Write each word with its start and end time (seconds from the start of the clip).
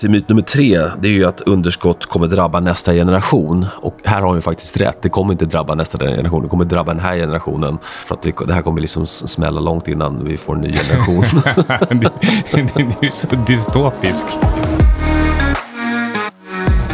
Till 0.00 0.10
myt 0.10 0.28
nummer 0.28 0.42
tre, 0.42 0.80
det 1.00 1.08
är 1.08 1.12
ju 1.12 1.24
att 1.24 1.40
underskott 1.40 2.06
kommer 2.06 2.26
drabba 2.26 2.60
nästa 2.60 2.92
generation. 2.92 3.66
Och 3.76 3.96
här 4.04 4.20
har 4.20 4.34
ju 4.34 4.40
faktiskt 4.40 4.80
rätt. 4.80 5.02
Det 5.02 5.08
kommer 5.08 5.32
inte 5.32 5.46
drabba 5.46 5.74
nästa 5.74 5.98
generation. 5.98 6.42
Det 6.42 6.48
kommer 6.48 6.64
drabba 6.64 6.92
den 6.94 7.02
här 7.02 7.16
generationen. 7.16 7.78
För 8.06 8.14
att 8.14 8.22
det, 8.22 8.34
det 8.46 8.54
här 8.54 8.62
kommer 8.62 8.80
liksom 8.80 9.06
smälla 9.06 9.60
långt 9.60 9.88
innan 9.88 10.24
vi 10.24 10.36
får 10.36 10.54
en 10.54 10.60
ny 10.60 10.72
generation. 10.72 11.24
det, 11.88 12.10
det 12.52 12.80
är 12.80 13.04
ju 13.04 13.10
så 13.10 13.26
dystopisk. 13.46 14.26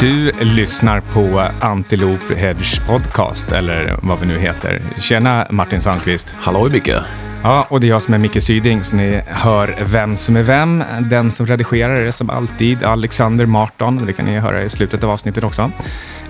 Du 0.01 0.33
lyssnar 0.41 1.01
på 1.01 1.49
Antilope 1.61 2.35
Hedge 2.35 2.87
Podcast, 2.87 3.53
eller 3.53 3.99
vad 4.03 4.21
vi 4.21 4.27
nu 4.27 4.39
heter. 4.39 4.83
Tjena 4.99 5.47
Martin 5.51 5.81
Sandqvist. 5.81 6.35
Hallå 6.39 6.69
Micke. 6.73 6.91
Ja, 7.45 7.67
och 7.69 7.81
det 7.81 7.87
är 7.87 7.89
jag 7.89 8.03
som 8.03 8.15
är 8.15 8.19
Micke 8.19 8.43
Syding, 8.43 8.85
så 8.85 8.97
ni 8.97 9.21
hör 9.27 9.79
vem 9.81 10.17
som 10.17 10.37
är 10.37 10.43
vem. 10.43 10.85
Den 11.11 11.31
som 11.31 11.47
redigerar 11.47 11.95
är 11.95 12.11
som 12.11 12.31
alltid 12.31 12.83
Alexander 12.83 13.47
Marton. 13.47 14.07
Det 14.07 14.13
kan 14.13 14.27
ni 14.27 14.39
höra 14.39 14.63
i 14.63 14.69
slutet 14.69 15.05
av 15.05 15.11
avsnittet 15.11 15.45
också. 15.45 15.71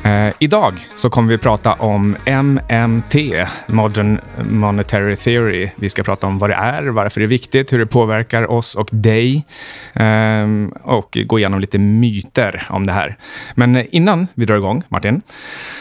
Eh, 0.05 0.33
idag 0.39 0.75
så 0.97 1.11
kommer 1.11 1.29
vi 1.29 1.39
prata 1.39 1.73
om 1.73 2.17
MMT, 2.27 3.47
Modern 3.67 4.19
Monetary 4.51 5.17
Theory. 5.17 5.71
Vi 5.77 5.91
ska 5.91 6.03
prata 6.03 6.27
om 6.27 6.39
vad 6.39 6.51
det 6.51 6.55
är, 6.55 6.83
varför 6.83 7.21
det 7.21 7.25
är 7.25 7.29
viktigt, 7.29 7.73
hur 7.73 7.79
det 7.79 7.87
påverkar 7.87 8.51
oss 8.51 8.75
och 8.75 8.89
dig 8.93 9.47
eh, 9.95 10.47
och 10.83 11.19
gå 11.27 11.39
igenom 11.39 11.61
lite 11.61 11.79
myter 11.79 12.67
om 12.71 12.87
det 12.87 12.93
här. 12.93 13.17
Men 13.55 13.77
innan 13.77 14.27
vi 14.35 14.45
drar 14.45 14.57
igång, 14.57 14.83
Martin, 14.89 15.23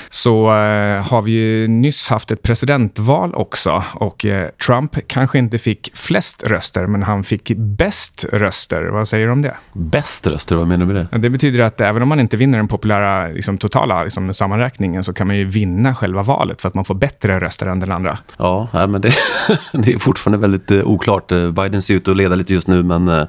så 0.10 0.48
eh, 0.48 1.08
har 1.08 1.22
vi 1.22 1.32
ju 1.32 1.68
nyss 1.68 2.08
haft 2.08 2.32
ett 2.32 2.42
presidentval 2.42 3.36
också 3.36 3.84
och 3.94 4.26
eh, 4.26 4.50
Trump 4.50 5.08
kanske 5.22 5.38
inte 5.38 5.58
fick 5.58 5.92
flest 5.94 6.44
röster, 6.44 6.86
men 6.86 7.04
han 7.04 7.24
fick 7.24 7.52
bäst 7.56 8.26
röster. 8.32 8.84
Vad 8.84 9.08
säger 9.08 9.26
du 9.26 9.32
om 9.32 9.42
det? 9.42 9.56
Bäst 9.74 10.28
röster? 10.28 10.56
Vad 10.56 10.68
menar 10.68 10.86
du 10.86 10.94
med 10.94 11.08
det? 11.12 11.18
Det 11.18 11.30
betyder 11.30 11.64
att 11.64 11.82
även 11.82 12.02
om 12.02 12.10
man 12.10 12.20
inte 12.20 12.38
vinner 12.38 12.58
den 12.58 12.68
populära 12.68 13.28
liksom, 13.28 13.58
totala 13.58 14.04
liksom, 14.04 14.34
sammanräkningen 14.34 15.04
så 15.04 15.14
kan 15.14 15.28
man 15.28 15.38
ju 15.38 15.46
vinna 15.46 15.96
själva 15.96 16.24
valet 16.24 16.62
för 16.62 16.68
att 16.68 16.74
man 16.74 16.86
får 16.86 16.96
bättre 16.96 17.40
röster 17.40 17.68
än 17.68 17.80
den 17.80 17.92
andra. 17.92 18.18
Ja, 18.38 18.68
men 18.74 19.02
det, 19.02 19.14
det 19.74 19.94
är 19.94 20.00
fortfarande 20.00 20.38
väldigt 20.38 20.72
uh, 20.72 20.84
oklart. 20.84 21.32
Biden 21.54 21.82
ser 21.82 21.94
ut 21.94 22.08
att 22.08 22.18
leda 22.18 22.36
lite 22.36 22.54
just 22.54 22.68
nu, 22.68 22.84
men 22.84 23.28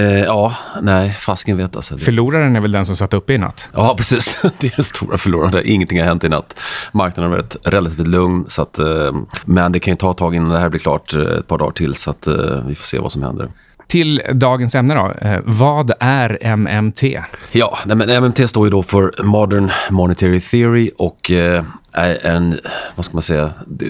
uh, 0.00 0.20
ja, 0.20 0.54
nej, 0.82 1.16
fasken 1.18 1.56
vet 1.56 1.76
alltså. 1.76 1.98
Förloraren 1.98 2.56
är 2.56 2.60
väl 2.60 2.72
den 2.72 2.86
som 2.86 2.96
satt 2.96 3.14
uppe 3.14 3.32
i 3.34 3.38
natt? 3.38 3.68
Ja, 3.72 3.94
precis. 3.96 4.42
Det 4.58 4.66
är 4.66 4.76
den 4.76 4.84
stora 4.84 5.18
förloraren. 5.18 5.62
Ingenting 5.64 5.98
har 5.98 6.06
hänt 6.06 6.24
i 6.24 6.28
natt. 6.28 6.60
Marknaden 6.92 7.30
har 7.30 7.38
varit 7.38 7.56
relativt 7.62 8.06
lugn, 8.06 8.44
så 8.48 8.62
att, 8.62 8.78
men 9.44 9.72
det 9.72 9.80
kan 9.80 9.92
ju 9.92 9.96
ta 9.96 10.10
ett 10.10 10.16
tag 10.16 10.34
innan 10.34 10.48
det 10.48 10.58
här 10.58 10.68
blir 10.68 10.80
klart, 10.80 11.14
ett 11.14 11.46
par 11.46 11.58
dagar 11.58 11.72
till, 11.72 11.94
så 11.94 12.10
att 12.10 12.26
vi 12.66 12.74
får 12.74 12.84
se 12.84 12.98
vad 12.98 13.12
som 13.12 13.22
händer. 13.22 13.48
Till 13.86 14.22
dagens 14.32 14.74
ämne 14.74 14.94
då. 14.94 15.28
Eh, 15.28 15.40
vad 15.44 15.92
är 16.00 16.56
MMT? 16.56 17.02
Ja, 17.52 17.78
men 17.86 18.22
MMT 18.22 18.48
står 18.48 18.66
ju 18.66 18.70
då 18.70 18.82
för 18.82 19.22
Modern 19.22 19.70
Monetary 19.90 20.40
Theory 20.40 20.90
och 20.98 21.30
eh, 21.30 21.64
en, 21.94 22.58
vad 22.96 23.04
ska 23.04 23.14
man 23.14 23.22
säga, 23.22 23.52
det, 23.66 23.86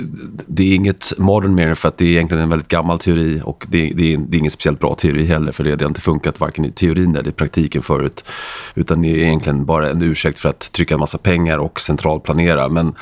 det, 0.46 0.62
är 0.72 0.74
inget 0.74 1.12
modern 1.18 1.54
mirror” 1.54 1.74
för 1.74 1.88
att 1.88 1.98
det 1.98 2.04
är 2.04 2.10
egentligen 2.10 2.42
en 2.42 2.48
väldigt 2.48 2.68
gammal 2.68 2.98
teori 2.98 3.40
och 3.44 3.66
det, 3.68 3.92
det, 3.94 4.14
är, 4.14 4.18
det 4.18 4.36
är 4.36 4.38
ingen 4.38 4.50
speciellt 4.50 4.80
bra 4.80 4.94
teori 4.94 5.24
heller 5.26 5.52
för 5.52 5.64
det, 5.64 5.76
det 5.76 5.84
har 5.84 5.90
inte 5.90 6.00
funkat 6.00 6.40
varken 6.40 6.64
i 6.64 6.72
teorin 6.72 7.16
eller 7.16 7.28
i 7.28 7.32
praktiken 7.32 7.82
förut. 7.82 8.24
Utan 8.74 9.02
det 9.02 9.08
är 9.08 9.16
egentligen 9.16 9.64
bara 9.64 9.90
en 9.90 10.02
ursäkt 10.02 10.38
för 10.38 10.48
att 10.48 10.72
trycka 10.72 10.94
en 10.94 11.00
massa 11.00 11.18
pengar 11.18 11.58
och 11.58 11.80
centralplanera. 11.80 12.68
Men 12.68 12.94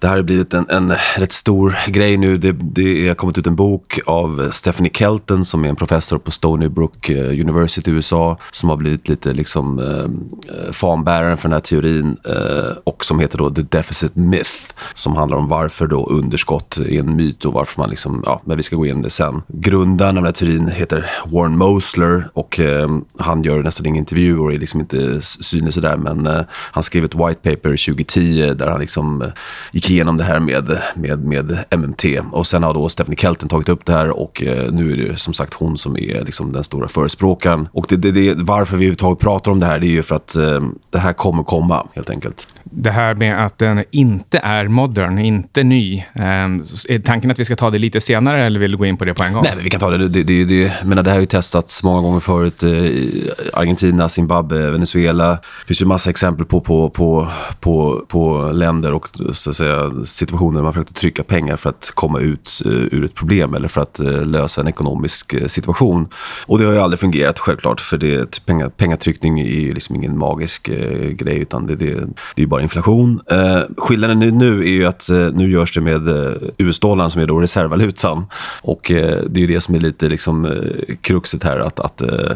det 0.00 0.06
här 0.08 0.16
har 0.16 0.22
blivit 0.22 0.54
en, 0.54 0.66
en 0.70 0.92
rätt 1.16 1.32
stor 1.32 1.76
grej 1.86 2.16
nu. 2.16 2.38
Det, 2.38 2.52
det 2.52 3.08
har 3.08 3.14
kommit 3.14 3.38
ut 3.38 3.46
en 3.46 3.56
bok 3.56 3.98
av 4.06 4.50
Stephanie 4.50 4.92
Kelton 4.94 5.44
som 5.44 5.64
är 5.64 5.68
en 5.68 5.76
professor 5.76 6.18
på 6.18 6.30
Stony 6.30 6.68
Brook 6.68 7.10
eh, 7.10 7.40
University 7.40 7.90
i 7.90 7.94
USA 7.94 8.38
som 8.50 8.68
har 8.68 8.76
blivit 8.76 9.08
lite 9.08 9.32
liksom 9.32 9.78
eh, 9.78 10.72
fanbäraren 10.72 11.36
för 11.36 11.48
den 11.48 11.52
här 11.52 11.60
teorin 11.60 12.16
eh, 12.24 12.76
och 12.84 13.04
som 13.04 13.20
heter 13.20 13.38
då 13.38 13.50
The 13.50 13.62
Deficit 13.62 14.16
Myth 14.16 14.43
myth 14.44 14.74
som 14.94 15.16
handlar 15.16 15.38
om 15.38 15.48
varför 15.48 15.86
då 15.86 16.06
underskott 16.06 16.76
är 16.76 17.00
en 17.00 17.16
myt 17.16 17.44
och 17.44 17.52
varför 17.52 17.80
man 17.80 17.90
liksom, 17.90 18.22
ja, 18.26 18.42
men 18.44 18.56
vi 18.56 18.62
ska 18.62 18.76
gå 18.76 18.86
in 18.86 19.02
det 19.02 19.10
sen. 19.10 19.42
Grundaren 19.48 20.16
av 20.16 20.22
den 20.22 20.24
här 20.24 20.32
teorin 20.32 20.68
heter 20.68 21.10
Warren 21.26 21.58
Mosler 21.58 22.30
och 22.34 22.60
eh, 22.60 22.88
han 23.18 23.42
gör 23.42 23.62
nästan 23.62 23.86
inga 23.86 23.98
intervjuer 23.98 24.40
och 24.40 24.52
är 24.52 24.58
liksom 24.58 24.80
inte 24.80 25.22
synlig 25.22 25.74
sådär 25.74 25.96
men 25.96 26.26
eh, 26.26 26.40
han 26.50 26.82
skrev 26.82 27.04
ett 27.04 27.14
white 27.14 27.40
paper 27.42 27.70
2010 27.70 28.54
där 28.54 28.70
han 28.70 28.80
liksom 28.80 29.22
eh, 29.22 29.28
gick 29.72 29.90
igenom 29.90 30.16
det 30.16 30.24
här 30.24 30.40
med, 30.40 30.78
med, 30.94 31.24
med 31.24 31.64
MMT 31.70 32.04
och 32.32 32.46
sen 32.46 32.62
har 32.62 32.74
då 32.74 32.88
Stephanie 32.88 33.18
Kelton 33.18 33.48
tagit 33.48 33.68
upp 33.68 33.84
det 33.84 33.92
här 33.92 34.10
och 34.10 34.42
eh, 34.42 34.72
nu 34.72 34.92
är 34.92 34.96
det 34.96 35.16
som 35.16 35.34
sagt 35.34 35.54
hon 35.54 35.78
som 35.78 35.96
är 35.96 36.24
liksom 36.24 36.52
den 36.52 36.64
stora 36.64 36.88
förespråkaren. 36.88 37.68
Och 37.72 37.86
det, 37.88 37.96
det, 37.96 38.10
det, 38.10 38.34
varför 38.34 38.76
vi 38.76 38.84
överhuvudtaget 38.84 39.18
pratar 39.18 39.50
om 39.50 39.60
det 39.60 39.66
här 39.66 39.78
det 39.78 39.86
är 39.86 39.88
ju 39.88 40.02
för 40.02 40.16
att 40.16 40.36
eh, 40.36 40.60
det 40.90 40.98
här 40.98 41.12
kommer 41.12 41.42
komma 41.42 41.86
helt 41.94 42.10
enkelt. 42.10 42.46
Det 42.70 42.90
här 42.90 43.14
med 43.14 43.44
att 43.44 43.58
den 43.58 43.84
inte 43.90 44.38
är 44.38 44.68
modern, 44.68 45.18
inte 45.18 45.62
ny. 45.62 46.04
Ehm, 46.14 46.62
är 46.88 46.98
tanken 46.98 47.30
att 47.30 47.38
vi 47.38 47.44
ska 47.44 47.56
ta 47.56 47.70
det 47.70 47.78
lite 47.78 48.00
senare 48.00 48.44
eller 48.44 48.60
vill 48.60 48.70
du 48.70 48.76
gå 48.76 48.86
in 48.86 48.96
på 48.96 49.04
det 49.04 49.14
på 49.14 49.22
en 49.22 49.32
gång? 49.32 49.42
Nej, 49.42 49.52
men 49.54 49.64
vi 49.64 49.70
kan 49.70 49.80
ta 49.80 49.90
det. 49.90 50.08
det, 50.08 50.22
det, 50.22 50.44
det 50.44 50.72
menar, 50.84 51.02
det 51.02 51.10
här 51.10 51.16
har 51.16 51.20
ju 51.20 51.26
testats 51.26 51.82
många 51.82 52.00
gånger 52.00 52.20
förut. 52.20 52.64
i 52.64 53.30
Argentina, 53.52 54.08
Zimbabwe, 54.08 54.70
Venezuela. 54.70 55.30
Det 55.30 55.66
finns 55.66 55.82
ju 55.82 55.86
massa 55.86 56.10
exempel 56.10 56.46
på, 56.46 56.60
på, 56.60 56.90
på, 56.90 57.28
på, 57.60 58.04
på 58.08 58.50
länder 58.52 58.92
och 58.92 59.08
så 59.32 59.50
att 59.50 59.56
säga, 59.56 59.92
situationer 60.04 60.56
där 60.56 60.62
man 60.62 60.72
försökt 60.72 60.96
trycka 60.96 61.22
pengar 61.22 61.56
för 61.56 61.70
att 61.70 61.92
komma 61.94 62.20
ut 62.20 62.62
eh, 62.64 62.72
ur 62.72 63.04
ett 63.04 63.14
problem 63.14 63.54
eller 63.54 63.68
för 63.68 63.80
att 63.80 64.00
eh, 64.00 64.24
lösa 64.24 64.60
en 64.60 64.68
ekonomisk 64.68 65.50
situation. 65.50 66.08
Och 66.46 66.58
det 66.58 66.64
har 66.64 66.72
ju 66.72 66.78
aldrig 66.78 67.00
fungerat 67.00 67.38
självklart 67.38 67.80
för 67.80 67.96
det, 67.96 68.44
pengar, 68.46 68.68
pengatryckning 68.68 69.40
är 69.40 69.44
ju 69.44 69.74
liksom 69.74 69.96
ingen 69.96 70.18
magisk 70.18 70.70
grej 71.10 71.38
utan 71.38 71.66
det, 71.66 71.76
det, 71.76 72.06
det 72.36 72.42
är 72.42 72.46
bara 72.46 72.53
inflation. 72.60 73.20
Eh, 73.30 73.60
skillnaden 73.76 74.18
nu, 74.18 74.60
är 74.60 74.72
ju 74.72 74.86
att 74.86 75.10
eh, 75.10 75.18
nu 75.32 75.50
görs 75.50 75.74
det 75.74 75.80
med 75.80 76.08
eh, 76.08 76.32
US-dollarn 76.58 77.10
som 77.10 77.22
är 77.22 77.26
då 77.26 77.40
reservvalutan. 77.40 78.26
Och 78.62 78.90
eh, 78.90 79.22
det 79.28 79.40
är 79.40 79.46
ju 79.46 79.54
det 79.54 79.60
som 79.60 79.74
är 79.74 79.80
lite 79.80 80.08
liksom 80.08 80.44
eh, 80.44 80.96
kruxet 81.00 81.44
här 81.44 81.58
att, 81.58 81.80
att, 81.80 82.00
eh, 82.00 82.32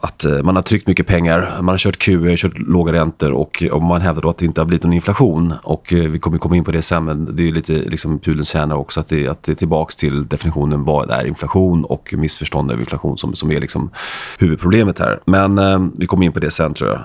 att 0.00 0.26
man 0.42 0.56
har 0.56 0.62
tryckt 0.62 0.86
mycket 0.86 1.06
pengar, 1.06 1.56
man 1.56 1.68
har 1.68 1.78
kört 1.78 1.98
QE, 1.98 2.36
kört 2.36 2.58
låga 2.58 2.92
räntor 2.92 3.32
och, 3.32 3.62
och 3.72 3.82
man 3.82 4.00
hävdar 4.00 4.22
då 4.22 4.30
att 4.30 4.38
det 4.38 4.44
inte 4.44 4.60
har 4.60 4.66
blivit 4.66 4.84
någon 4.84 4.92
inflation. 4.92 5.54
Och 5.62 5.92
vi 5.92 6.18
kommer 6.18 6.38
komma 6.38 6.56
in 6.56 6.64
på 6.64 6.72
det 6.72 6.82
sen, 6.82 7.04
men 7.04 7.36
det 7.36 7.48
är 7.48 7.52
lite 7.52 7.72
liksom 7.72 8.18
pudelns 8.18 8.48
kärna 8.48 8.76
också 8.76 9.00
att 9.00 9.08
det, 9.08 9.28
att 9.28 9.42
det 9.42 9.52
är 9.52 9.56
tillbaka 9.56 9.92
till 9.98 10.28
definitionen 10.28 10.84
vad 10.84 11.10
är 11.10 11.26
inflation 11.26 11.84
och 11.84 12.14
missförstånd 12.16 12.70
över 12.70 12.80
inflation 12.80 13.18
som, 13.18 13.34
som 13.34 13.50
är 13.50 13.60
liksom 13.60 13.90
huvudproblemet 14.38 14.98
här. 14.98 15.20
Men 15.26 15.92
vi 15.96 16.06
kommer 16.06 16.26
in 16.26 16.32
på 16.32 16.40
det 16.40 16.50
sen 16.50 16.74
tror 16.74 16.90
jag. 16.90 17.00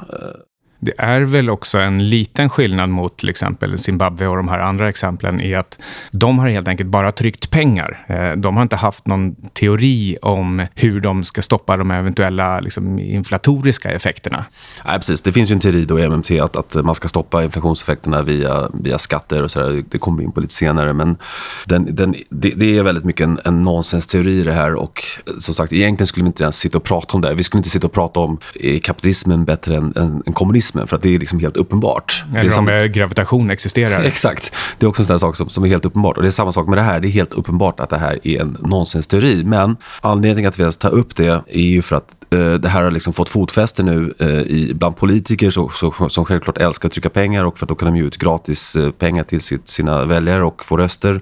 Det 0.79 0.94
är 0.97 1.22
väl 1.22 1.50
också 1.50 1.78
en 1.78 2.09
liten 2.09 2.50
skillnad 2.50 2.90
mot 2.90 3.17
till 3.17 3.29
exempel 3.29 3.78
Zimbabwe 3.78 4.28
och 4.28 4.38
de 4.38 4.47
här 4.47 4.59
andra 4.59 4.90
exemplen 4.90 5.41
i 5.41 5.56
att 5.56 5.78
de 6.12 6.40
har 6.40 6.50
helt 6.50 6.67
enkelt 6.67 6.90
bara 6.90 7.12
tryckt 7.12 7.50
pengar. 7.50 8.06
Eh, 8.07 8.31
de 8.31 8.56
har 8.56 8.63
inte 8.63 8.75
haft 8.75 9.07
någon 9.07 9.35
teori 9.35 10.18
om 10.22 10.66
hur 10.75 11.00
de 11.00 11.23
ska 11.23 11.41
stoppa 11.41 11.78
de 11.78 11.91
eventuella 11.91 12.59
liksom, 12.59 13.00
inflatoriska 13.00 13.91
effekterna. 13.91 14.45
Nej, 14.85 14.95
precis. 14.95 15.22
Det 15.22 15.31
finns 15.31 15.51
ju 15.51 15.53
en 15.53 15.59
teori 15.59 15.85
då 15.85 16.00
i 16.00 16.09
MMT 16.09 16.31
att, 16.31 16.56
att 16.56 16.85
man 16.85 16.95
ska 16.95 17.07
stoppa 17.07 17.44
inflationseffekterna 17.44 18.22
via, 18.22 18.69
via 18.73 19.00
skatter 19.00 19.44
och 19.44 19.51
sådär. 19.51 19.84
Det 19.89 19.97
kommer 19.97 20.18
vi 20.18 20.23
in 20.23 20.31
på 20.31 20.41
lite 20.41 20.53
senare. 20.53 20.94
Men 20.94 21.18
den, 21.66 21.95
den, 21.95 22.16
det, 22.29 22.50
det, 22.50 22.78
är 22.78 22.84
väldigt 22.84 23.06
mycket 23.06 23.28
en, 23.28 23.39
en 23.45 23.62
nonsensteori 23.62 24.44
det 24.44 24.53
här 24.53 24.75
och 24.75 25.03
som 25.39 25.56
sagt, 25.56 25.73
egentligen 25.73 26.07
skulle 26.07 26.23
vi 26.23 26.28
inte 26.28 26.44
ens 26.44 26.56
sitta 26.56 26.78
och 26.78 26.84
prata 26.84 27.13
om 27.13 27.22
det. 27.22 27.34
Vi 27.34 27.44
skulle 27.44 27.59
inte 27.59 27.69
sitta 27.69 27.88
och 27.88 27.94
prata 27.94 28.19
om 28.19 28.38
är 28.56 28.79
kapitalismen 28.79 29.45
bättre 29.45 29.75
än, 29.75 29.94
än, 29.95 30.23
än 30.25 30.34
kommunismen 30.34 30.69
relativismen 30.69 30.88
för 30.88 30.96
att 30.96 31.02
det 31.02 31.16
är 31.16 31.19
liksom 31.19 31.40
helt 31.40 31.57
uppenbart. 31.57 32.24
Eller 32.35 32.52
som, 32.52 32.68
om 32.68 32.91
gravitation 32.91 33.50
existerar. 33.50 34.03
Exakt. 34.06 34.53
Det 34.78 34.85
är 34.85 34.90
också 34.90 35.02
en 35.02 35.06
sån 35.06 35.19
sak 35.19 35.35
som, 35.35 35.50
som, 35.50 35.63
är 35.63 35.68
helt 35.68 35.85
uppenbart. 35.85 36.18
Och 36.18 36.24
det 36.24 36.30
är 36.30 36.31
samma 36.31 36.52
sak 36.52 36.68
med 36.68 36.78
det 36.78 36.81
här. 36.81 37.00
Det 37.00 37.07
är 37.07 37.12
helt 37.12 37.34
uppenbart 37.34 37.80
att 37.80 37.90
det 37.90 37.97
här 37.97 38.19
är 38.24 38.41
en 38.41 38.57
nonsensteori. 38.59 39.44
Men 39.44 39.78
anledningen 40.02 40.50
att 40.50 40.59
vi 40.59 40.63
ens 40.63 40.78
tar 40.78 40.91
upp 40.91 41.16
det 41.16 41.44
är 41.47 41.62
ju 41.62 41.81
för 41.81 41.96
att 41.96 42.19
Eh, 42.31 42.53
det 42.53 42.69
här 42.69 42.84
har 42.84 42.91
liksom 42.91 43.13
fått 43.13 43.30
fotfäste 43.30 43.83
nu 43.83 44.13
eh, 44.19 44.30
i, 44.30 44.71
bland 44.75 44.98
politiker 44.98 45.50
så, 45.50 45.69
så, 45.69 46.09
som 46.09 46.25
självklart 46.25 46.57
älskar 46.57 46.89
att 46.89 46.94
trycka 46.94 47.09
pengar 47.09 47.44
och 47.44 47.57
för 47.57 47.65
att 47.65 47.69
då 47.69 47.75
kan 47.75 47.94
de 47.94 48.00
ge 48.00 48.04
ut 48.04 48.18
gratis 48.18 48.75
eh, 48.75 48.92
pengar 48.92 49.24
till 49.24 49.42
sitt, 49.42 49.69
sina 49.69 50.06
väljare 50.06 50.44
och 50.44 50.65
få 50.65 50.77
röster. 50.77 51.21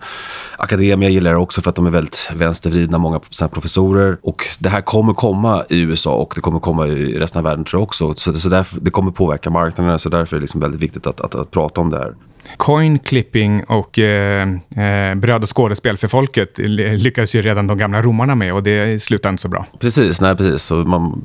Akademia 0.57 1.09
gillar 1.09 1.31
det 1.31 1.37
också 1.37 1.61
för 1.61 1.69
att 1.69 1.75
de 1.75 1.85
är 1.85 1.89
väldigt 1.89 2.29
vänstervridna, 2.35 2.97
många 2.97 3.19
sina 3.29 3.47
professorer. 3.47 4.17
Och 4.21 4.43
det 4.59 4.69
här 4.69 4.81
kommer 4.81 5.13
komma 5.13 5.65
i 5.69 5.79
USA 5.79 6.15
och 6.15 6.33
det 6.35 6.41
kommer 6.41 6.59
komma 6.59 6.87
i 6.87 7.19
resten 7.19 7.39
av 7.39 7.43
världen 7.43 7.65
tror 7.65 7.79
jag 7.79 7.83
också. 7.83 8.13
Så, 8.13 8.33
så 8.33 8.49
därför, 8.49 8.79
det 8.79 8.91
kommer 8.91 9.11
påverka 9.11 9.49
marknaderna, 9.49 9.99
så 9.99 10.09
därför 10.09 10.35
är 10.35 10.39
det 10.39 10.43
liksom 10.43 10.61
väldigt 10.61 10.81
viktigt 10.81 11.07
att, 11.07 11.21
att, 11.21 11.35
att 11.35 11.51
prata 11.51 11.81
om 11.81 11.89
det 11.89 11.97
här 11.97 12.13
coin 12.57 12.99
clipping 12.99 13.63
och 13.63 13.99
eh, 13.99 14.47
eh, 14.75 15.15
bröd 15.15 15.43
och 15.43 15.57
skådespel 15.57 15.97
för 15.97 16.07
folket 16.07 16.57
lyckades 16.57 17.35
ju 17.35 17.41
redan 17.41 17.67
de 17.67 17.77
gamla 17.77 18.01
romarna 18.01 18.35
med 18.35 18.53
och 18.53 18.63
det 18.63 19.03
slutade 19.03 19.29
inte 19.29 19.41
så 19.41 19.47
bra. 19.47 19.65
Precis, 19.79 20.21
nej 20.21 20.35
precis. 20.35 20.63
Så 20.63 20.75
man, 20.75 21.21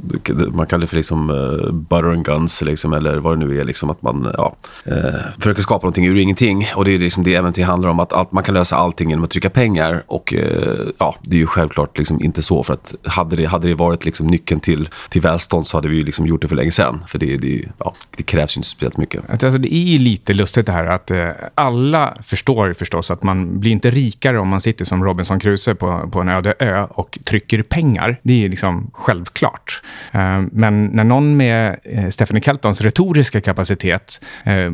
man 0.53 0.67
kallar 0.67 0.81
det 0.81 0.87
för 0.87 0.97
liksom, 0.97 1.31
uh, 1.31 1.73
butter 1.73 2.09
and 2.09 2.25
guns 2.25 2.63
liksom, 2.63 2.93
eller 2.93 3.17
vad 3.17 3.39
det 3.39 3.47
nu 3.47 3.61
är. 3.61 3.65
Liksom, 3.65 3.91
att 3.91 4.03
man 4.03 4.33
ja, 4.37 4.57
uh, 4.87 4.95
försöker 5.39 5.63
skapa 5.63 5.87
någonting 5.87 6.07
ur 6.07 6.19
ingenting. 6.19 6.67
Och 6.77 6.85
det 6.85 6.95
är 6.95 6.99
liksom 6.99 7.23
det 7.23 7.43
MNT 7.43 7.59
handlar 7.59 7.91
om, 7.91 8.01
att, 8.01 8.13
att 8.13 8.33
man 8.33 8.45
kan 8.45 8.55
lösa 8.55 8.77
allting 8.77 9.11
genom 9.11 9.25
att 9.25 9.31
trycka 9.31 9.51
pengar. 9.51 10.03
Och 10.07 10.35
uh, 10.37 10.89
ja, 10.99 11.15
det 11.23 11.37
är 11.37 11.41
ju 11.41 11.47
självklart 11.47 11.99
liksom 11.99 12.23
inte 12.23 12.43
så. 12.43 12.63
För 12.63 12.75
att 12.75 12.95
hade 13.05 13.37
det, 13.37 13.45
hade 13.45 13.69
det 13.69 13.75
varit 13.75 14.05
liksom 14.05 14.27
nyckeln 14.27 14.61
till, 14.61 14.89
till 15.11 15.21
välstånd 15.23 15.67
så 15.67 15.77
hade 15.77 15.89
vi 15.89 16.03
liksom 16.03 16.27
gjort 16.27 16.43
det 16.43 16.49
för 16.49 16.57
länge 16.57 16.71
sedan. 16.71 17.05
För 17.09 17.19
det, 17.19 17.37
det, 17.37 17.63
ja, 17.79 17.95
det 18.17 18.23
krävs 18.23 18.57
ju 18.57 18.59
inte 18.59 18.69
speciellt 18.69 18.97
mycket. 18.97 19.31
Alltså, 19.31 19.59
det 19.59 19.75
är 19.75 19.99
lite 19.99 20.35
lustigt 20.35 20.67
det 20.67 20.73
här 20.73 20.87
att 20.87 21.11
alla 21.55 22.17
förstår 22.23 22.73
förstås 22.73 23.11
att 23.11 23.23
man 23.23 23.61
blir 23.61 23.73
inte 23.73 23.91
rikare 23.91 24.39
om 24.39 24.49
man 24.49 24.61
sitter 24.61 24.85
som 24.85 25.05
Robinson 25.05 25.41
Crusoe 25.41 25.75
på, 25.75 26.09
på 26.13 26.21
en 26.21 26.29
öde 26.29 26.55
ö 26.59 26.87
och 26.91 27.19
trycker 27.25 27.63
pengar. 27.63 28.17
Det 28.23 28.45
är 28.45 28.49
liksom 28.49 28.91
självklart. 28.95 29.83
Eh, 30.13 30.43
men 30.53 30.87
när 30.87 31.05
någon 31.05 31.37
med 31.37 31.77
eh, 31.85 32.09
Stephanie 32.09 32.43
Keltons 32.43 32.81
retoriska 32.81 33.41
kapacitet 33.41 34.25
eh, 34.45 34.73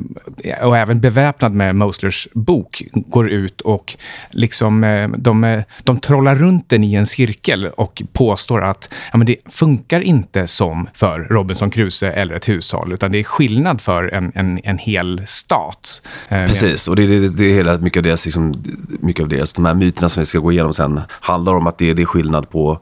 och 0.63 0.77
även 0.77 1.01
beväpnad 1.01 1.53
med 1.53 1.77
Moslers 1.77 2.29
bok 2.33 2.83
går 2.93 3.31
ut 3.31 3.61
och 3.61 3.97
liksom 4.31 4.85
eh, 4.85 5.09
de, 5.09 5.45
eh, 5.45 5.63
de 5.83 6.01
trollar 6.01 6.35
runt 6.35 6.69
den 6.69 6.85
i 6.85 6.95
en 6.95 7.07
cirkel 7.07 7.67
och 7.67 8.03
påstår 8.13 8.65
att 8.65 8.95
ja, 9.13 9.19
men 9.19 9.27
det 9.27 9.37
funkar 9.47 10.01
inte 10.01 10.47
som 10.47 10.89
för 10.95 11.21
Robinson 11.21 11.71
Crusoe 11.71 12.13
eller 12.13 12.35
ett 12.35 12.49
hushåll, 12.49 12.93
utan 12.93 13.13
det 13.13 13.19
är 13.19 13.25
skillnad 13.25 13.81
för 13.81 14.15
en, 14.15 14.33
en, 14.35 14.61
en 14.65 14.79
hel 14.79 15.23
stat. 15.27 16.03
Precis, 16.29 16.89
och 16.89 16.97
det, 16.97 17.07
det, 17.07 17.37
det 17.37 17.45
är 17.45 17.55
hela 17.55 17.79
mycket 17.79 18.01
av 18.01 18.03
deras, 18.03 18.25
liksom, 18.25 18.55
mycket 19.01 19.23
av 19.23 19.29
deras, 19.29 19.53
de 19.53 19.65
här 19.65 19.75
myterna 19.75 20.09
som 20.09 20.21
vi 20.21 20.27
ska 20.27 20.39
gå 20.39 20.53
igenom 20.53 20.73
sen, 20.73 21.01
handlar 21.11 21.55
om 21.55 21.67
att 21.67 21.79
det, 21.79 21.95
det 21.95 22.03
är 22.03 22.07
skillnad 22.07 22.51
på, 22.51 22.81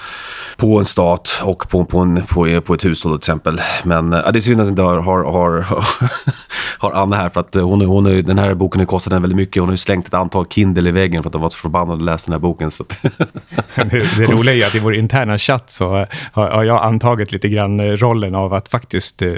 på 0.57 0.79
en 0.79 0.85
stat 0.85 1.41
och 1.45 1.69
på, 1.69 1.85
på, 1.85 1.99
en, 1.99 2.23
på, 2.27 2.61
på 2.61 2.75
ett 2.75 2.85
hushåll 2.85 3.13
till 3.13 3.17
exempel. 3.17 3.61
Men 3.85 4.13
ja, 4.13 4.31
det 4.33 4.39
är 4.39 4.41
synd 4.41 4.61
att 4.61 4.69
inte 4.69 4.83
har, 4.83 4.99
har, 4.99 5.23
har, 5.25 5.67
har 6.79 6.93
Anna 6.93 7.17
här, 7.17 7.29
för 7.29 7.41
att 7.41 7.55
hon, 7.55 7.81
hon, 7.81 8.05
den 8.05 8.39
här 8.39 8.55
boken 8.55 8.81
har 8.81 8.87
kostat 8.87 9.13
henne 9.13 9.23
väldigt 9.23 9.37
mycket. 9.37 9.61
Hon 9.61 9.69
har 9.69 9.73
ju 9.73 9.77
slängt 9.77 10.07
ett 10.07 10.15
antal 10.15 10.47
Kindle 10.47 10.89
i 10.89 10.93
väggen 10.93 11.23
för 11.23 11.29
att 11.29 11.33
de 11.33 11.43
var 11.43 11.49
så 11.49 11.59
förbannade 11.59 11.99
att 11.99 12.05
läsa 12.05 12.27
den 12.27 12.33
här 12.33 12.41
boken. 12.41 12.71
Så 12.71 12.85
det, 13.75 14.17
det 14.19 14.25
roliga 14.25 14.55
är 14.55 14.69
att 14.69 14.75
i 14.75 14.79
vår 14.79 14.95
interna 14.95 15.39
chatt 15.39 15.71
så 15.71 15.89
har, 15.89 16.09
har 16.33 16.65
jag 16.65 16.85
antagit 16.85 17.33
lite 17.33 17.49
grann 17.49 17.97
rollen 17.97 18.35
av 18.35 18.55
att 18.55 18.69
faktiskt 18.69 19.23
eh, 19.23 19.35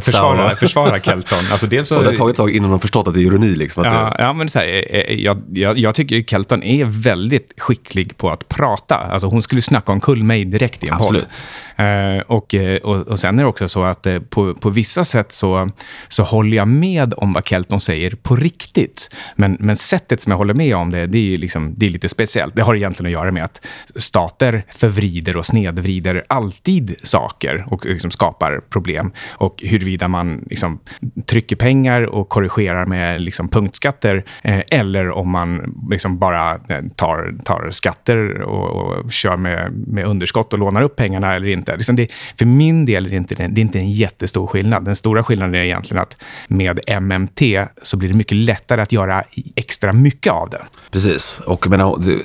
försvara, 0.00 0.56
försvara 0.56 1.00
Kelton. 1.00 1.38
Alltså 1.50 1.66
dels 1.66 1.88
så, 1.88 1.96
och 1.98 2.02
det 2.02 2.10
har 2.10 2.16
tagit 2.16 2.32
ett 2.32 2.36
tag 2.36 2.50
innan 2.50 2.70
de 2.70 2.80
förstått 2.80 3.08
att 3.08 3.14
det 3.14 3.20
är 3.20 3.25
ironi. 3.26 3.54
Liksom, 3.54 3.84
ja, 3.84 3.90
det... 3.90 4.22
ja, 4.22 4.32
men 4.32 4.48
så 4.48 4.58
här, 4.58 4.66
eh, 4.66 5.00
eh, 5.00 5.14
jag, 5.14 5.42
jag, 5.52 5.78
jag 5.78 5.94
tycker 5.94 6.22
Kelton 6.22 6.62
är 6.62 6.84
väldigt 6.84 7.52
skicklig 7.56 8.16
på 8.16 8.30
att 8.30 8.48
prata. 8.48 8.96
Alltså 8.96 9.28
hon 9.28 9.42
skulle 9.42 9.62
snacka 9.62 9.92
omkull 9.92 10.22
mig 10.22 10.44
direkt 10.44 10.84
i 10.84 10.88
en 10.88 10.94
Absolut. 10.94 11.22
podd. 11.22 11.32
Eh, 11.76 12.20
och, 12.26 12.54
eh, 12.54 12.76
och, 12.76 13.08
och 13.08 13.20
sen 13.20 13.38
är 13.38 13.42
det 13.42 13.48
också 13.48 13.68
så 13.68 13.84
att 13.84 14.06
eh, 14.06 14.18
på, 14.18 14.54
på 14.54 14.70
vissa 14.70 15.04
sätt 15.04 15.32
så, 15.32 15.70
så 16.08 16.22
håller 16.22 16.56
jag 16.56 16.68
med 16.68 17.14
om 17.16 17.32
vad 17.32 17.46
Kelton 17.46 17.80
säger 17.80 18.10
på 18.10 18.36
riktigt. 18.36 19.14
Men, 19.34 19.56
men 19.60 19.76
sättet 19.76 20.20
som 20.20 20.30
jag 20.30 20.38
håller 20.38 20.54
med 20.54 20.76
om 20.76 20.90
det, 20.90 21.06
det 21.06 21.34
är, 21.34 21.38
liksom, 21.38 21.74
det 21.76 21.86
är 21.86 21.90
lite 21.90 22.08
speciellt. 22.08 22.56
Det 22.56 22.62
har 22.62 22.74
egentligen 22.74 23.06
att 23.06 23.20
göra 23.22 23.30
med 23.30 23.44
att 23.44 23.66
stater 23.96 24.64
förvrider 24.70 25.36
och 25.36 25.46
snedvrider 25.46 26.24
alltid 26.28 26.96
saker 27.02 27.64
och 27.68 27.86
liksom 27.86 28.10
skapar 28.10 28.60
problem. 28.70 29.12
Och 29.30 29.62
huruvida 29.66 30.08
man 30.08 30.44
liksom 30.50 30.80
trycker 31.26 31.56
pengar 31.56 32.02
och 32.02 32.28
korrigerar 32.28 32.86
med 32.86 33.20
liksom 33.20 33.48
punktskatter 33.48 34.24
eh, 34.42 34.60
eller 34.70 35.10
om 35.10 35.30
man 35.30 35.74
liksom 35.90 36.18
bara 36.18 36.58
tar, 36.96 37.34
tar 37.44 37.70
skatter 37.70 38.42
och, 38.42 38.70
och 38.70 39.12
kör 39.12 39.36
med, 39.36 39.72
med 39.72 40.06
underskott 40.06 40.52
och 40.52 40.58
lånar 40.58 40.82
upp 40.82 40.96
pengarna 40.96 41.34
eller 41.34 41.48
inte 41.48 41.65
inte. 41.66 41.76
Liksom 41.76 41.96
det, 41.96 42.12
för 42.38 42.46
min 42.46 42.86
del 42.86 43.06
är 43.06 43.10
det 43.10 43.16
inte, 43.16 43.34
det 43.34 43.60
är 43.60 43.62
inte 43.62 43.78
en 43.78 43.90
jättestor 43.90 44.46
skillnad. 44.46 44.84
Den 44.84 44.96
stora 44.96 45.24
skillnaden 45.24 45.54
är 45.54 45.64
egentligen 45.64 46.02
att 46.02 46.16
med 46.48 46.80
MMT 47.02 47.42
så 47.82 47.96
blir 47.96 48.08
det 48.08 48.14
mycket 48.14 48.36
lättare 48.36 48.82
att 48.82 48.92
göra 48.92 49.24
extra 49.54 49.92
mycket 49.92 50.32
av 50.32 50.50
det. 50.50 50.62
Precis. 50.90 51.40
Och 51.46 51.68
men, 51.68 51.80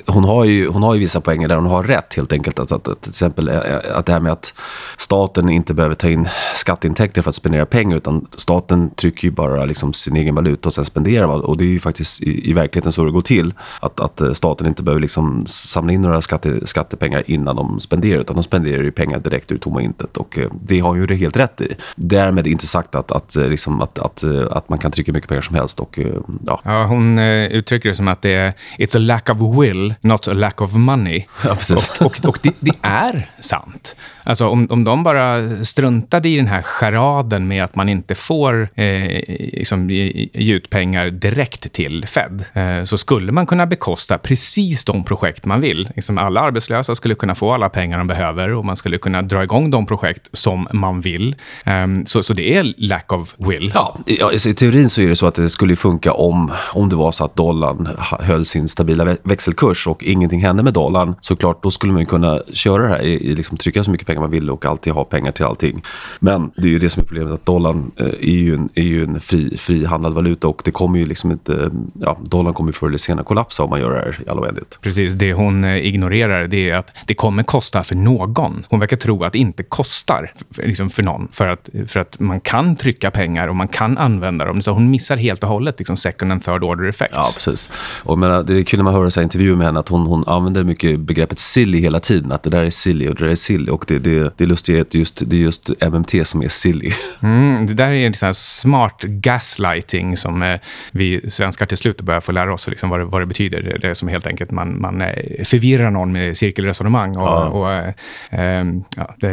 hon, 0.06 0.24
har 0.24 0.44
ju, 0.44 0.68
hon 0.68 0.82
har 0.82 0.94
ju 0.94 1.00
vissa 1.00 1.20
poänger 1.20 1.48
där 1.48 1.56
hon 1.56 1.66
har 1.66 1.82
rätt 1.82 2.14
helt 2.14 2.32
enkelt. 2.32 2.58
Att, 2.58 2.72
att, 2.72 2.88
att, 2.88 3.00
till 3.00 3.10
exempel 3.10 3.48
eh, 3.48 3.56
eh, 3.56 3.78
att 3.94 4.06
det 4.06 4.12
här 4.12 4.20
med 4.20 4.32
att 4.32 4.54
staten 4.96 5.50
inte 5.50 5.74
behöver 5.74 5.94
ta 5.94 6.08
in 6.08 6.28
skatteintäkter 6.54 7.22
för 7.22 7.28
att 7.28 7.34
spendera 7.34 7.66
pengar 7.66 7.96
utan 7.96 8.26
staten 8.36 8.90
trycker 8.90 9.24
ju 9.24 9.30
bara 9.30 9.64
liksom 9.64 9.92
sin 9.92 10.16
egen 10.16 10.34
valuta 10.34 10.68
och 10.68 10.74
sen 10.74 10.84
spenderar 10.84 11.26
man. 11.26 11.40
Och 11.40 11.56
det 11.56 11.64
är 11.64 11.68
ju 11.68 11.80
faktiskt 11.80 12.22
i, 12.22 12.50
i 12.50 12.52
verkligheten 12.52 12.92
så 12.92 13.04
det 13.04 13.10
går 13.10 13.20
till. 13.20 13.54
Att, 13.80 14.00
att 14.00 14.20
eh, 14.20 14.32
staten 14.32 14.66
inte 14.66 14.82
behöver 14.82 15.00
liksom 15.00 15.46
samla 15.46 15.92
in 15.92 16.02
några 16.02 16.22
skatte, 16.22 16.66
skattepengar 16.66 17.22
innan 17.26 17.56
de 17.56 17.80
spenderar 17.80 18.20
utan 18.20 18.36
de 18.36 18.42
spenderar 18.42 18.82
ju 18.82 18.92
pengar 18.92 19.18
direkt 19.32 19.52
ur 19.52 19.58
tomma 19.58 19.82
intet. 19.82 20.16
Och 20.16 20.38
eh, 20.38 20.50
det 20.60 20.80
har 20.80 20.96
ju 20.96 21.06
det 21.06 21.14
helt 21.14 21.36
rätt 21.36 21.60
i. 21.60 21.74
Därmed 21.96 22.46
inte 22.46 22.66
sagt 22.66 22.94
att, 22.94 23.10
att, 23.10 23.36
eh, 23.36 23.48
liksom, 23.48 23.80
att, 23.80 23.98
att, 23.98 24.22
eh, 24.22 24.46
att 24.50 24.68
man 24.68 24.78
kan 24.78 24.90
trycka 24.90 25.12
mycket 25.12 25.28
pengar 25.28 25.42
som 25.42 25.56
helst. 25.56 25.80
Och, 25.80 25.98
ja. 26.46 26.60
Ja, 26.64 26.84
hon 26.84 27.18
uttrycker 27.18 27.88
det 27.88 27.94
som 27.94 28.08
att 28.08 28.22
det 28.22 28.34
är 28.34 28.52
it's 28.78 28.96
a 28.96 28.98
lack 28.98 29.30
of 29.30 29.38
will, 29.58 29.94
not 30.00 30.28
a 30.28 30.34
lack 30.34 30.60
of 30.60 30.72
money. 30.72 31.24
Ja, 31.44 31.54
precis. 31.54 32.00
Och, 32.00 32.06
och, 32.06 32.28
och 32.28 32.38
det, 32.42 32.52
det, 32.60 32.72
är 32.82 33.30
sant. 33.40 33.96
Alltså 34.24 34.48
om, 34.48 34.66
om 34.70 34.84
de 34.84 35.02
bara 35.02 35.64
struntade 35.64 36.28
i 36.28 36.36
den 36.36 36.46
här 36.46 36.62
charaden 36.62 37.48
med 37.48 37.64
att 37.64 37.74
man 37.74 37.88
inte 37.88 38.14
får 38.14 38.68
eh, 38.74 39.22
liksom, 39.52 39.90
ge 39.90 40.54
ut 40.54 40.70
pengar 40.70 41.10
direkt 41.10 41.72
till 41.72 42.06
Fed, 42.06 42.44
eh, 42.52 42.84
så 42.84 42.98
skulle 42.98 43.32
man 43.32 43.46
kunna 43.46 43.66
bekosta 43.66 44.18
precis 44.18 44.84
de 44.84 45.04
projekt 45.04 45.44
man 45.44 45.60
vill. 45.60 45.88
Liksom 45.96 46.18
alla 46.18 46.40
arbetslösa 46.40 46.94
skulle 46.94 47.14
kunna 47.14 47.34
få 47.34 47.52
alla 47.52 47.68
pengar 47.68 47.98
de 47.98 48.06
behöver 48.06 48.52
och 48.52 48.64
man 48.64 48.76
skulle 48.76 48.98
kunna 48.98 49.21
dra 49.28 49.42
igång 49.42 49.70
de 49.70 49.86
projekt 49.86 50.28
som 50.32 50.68
man 50.72 51.00
vill. 51.00 51.36
Um, 51.66 52.06
så, 52.06 52.22
så 52.22 52.34
det 52.34 52.54
är 52.56 52.74
lack 52.76 53.12
of 53.12 53.34
will. 53.38 53.72
Ja, 53.74 53.98
i, 54.06 54.48
i 54.48 54.54
teorin 54.54 54.88
så 54.88 55.02
är 55.02 55.08
det 55.08 55.16
så 55.16 55.26
att 55.26 55.34
det 55.34 55.48
skulle 55.48 55.76
funka 55.76 56.12
om, 56.12 56.52
om 56.72 56.88
det 56.88 56.96
var 56.96 57.12
så 57.12 57.24
att 57.24 57.36
dollarn 57.36 57.88
höll 58.20 58.44
sin 58.44 58.68
stabila 58.68 59.16
växelkurs 59.22 59.86
och 59.86 60.04
ingenting 60.04 60.44
hände 60.44 60.62
med 60.62 60.72
dollarn. 60.72 61.14
Såklart, 61.20 61.62
då 61.62 61.70
skulle 61.70 61.92
man 61.92 62.06
kunna 62.06 62.40
köra 62.52 62.82
det 62.82 62.88
här, 62.88 63.02
i, 63.02 63.30
i 63.30 63.34
liksom, 63.34 63.56
trycka 63.56 63.84
så 63.84 63.90
mycket 63.90 64.06
pengar 64.06 64.20
man 64.20 64.30
vill 64.30 64.50
och 64.50 64.66
alltid 64.66 64.92
ha 64.92 65.04
pengar 65.04 65.32
till 65.32 65.44
allting. 65.44 65.82
Men 66.20 66.50
det 66.56 66.66
är 66.66 66.70
ju 66.70 66.78
det 66.78 66.90
som 66.90 67.02
är 67.02 67.06
problemet, 67.06 67.32
att 67.32 67.46
dollarn 67.46 67.90
eh, 67.96 68.06
är 68.06 68.40
ju 68.40 68.54
en, 68.54 68.68
är 68.74 68.82
ju 68.82 69.04
en 69.04 69.20
fri, 69.20 69.56
frihandlad 69.56 70.14
valuta 70.14 70.48
och 70.48 70.62
det 70.64 70.70
kommer 70.70 70.98
ju 70.98 71.06
liksom 71.06 71.30
inte, 71.32 71.70
ja, 71.94 72.18
dollarn 72.24 72.54
kommer 72.54 72.72
förr 72.72 72.88
eller 72.88 72.98
senare 72.98 73.24
kollapsa 73.24 73.62
om 73.62 73.70
man 73.70 73.80
gör 73.80 73.90
det 73.90 73.98
här 73.98 74.18
i 74.26 74.28
all 74.28 74.38
oändlighet. 74.38 74.78
Precis, 74.80 75.14
det 75.14 75.32
hon 75.32 75.64
eh, 75.64 75.86
ignorerar 75.86 76.46
det 76.46 76.70
är 76.70 76.74
att 76.74 76.92
det 77.06 77.14
kommer 77.14 77.42
kosta 77.42 77.82
för 77.82 77.94
någon. 77.94 78.66
Hon 78.68 78.80
verkar 78.80 78.96
tro 78.96 79.11
att 79.20 79.32
det 79.32 79.38
inte 79.38 79.62
kostar 79.62 80.32
för, 80.50 80.62
liksom 80.62 80.90
för 80.90 81.02
någon. 81.02 81.28
För 81.32 81.48
att, 81.48 81.68
för 81.86 82.00
att 82.00 82.20
man 82.20 82.40
kan 82.40 82.76
trycka 82.76 83.10
pengar 83.10 83.48
och 83.48 83.56
man 83.56 83.68
kan 83.68 83.98
använda 83.98 84.44
dem. 84.44 84.62
Så 84.62 84.70
hon 84.70 84.90
missar 84.90 85.16
helt 85.16 85.42
och 85.42 85.48
hållet 85.48 85.78
liksom 85.78 85.96
second 85.96 86.32
and 86.32 86.44
third 86.44 86.64
order 86.64 86.88
effects. 86.88 87.14
Ja, 87.16 87.30
precis. 87.34 87.70
Och 88.02 88.18
menar, 88.18 88.42
det 88.42 88.58
är 88.58 88.62
kul 88.62 88.78
när 88.78 88.84
man 88.84 88.94
hör 88.94 89.10
så 89.10 89.22
intervjuer 89.22 89.56
med 89.56 89.66
henne 89.66 89.80
att 89.80 89.88
hon, 89.88 90.06
hon 90.06 90.24
använder 90.26 90.64
mycket 90.64 91.00
begreppet 91.00 91.38
silly 91.38 91.80
hela 91.80 92.00
tiden. 92.00 92.32
Att 92.32 92.42
det 92.42 92.50
där 92.50 92.64
är 92.64 92.70
silly 92.70 93.08
och 93.08 93.14
det 93.14 93.24
där 93.24 93.30
är 93.30 93.36
silly. 93.36 93.70
Och 93.70 93.84
det, 93.88 93.98
det, 93.98 94.32
det 94.36 94.44
är 94.44 94.48
lustigt 94.48 94.80
att 94.80 94.94
just, 94.94 95.22
det 95.26 95.36
är 95.36 95.40
just 95.40 95.70
MMT 95.82 96.26
som 96.26 96.42
är 96.42 96.48
silly. 96.48 96.92
Mm, 97.22 97.66
det 97.66 97.74
där 97.74 97.90
är 97.90 98.06
en 98.06 98.14
sån 98.14 98.34
smart 98.34 99.02
gaslighting 99.02 100.16
som 100.16 100.42
eh, 100.42 100.60
vi 100.92 101.30
svenskar 101.30 101.66
till 101.66 101.76
slut 101.76 102.00
börjar 102.00 102.20
få 102.20 102.32
lära 102.32 102.54
oss 102.54 102.68
liksom 102.68 102.90
vad, 102.90 103.00
det, 103.00 103.04
vad 103.04 103.22
det 103.22 103.26
betyder. 103.26 103.78
Det 103.80 103.88
är 103.88 103.94
som 103.94 104.08
helt 104.08 104.26
enkelt 104.26 104.50
man, 104.50 104.80
man 104.80 105.00
eh, 105.00 105.44
förvirrar 105.44 105.90
någon 105.90 106.12
med 106.12 106.36
cirkelresonemang. 106.36 107.16
Och, 107.16 107.28
ja. 107.28 107.44
och 107.44 107.72
eh, 107.72 107.94
ehm, 108.30 108.84
ja, 109.20 109.28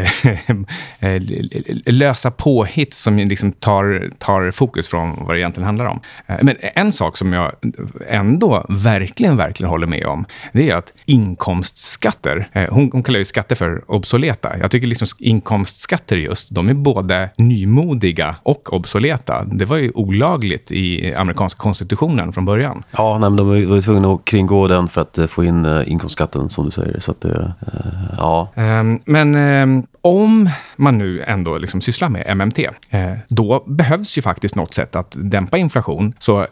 eh, 1.08 1.22
lösa 1.86 2.32
påhitt 2.32 2.94
som 2.94 3.18
liksom 3.18 3.52
tar, 3.52 4.12
tar 4.18 4.52
fokus 4.52 4.88
från 4.88 5.26
vad 5.26 5.36
det 5.36 5.40
egentligen 5.40 5.66
handlar 5.66 5.86
om. 5.86 6.00
Eh, 6.28 6.38
men 6.42 6.56
en 6.62 6.92
sak 6.92 7.18
som 7.18 7.34
jag 7.34 7.52
ändå 8.08 8.66
verkligen, 8.70 9.38
verkligen 9.38 9.70
håller 9.70 9.88
med 9.88 10.06
om, 10.06 10.26
det 10.52 10.70
är 10.70 10.76
att 10.76 10.94
inkomstskatter, 11.06 12.48
eh, 12.54 12.74
hon, 12.74 12.90
hon 12.94 13.04
kallar 13.04 13.20
ju 13.20 13.26
skatter 13.26 13.56
för 13.56 13.92
obsoleta. 13.92 14.58
Jag 14.58 14.72
tycker 14.72 14.88
liksom 14.88 15.08
inkomstskatter 15.20 16.18
just, 16.18 16.50
de 16.56 16.70
är 16.70 16.74
både 16.74 17.30
nymodiga 17.38 18.36
och 18.44 18.74
obsoleta. 18.74 19.44
Det 19.44 19.66
var 19.66 19.78
ju 19.78 19.92
olagligt 19.92 20.72
i 20.72 21.14
amerikanska 21.14 21.60
konstitutionen 21.60 22.34
från 22.34 22.46
början. 22.46 22.84
Ja, 22.92 23.18
nej, 23.18 23.30
men 23.30 23.38
de 23.38 23.48
var 23.48 23.56
ju 23.76 23.82
tvungna 23.82 24.14
att 24.14 24.26
kringgå 24.26 24.68
den 24.68 24.88
för 24.88 25.02
att 25.02 25.20
få 25.32 25.44
in 25.44 25.84
inkomstskatten, 25.86 26.50
som 26.50 26.66
du 26.66 26.72
säger. 26.72 27.00
Så 27.00 27.12
att 27.12 27.22
det, 27.22 27.54
ja. 28.18 28.50
Um, 28.56 29.00
men 29.06 29.36
eh, 29.60 29.84
om 30.02 30.50
man 30.76 30.98
nu 30.98 31.24
ändå 31.24 31.58
liksom 31.58 31.82
sysslar 31.82 32.10
med 32.10 32.38
MMT, 32.38 32.60
eh, 32.90 33.14
då 33.28 33.64
behövs 33.68 34.18
ju 34.18 34.22
faktiskt 34.22 34.56
något 34.56 34.74
sätt 34.74 34.96
att 34.96 35.16
dämpa 35.18 35.58
inflation. 35.58 36.14
Så 36.20 36.42
eh, 36.42 36.48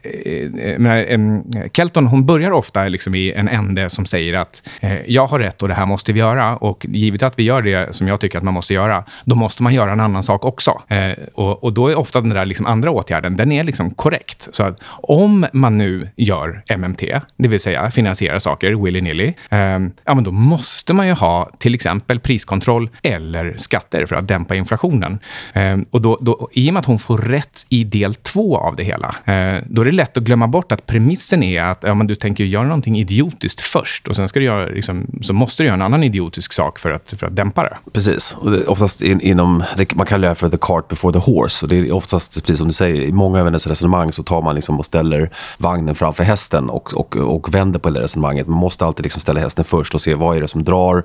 eh, 0.60 1.14
ehm, 1.14 1.44
Kelton 1.74 2.08
hon 2.08 2.26
börjar 2.26 2.52
ofta 2.52 2.88
liksom 2.88 3.16
i 3.16 3.32
en 3.32 3.48
ände 3.48 3.90
som 3.90 4.06
säger 4.06 4.34
att 4.34 4.70
eh, 4.82 4.98
jag 5.08 5.28
har 5.28 5.40
rätt 5.40 5.62
och 5.62 5.68
det 5.68 5.74
här 5.74 5.86
måste 5.86 6.14
vi 6.14 6.20
göra. 6.20 6.58
Och 6.58 6.86
givet 6.90 7.24
att 7.24 7.40
vi 7.40 7.44
gör 7.44 7.62
det 7.62 7.96
som 7.96 8.08
jag 8.08 8.20
tycker 8.20 8.38
att 8.38 8.44
man 8.44 8.54
måste 8.54 8.74
göra, 8.74 9.04
då 9.26 9.36
måste 9.36 9.64
man 9.64 9.74
göra 9.74 9.92
en 9.92 10.00
annan 10.00 10.24
sak 10.24 10.46
också. 10.46 10.82
Eh, 10.88 11.12
och, 11.34 11.64
och, 11.64 11.74
då 11.74 11.88
är 11.88 11.98
ofta 11.98 12.22
den 12.22 12.30
där 12.30 12.46
liksom 12.46 12.66
andra 12.66 12.92
åtgärden, 12.92 13.38
den 13.38 13.52
är 13.52 13.64
liksom 13.64 13.92
korrekt. 13.92 14.48
Så 14.52 14.64
att 14.64 14.82
om 14.90 15.46
man 15.54 15.78
nu 15.78 16.10
gör 16.16 16.64
MMT, 16.78 17.04
det 17.38 17.48
vill 17.48 17.60
säga 17.60 17.92
finansierar 17.92 18.40
saker 18.40 18.72
willy-nilly, 18.72 19.34
eh, 19.50 19.60
ja, 20.06 20.16
men 20.16 20.24
då 20.24 20.32
måste 20.32 20.94
man 20.94 21.08
ju 21.08 21.14
ha 21.14 21.52
till 21.60 21.76
exempel 21.76 22.20
priskontroll 22.20 22.90
eller 23.04 23.54
skatter 23.58 24.06
för 24.06 24.16
att 24.16 24.27
dämpa 24.27 24.56
inflationen. 24.56 25.20
Eh, 25.54 25.77
och 25.92 26.01
då, 26.01 26.18
då, 26.22 26.50
I 26.51 26.70
och 26.70 26.74
med 26.74 26.80
att 26.80 26.86
hon 26.86 27.00
får 27.00 27.18
rätt 27.18 27.66
i 27.70 27.84
del 27.84 28.16
två 28.16 28.58
av 28.58 28.75
det 28.75 28.84
hela, 28.84 29.08
eh, 29.08 29.63
då 29.70 29.82
är 29.82 29.86
det 29.86 29.92
lätt 29.92 30.18
att 30.18 30.24
glömma 30.24 30.48
bort 30.48 30.72
att 30.72 30.86
premissen 30.86 31.44
är 31.44 31.63
att 31.63 31.84
ja, 31.84 31.94
men 31.94 32.08
du 32.08 32.16
tänker 32.16 32.44
göra 32.44 32.63
någonting 32.63 32.98
idiotiskt 32.98 33.62
först 33.62 34.08
och 34.08 34.16
sen 34.16 34.27
ska 34.27 34.39
du 34.39 34.46
göra, 34.46 34.66
liksom, 34.66 35.08
så 35.22 35.34
måste 35.34 35.63
du 35.63 35.68
göra 35.68 35.75
en 35.75 35.82
annan 35.82 36.04
idiotisk 36.04 36.54
sak 36.54 36.80
för 36.80 36.92
att, 36.92 37.13
för 37.18 37.27
att 37.27 37.36
dämpa 37.36 37.63
det. 37.63 37.77
Precis. 37.94 38.38
Och 38.39 38.51
det, 38.51 38.66
oftast 38.66 39.01
in, 39.01 39.22
inom, 39.22 39.63
det, 39.77 39.96
man 39.96 40.06
kallar 40.06 40.30
det 40.30 40.36
för 40.36 40.50
the 40.50 40.58
cart 40.62 40.88
before 40.88 41.13
the 41.13 41.32
horse. 41.32 41.66
Och 41.66 41.70
det 41.70 41.77
är 41.77 41.92
oftast, 41.92 42.42
precis 42.42 42.58
som 42.58 42.68
du 42.68 42.74
säger, 42.74 43.01
i 43.01 43.12
många 43.12 43.39
av 43.39 43.46
hennes 43.46 43.68
resonemang 43.68 44.12
så 44.12 44.24
tar 44.24 44.42
man 44.42 44.56
liksom 44.56 44.80
och 44.80 44.86
ställer 44.86 45.30
vagnen 45.58 45.96
framför 45.96 46.24
hästen 46.24 46.70
och, 46.70 46.94
och, 46.94 47.16
och 47.16 47.54
vänder 47.54 47.80
på 47.80 47.89
det 47.89 48.01
resonemanget. 48.01 48.48
Man 48.48 48.60
måste 48.60 48.86
alltid 48.86 49.06
liksom 49.06 49.22
ställa 49.22 49.39
hästen 49.39 49.66
först 49.66 49.96
och 49.96 50.01
se 50.01 50.13
vad 50.13 50.38
är 50.38 50.42
det 50.42 50.48
som 50.48 50.63
drar. 50.63 51.04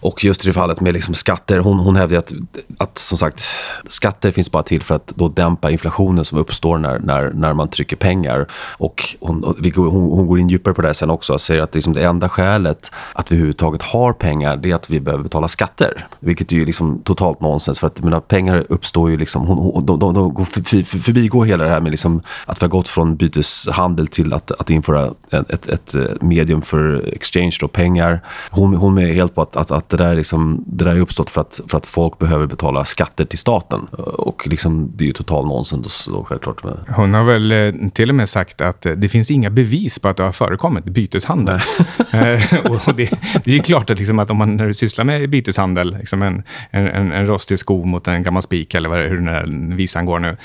Och 0.00 0.24
just 0.24 0.44
i 0.44 0.48
det 0.48 0.52
fallet 0.52 0.80
med 0.80 0.94
liksom 0.94 1.14
skatter, 1.24 1.58
hon, 1.58 1.78
hon 1.78 1.96
hävdar 1.96 2.18
att, 2.18 2.32
att 2.78 2.98
som 2.98 3.18
sagt, 3.18 3.44
skatter 3.88 4.30
finns 4.30 4.50
bara 4.50 4.62
till 4.62 4.82
för 4.82 4.94
att 4.94 5.06
då 5.06 5.28
dämpa 5.28 5.70
inflationen 5.70 6.24
som 6.24 6.38
uppstår 6.38 6.78
när, 6.78 6.98
när, 6.98 7.30
när 7.30 7.54
man 7.54 7.68
trycker 7.68 7.96
pengar. 7.96 8.46
Och 8.78 9.16
hon, 9.20 9.44
hon, 9.74 9.92
hon 9.92 10.26
går 10.26 10.38
in 10.38 10.48
djupare 10.48 10.74
på 10.74 10.82
det 10.82 10.94
sen 10.94 11.10
också 11.10 11.32
och 11.32 11.40
säger 11.40 11.62
att 11.62 11.74
liksom 11.74 11.92
det 11.92 12.04
enda 12.04 12.28
skälet 12.28 12.90
att 13.12 13.32
vi 13.32 13.36
överhuvudtaget 13.36 13.82
har 13.82 14.12
pengar, 14.12 14.56
det 14.56 14.70
är 14.70 14.74
att 14.74 14.90
vi 14.90 15.00
behöver 15.00 15.22
betala 15.22 15.48
skatter. 15.48 16.06
Vilket 16.20 16.52
är 16.52 16.56
ju 16.56 16.64
liksom 16.64 17.00
totalt 17.04 17.40
nonsens, 17.40 17.80
för 17.80 17.86
att 17.86 18.02
mina 18.02 18.20
pengar 18.20 18.64
uppstår 18.68 19.10
ju 19.10 19.16
liksom, 19.16 19.46
hon, 19.46 19.58
hon, 19.58 19.86
de, 19.86 19.98
de, 19.98 20.14
de 20.14 20.34
går 20.34 20.44
förbi, 20.44 20.84
förbigår 20.84 21.44
hela 21.44 21.64
det 21.64 21.70
här 21.70 21.80
med 21.80 21.90
liksom 21.90 22.20
att 22.46 22.62
vi 22.62 22.64
har 22.64 22.70
gått 22.70 22.88
från 22.88 23.16
byteshandel 23.16 24.06
till 24.06 24.32
att, 24.32 24.50
att 24.50 24.70
införa 24.70 25.14
ett, 25.30 25.50
ett, 25.50 25.94
ett 25.94 26.22
medium 26.22 26.62
för 26.62 27.08
exchange, 27.14 27.56
då, 27.60 27.68
pengar. 27.68 28.20
Hon, 28.50 28.74
hon 28.74 28.98
är 28.98 29.14
helt 29.14 29.34
på 29.34 29.42
att, 29.42 29.56
att, 29.56 29.70
att 29.70 29.88
det, 29.88 29.96
där 29.96 30.14
liksom, 30.14 30.64
det 30.66 30.84
där 30.84 30.94
är 30.94 31.00
uppstått 31.14 31.30
för 31.30 31.40
att, 31.40 31.60
för 31.70 31.78
att 31.78 31.86
folk 31.86 32.18
behöver 32.18 32.46
betala 32.46 32.84
skatter 32.84 33.24
till 33.24 33.38
staten. 33.38 33.80
Och 34.18 34.48
liksom, 34.48 34.90
det 34.94 35.04
är 35.04 35.06
ju 35.06 35.12
total 35.12 35.46
nonsens 35.46 36.08
då, 36.12 36.24
självklart. 36.24 36.62
Hon 36.88 37.14
har 37.14 37.24
väl 37.24 37.52
eh, 37.52 37.88
till 37.92 38.08
och 38.08 38.14
med 38.14 38.28
sagt 38.28 38.60
att 38.60 38.86
eh, 38.86 38.92
det 38.92 39.08
finns 39.08 39.30
inga 39.30 39.50
bevis 39.50 39.98
på 39.98 40.08
att 40.08 40.16
det 40.16 40.22
har 40.22 40.32
förekommit 40.32 40.84
byteshandel. 40.84 41.60
Eh, 42.14 42.70
och 42.70 42.94
det, 42.94 43.10
det 43.44 43.56
är 43.56 43.58
klart 43.58 43.90
att, 43.90 43.98
liksom 43.98 44.18
att 44.18 44.30
om 44.30 44.36
man 44.36 44.56
när 44.56 44.66
du 44.66 44.74
sysslar 44.74 45.04
med 45.04 45.30
byteshandel, 45.30 45.96
liksom 45.98 46.22
en, 46.22 46.42
en, 46.70 47.12
en 47.12 47.26
rostig 47.26 47.58
sko 47.58 47.84
mot 47.84 48.08
en 48.08 48.22
gammal 48.22 48.42
spik 48.42 48.74
eller 48.74 48.88
vad, 48.88 48.98
hur 48.98 49.16
den 49.16 49.28
här 49.28 49.76
visan 49.76 50.06
går 50.06 50.18
nu, 50.18 50.36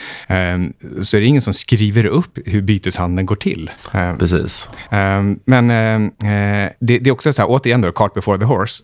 så 1.02 1.18
är 1.18 1.22
det 1.22 1.28
ingen 1.28 1.42
som 1.42 1.54
skriver 1.54 2.06
upp 2.06 2.38
hur 2.46 2.62
byteshandeln 2.62 3.26
går 3.26 3.36
till. 3.36 3.72
Precis. 4.20 4.70
men 5.46 5.68
det, 6.80 7.00
det, 7.00 7.08
är 7.08 7.12
också 7.12 7.34
så 7.34 7.42
här, 7.42 7.50
återigen 7.50 7.82
då, 7.82 7.92
cart 7.92 8.14
before 8.14 8.38
the 8.38 8.46
horse. 8.46 8.84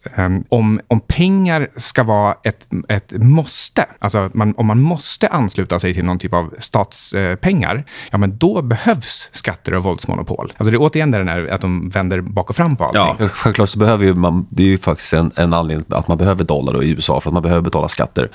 om, 0.50 0.80
om 0.88 1.00
pengar 1.00 1.70
ska 1.78 2.04
vara 2.04 2.36
ett, 2.44 2.68
ett 2.90 3.12
måste, 3.12 3.86
alltså 4.00 4.30
man, 4.34 4.54
om 4.58 4.66
man 4.66 4.82
måste 4.82 5.28
ansluta 5.28 5.80
sig 5.80 5.94
till 5.94 6.06
någon 6.06 6.20
typ 6.20 6.34
av 6.34 6.54
statspengar, 6.60 7.86
ja 8.12 8.18
men 8.18 8.38
då 8.38 8.62
behövs 8.62 9.30
skatter 9.32 9.74
och 9.74 9.84
våldsmonopol. 9.84 10.54
Alltså 10.58 10.72
det 10.72 10.78
är 10.78 10.82
återigen 10.82 11.12
det 11.12 11.24
här 11.24 11.48
att 11.48 11.62
de 11.62 11.90
vänder 11.90 12.22
bak 12.22 12.50
och 12.50 12.56
fram 12.56 12.76
på 12.76 12.84
allting. 12.84 13.02
Ja, 13.20 13.30
självklart 13.34 13.70
så 13.70 13.80
behöver 13.80 14.06
ju 14.06 14.14
man, 14.14 14.48
det 14.50 14.64
är 14.64 14.68
ju 14.68 14.78
faktiskt 14.78 15.14
en, 15.14 15.32
en 15.36 15.54
anledning 15.54 15.86
att 15.90 16.08
man 16.08 16.18
behöver 16.18 16.44
dollar 16.44 16.84
i 16.84 16.90
USA 16.90 17.22
för 17.22 17.30
att 17.30 17.34
man 17.34 17.44
behöver 17.44 17.62
betala 17.62 17.88
skatter. 17.88 18.30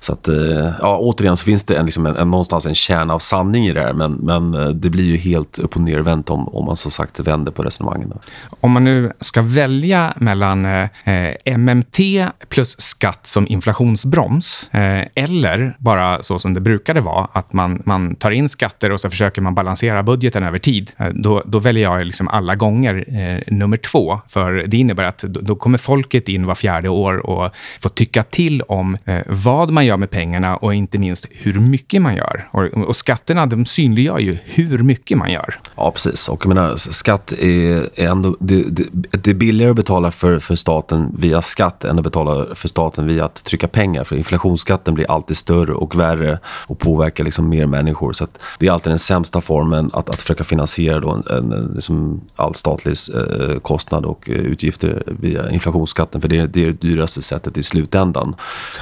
Så 0.00 0.12
att, 0.12 0.28
eh, 0.28 0.72
ja, 0.80 0.98
återigen 0.98 1.36
så 1.36 1.44
finns 1.44 1.64
det 1.64 1.76
en, 1.76 1.84
liksom 1.86 2.06
en, 2.06 2.16
en, 2.16 2.30
någonstans 2.30 2.66
en 2.66 2.74
kärna 2.74 3.14
av 3.14 3.18
sanning 3.18 3.66
i 3.66 3.72
det 3.72 3.80
här, 3.80 3.92
men, 3.92 4.12
men 4.12 4.54
eh, 4.54 4.68
det 4.68 4.90
blir 4.90 5.04
ju 5.04 5.16
helt 5.16 5.58
upp 5.58 5.76
och 5.76 5.82
nervänt 5.82 6.30
om, 6.30 6.48
om 6.48 6.64
man 6.64 6.76
som 6.76 6.90
sagt 6.90 7.20
vänder 7.20 7.52
på 7.52 7.62
resonemangen. 7.62 8.12
Om 8.60 8.70
man 8.70 8.84
nu 8.84 9.12
ska 9.20 9.42
välja 9.42 10.14
mellan 10.16 10.64
eh, 10.64 11.58
MMT 11.58 11.98
plus 12.48 12.80
skatt 12.86 13.26
som 13.26 13.46
inflationsbroms, 13.48 14.70
eh, 14.72 15.06
eller 15.14 15.76
bara 15.78 16.22
så 16.22 16.38
som 16.38 16.54
det 16.54 16.60
brukade 16.60 17.00
vara, 17.00 17.28
att 17.32 17.52
man, 17.52 17.82
man 17.84 18.14
tar 18.14 18.30
in 18.30 18.48
skatter 18.48 18.92
och 18.92 19.00
så 19.00 19.10
försöker 19.10 19.42
man 19.42 19.54
balansera 19.54 20.02
budgeten 20.02 20.42
över 20.42 20.58
tid, 20.58 20.92
eh, 20.96 21.08
då, 21.08 21.42
då 21.46 21.58
väljer 21.58 21.82
jag 21.82 22.06
liksom 22.06 22.28
alla 22.28 22.54
gånger 22.54 23.04
eh, 23.08 23.54
nummer 23.54 23.76
två. 23.76 24.20
För 24.28 24.52
det 24.52 24.76
innebär 24.76 25.04
att 25.04 25.18
då, 25.18 25.40
då 25.40 25.56
kommer 25.56 25.78
folket 25.78 26.28
in 26.28 26.46
var 26.46 26.54
fjärde 26.54 26.88
år 26.88 27.26
och 27.26 27.50
får 27.80 27.90
tycka 27.90 28.22
till 28.22 28.62
om 28.62 28.96
eh, 29.04 29.22
vad 29.26 29.70
man 29.70 29.86
gör 29.86 29.96
med 29.96 30.10
pengarna 30.10 30.56
och 30.56 30.74
inte 30.74 30.98
minst 30.98 31.26
hur 31.30 31.60
mycket 31.60 32.02
man 32.02 32.14
gör. 32.14 32.48
Och, 32.50 32.64
och 32.64 32.96
skatterna 32.96 33.46
de 33.46 33.66
synliggör 33.66 34.18
ju 34.18 34.38
hur 34.44 34.78
mycket 34.78 35.18
man 35.18 35.30
gör. 35.30 35.60
Ja, 35.76 35.90
precis. 35.90 36.28
Och 36.28 36.40
jag 36.44 36.48
menar, 36.48 36.76
skatt 36.76 37.32
är, 37.32 38.00
är 38.00 38.08
ändå... 38.08 38.36
Det, 38.40 38.62
det, 38.62 38.84
det 39.10 39.30
är 39.30 39.34
billigare 39.34 39.70
att 39.70 39.76
betala 39.76 40.10
för, 40.10 40.38
för 40.38 40.56
staten 40.56 41.14
via 41.18 41.42
skatt 41.42 41.84
än 41.84 41.98
att 41.98 42.04
betala 42.04 42.54
för 42.54 42.68
staten 42.76 43.06
via 43.06 43.24
att 43.24 43.44
trycka 43.44 43.68
pengar. 43.68 44.04
För 44.04 44.16
inflationsskatten 44.16 44.94
blir 44.94 45.10
alltid 45.10 45.36
större 45.36 45.72
och 45.72 45.96
värre 45.96 46.38
och 46.66 46.78
påverkar 46.78 47.24
liksom 47.24 47.48
mer 47.48 47.66
människor. 47.66 48.12
Så 48.12 48.26
det 48.58 48.66
är 48.66 48.72
alltid 48.72 48.90
den 48.90 48.98
sämsta 48.98 49.40
formen 49.40 49.90
att, 49.92 50.10
att 50.10 50.22
försöka 50.22 50.44
finansiera 50.44 51.00
då 51.00 51.10
en, 51.10 51.52
en, 51.52 51.72
liksom 51.74 52.20
all 52.36 52.54
statlig 52.54 52.96
eh, 53.14 53.58
kostnad 53.58 54.04
och 54.04 54.30
eh, 54.30 54.34
utgifter 54.34 55.02
via 55.20 55.50
inflationsskatten. 55.50 56.20
För 56.20 56.28
det 56.28 56.38
är, 56.38 56.46
det 56.46 56.62
är 56.62 56.66
det 56.66 56.80
dyraste 56.80 57.22
sättet 57.22 57.58
i 57.58 57.62
slutändan. 57.62 58.34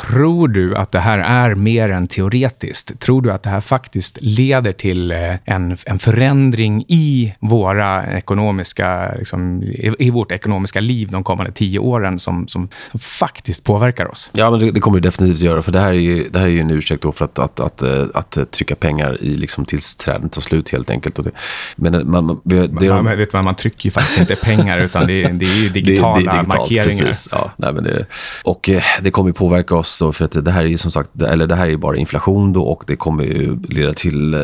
Tror 0.06 0.48
du 0.48 0.76
att 0.76 0.92
det 0.92 1.00
här 1.00 1.18
är 1.18 1.54
mer 1.54 1.90
än 1.90 2.06
teoretiskt? 2.06 3.00
Tror 3.00 3.22
du 3.22 3.32
att 3.32 3.42
det 3.42 3.50
här 3.50 3.60
faktiskt 3.60 4.18
leder 4.20 4.72
till 4.72 5.10
eh, 5.10 5.34
en, 5.44 5.76
en 5.86 5.98
förändring 5.98 6.84
i 6.88 7.34
våra 7.40 8.16
ekonomiska, 8.16 9.14
liksom, 9.18 9.62
i, 9.62 9.94
i, 9.98 10.10
vårt 10.10 10.32
ekonomiska 10.32 10.80
liv 10.80 11.08
de 11.10 11.24
kommande 11.24 11.52
tio 11.52 11.78
åren 11.78 12.18
som, 12.18 12.48
som, 12.48 12.68
som 12.90 12.98
faktiskt 12.98 13.64
påverkar 13.64 13.84
oss? 14.11 14.31
Ja, 14.33 14.50
men 14.50 14.61
det, 14.61 14.71
det 14.71 14.81
kommer 14.81 15.00
det 15.00 15.09
definitivt 15.09 15.41
göra. 15.41 15.62
För 15.62 15.73
det 15.73 15.81
här 15.81 15.93
är 15.93 15.99
ju, 15.99 16.29
det 16.31 16.38
här 16.38 16.47
är 16.47 16.50
ju 16.50 16.61
en 16.61 16.71
ursäkt 16.71 17.03
då 17.03 17.12
för 17.12 17.25
att, 17.25 17.38
att, 17.38 17.61
att, 17.61 17.83
att, 17.83 18.37
att 18.37 18.50
trycka 18.50 18.75
pengar 18.75 19.23
i 19.23 19.37
liksom 19.37 19.64
tills 19.64 19.97
träden 19.97 20.29
tar 20.29 20.41
slut 20.41 20.71
helt 20.71 20.91
enkelt. 20.91 21.19
Och 21.19 21.25
det, 21.25 21.31
men 21.76 22.11
man, 22.11 22.26
man, 22.26 22.41
det, 22.45 22.73
man, 22.73 23.05
man, 23.05 23.19
vet 23.19 23.33
man, 23.33 23.45
man 23.45 23.55
trycker 23.55 23.85
ju 23.85 23.91
faktiskt 23.91 24.19
inte 24.19 24.37
pengar 24.37 24.79
utan 24.79 25.07
det, 25.07 25.23
det 25.23 25.45
är 25.45 25.62
ju 25.62 25.69
digitala 25.69 26.17
det, 26.19 26.23
det 26.25 26.31
är 26.31 26.33
digitalt, 26.33 26.49
markeringar. 26.49 26.85
Precis, 26.85 27.29
ja, 27.33 27.50
nej, 27.57 27.73
men 27.73 27.85
det, 27.85 28.07
och 28.45 28.71
eh, 28.71 28.83
det 29.00 29.11
kommer 29.11 29.33
påverka 29.33 29.75
oss 29.75 29.99
då, 29.99 30.12
för 30.12 30.25
att 30.25 30.45
det 30.45 30.50
här 30.50 30.64
är 30.64 30.76
som 30.76 30.91
sagt, 30.91 31.23
eller 31.23 31.47
det 31.47 31.55
här 31.55 31.69
är 31.69 31.76
bara 31.76 31.97
inflation 31.97 32.53
då 32.53 32.62
och 32.62 32.85
det 32.87 32.97
kommer 32.97 33.25
ju 33.25 33.59
leda 33.69 33.95
till 33.95 34.35
eh, 34.35 34.41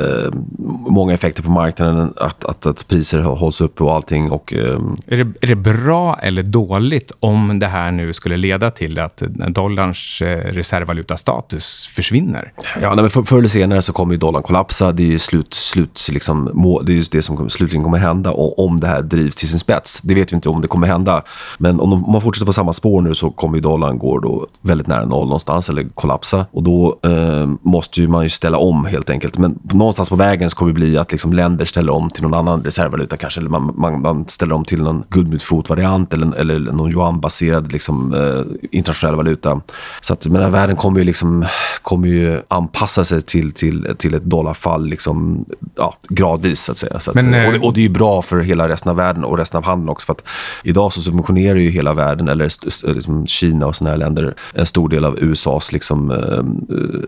många 0.89 1.15
effekter 1.15 1.43
på 1.43 1.51
marknaden, 1.51 2.13
att, 2.17 2.45
att, 2.45 2.67
att 2.67 2.89
priser 2.89 3.19
hålls 3.19 3.61
uppe 3.61 3.85
och 3.85 3.95
allting. 3.95 4.31
Och, 4.31 4.55
eh, 4.55 4.81
är, 5.07 5.25
det, 5.25 5.33
är 5.41 5.47
det 5.47 5.55
bra 5.55 6.19
eller 6.23 6.43
dåligt 6.43 7.13
om 7.21 7.59
det 7.59 7.67
här 7.67 7.91
nu 7.91 8.13
skulle 8.13 8.37
leda 8.37 8.71
till 8.71 8.99
att 8.99 9.23
Eh, 9.41 9.47
dollarns 9.47 10.23
eh, 10.23 10.53
reservvalutastatus 10.53 11.87
försvinner? 11.87 12.53
Ja, 12.83 12.89
nej, 12.95 13.03
men 13.03 13.11
för, 13.11 13.23
förr 13.23 13.39
eller 13.39 13.49
senare 13.49 13.83
så 13.83 13.93
kommer 13.93 14.15
ju 14.15 14.19
dollarn 14.19 14.43
kollapsa. 14.43 14.93
Det 14.93 15.03
är 15.03 15.07
ju 15.07 15.19
slut, 15.19 15.55
slut, 15.55 16.09
liksom, 16.13 16.51
må, 16.55 16.83
det, 16.83 16.93
är 16.93 16.97
just 16.97 17.13
det 17.13 17.23
som 17.23 17.51
slutligen 17.51 17.85
kommer 17.85 17.99
hända 17.99 18.33
om 18.33 18.81
det 18.81 18.87
här 18.87 19.03
drivs 19.03 19.37
till 19.37 19.49
sin 19.49 19.59
spets. 19.59 20.03
Det 20.03 20.15
vet 20.15 20.33
vi 20.33 20.35
inte 20.35 20.49
om 20.49 20.61
det 20.61 20.69
kommer 20.69 20.87
hända. 20.87 21.23
Men 21.59 21.81
om, 21.81 21.93
om 21.93 22.13
man 22.13 22.21
fortsätter 22.21 22.47
på 22.47 22.53
samma 22.53 22.73
spår 22.73 23.03
nu 23.03 23.15
så 23.15 23.31
kommer 23.31 23.57
ju 23.57 23.61
dollarn 23.61 23.99
gå 23.99 24.19
då 24.19 24.47
väldigt 24.61 24.87
nära 24.87 25.05
noll 25.05 25.25
någonstans 25.25 25.69
eller 25.69 25.89
kollapsa. 25.95 26.47
Och 26.51 26.63
då 26.63 26.99
eh, 27.03 27.51
måste 27.63 28.01
man 28.01 28.23
ju 28.23 28.29
ställa 28.29 28.59
om 28.59 28.85
helt 28.85 29.11
enkelt. 29.11 29.39
Men 29.39 29.59
någonstans 29.63 30.09
på 30.09 30.17
vägen 30.17 30.51
så 30.51 30.57
kommer 30.57 30.73
det 30.73 30.75
bli 30.75 30.99
att 30.99 31.13
liksom 31.13 31.33
länder 31.33 31.65
ställer 31.65 31.93
om 31.93 32.11
till 32.11 32.23
någon 32.23 32.35
annan 32.35 32.63
reservvaluta 32.63 33.17
kanske. 33.17 33.41
Eller 33.41 33.51
man, 33.51 33.75
man, 33.77 34.03
man 34.03 34.29
ställer 34.29 34.55
om 34.55 34.65
till 34.65 34.83
någon 34.83 35.05
guldmyntfotvariant 35.09 36.15
eller, 36.15 36.37
eller 36.37 36.59
någon 36.73 36.91
yuanbaserad 36.91 37.73
liksom, 37.73 38.15
eh, 38.15 38.69
internationell 38.71 39.15
valuta. 39.21 39.61
Så 40.01 40.13
att 40.13 40.27
men 40.27 40.53
världen 40.53 40.77
kommer 40.77 40.99
ju, 40.99 41.05
liksom, 41.05 41.47
kommer 41.83 42.09
ju 42.09 42.43
anpassa 42.49 43.05
sig 43.05 43.23
till, 43.23 43.53
till, 43.53 43.95
till 43.99 44.15
ett 44.15 44.25
dollarfall 44.25 44.87
liksom, 44.87 45.45
ja, 45.77 45.97
gradvis. 46.09 46.61
Så 46.61 46.73
att 46.73 46.79
säga. 46.79 47.01
Så 47.01 47.11
att, 47.11 47.15
men, 47.15 47.29
och, 47.29 47.55
eh, 47.55 47.63
och, 47.63 47.73
det 47.73 47.81
är 47.81 47.83
ju 47.83 47.89
bra 47.89 48.23
för 48.23 48.41
hela 48.41 48.69
resten 48.69 48.91
av 48.91 48.97
världen 48.97 49.25
och 49.25 49.39
resten 49.39 49.59
av 49.59 49.65
handeln 49.65 49.89
också. 49.89 50.07
För 50.07 50.13
att 50.13 50.25
idag 50.65 50.93
så 50.93 51.01
subventionerar 51.01 51.57
ju 51.57 51.71
hela 51.71 51.95
världen, 51.95 52.29
eller 52.29 52.49
liksom 52.95 53.27
Kina 53.27 53.67
och 53.67 53.77
sådana 53.77 53.91
här 53.91 53.99
länder, 53.99 54.35
en 54.55 54.67
stor 54.67 54.89
del 54.89 55.05
av 55.05 55.19
USAs 55.19 55.73
liksom, 55.73 56.11
eh, 56.11 56.45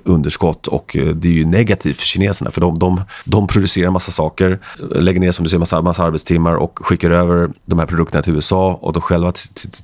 underskott. 0.05 0.67
Och 0.67 0.97
eh, 0.97 1.07
det 1.07 1.29
är 1.29 1.33
ju 1.33 1.47
negativt 1.47 1.97
för 1.97 2.07
kineserna, 2.07 2.51
för 2.51 2.61
de, 2.61 2.79
de, 2.79 3.01
de 3.25 3.47
producerar 3.47 3.91
massa 3.91 4.13
saker, 4.13 4.59
lägger 4.91 5.21
ner 5.21 5.33
som 5.33 5.45
du 5.45 5.49
säger 5.49 5.59
massa, 5.59 5.83
massa 5.83 6.05
arbetstimmar 6.05 6.55
och 6.55 6.79
skickar 6.83 7.11
över 7.11 7.51
de 7.65 7.79
här 7.79 7.87
produkterna 7.87 8.23
till 8.23 8.35
USA 8.35 8.79
och 8.81 8.93
då 8.93 9.01
själva 9.01 9.33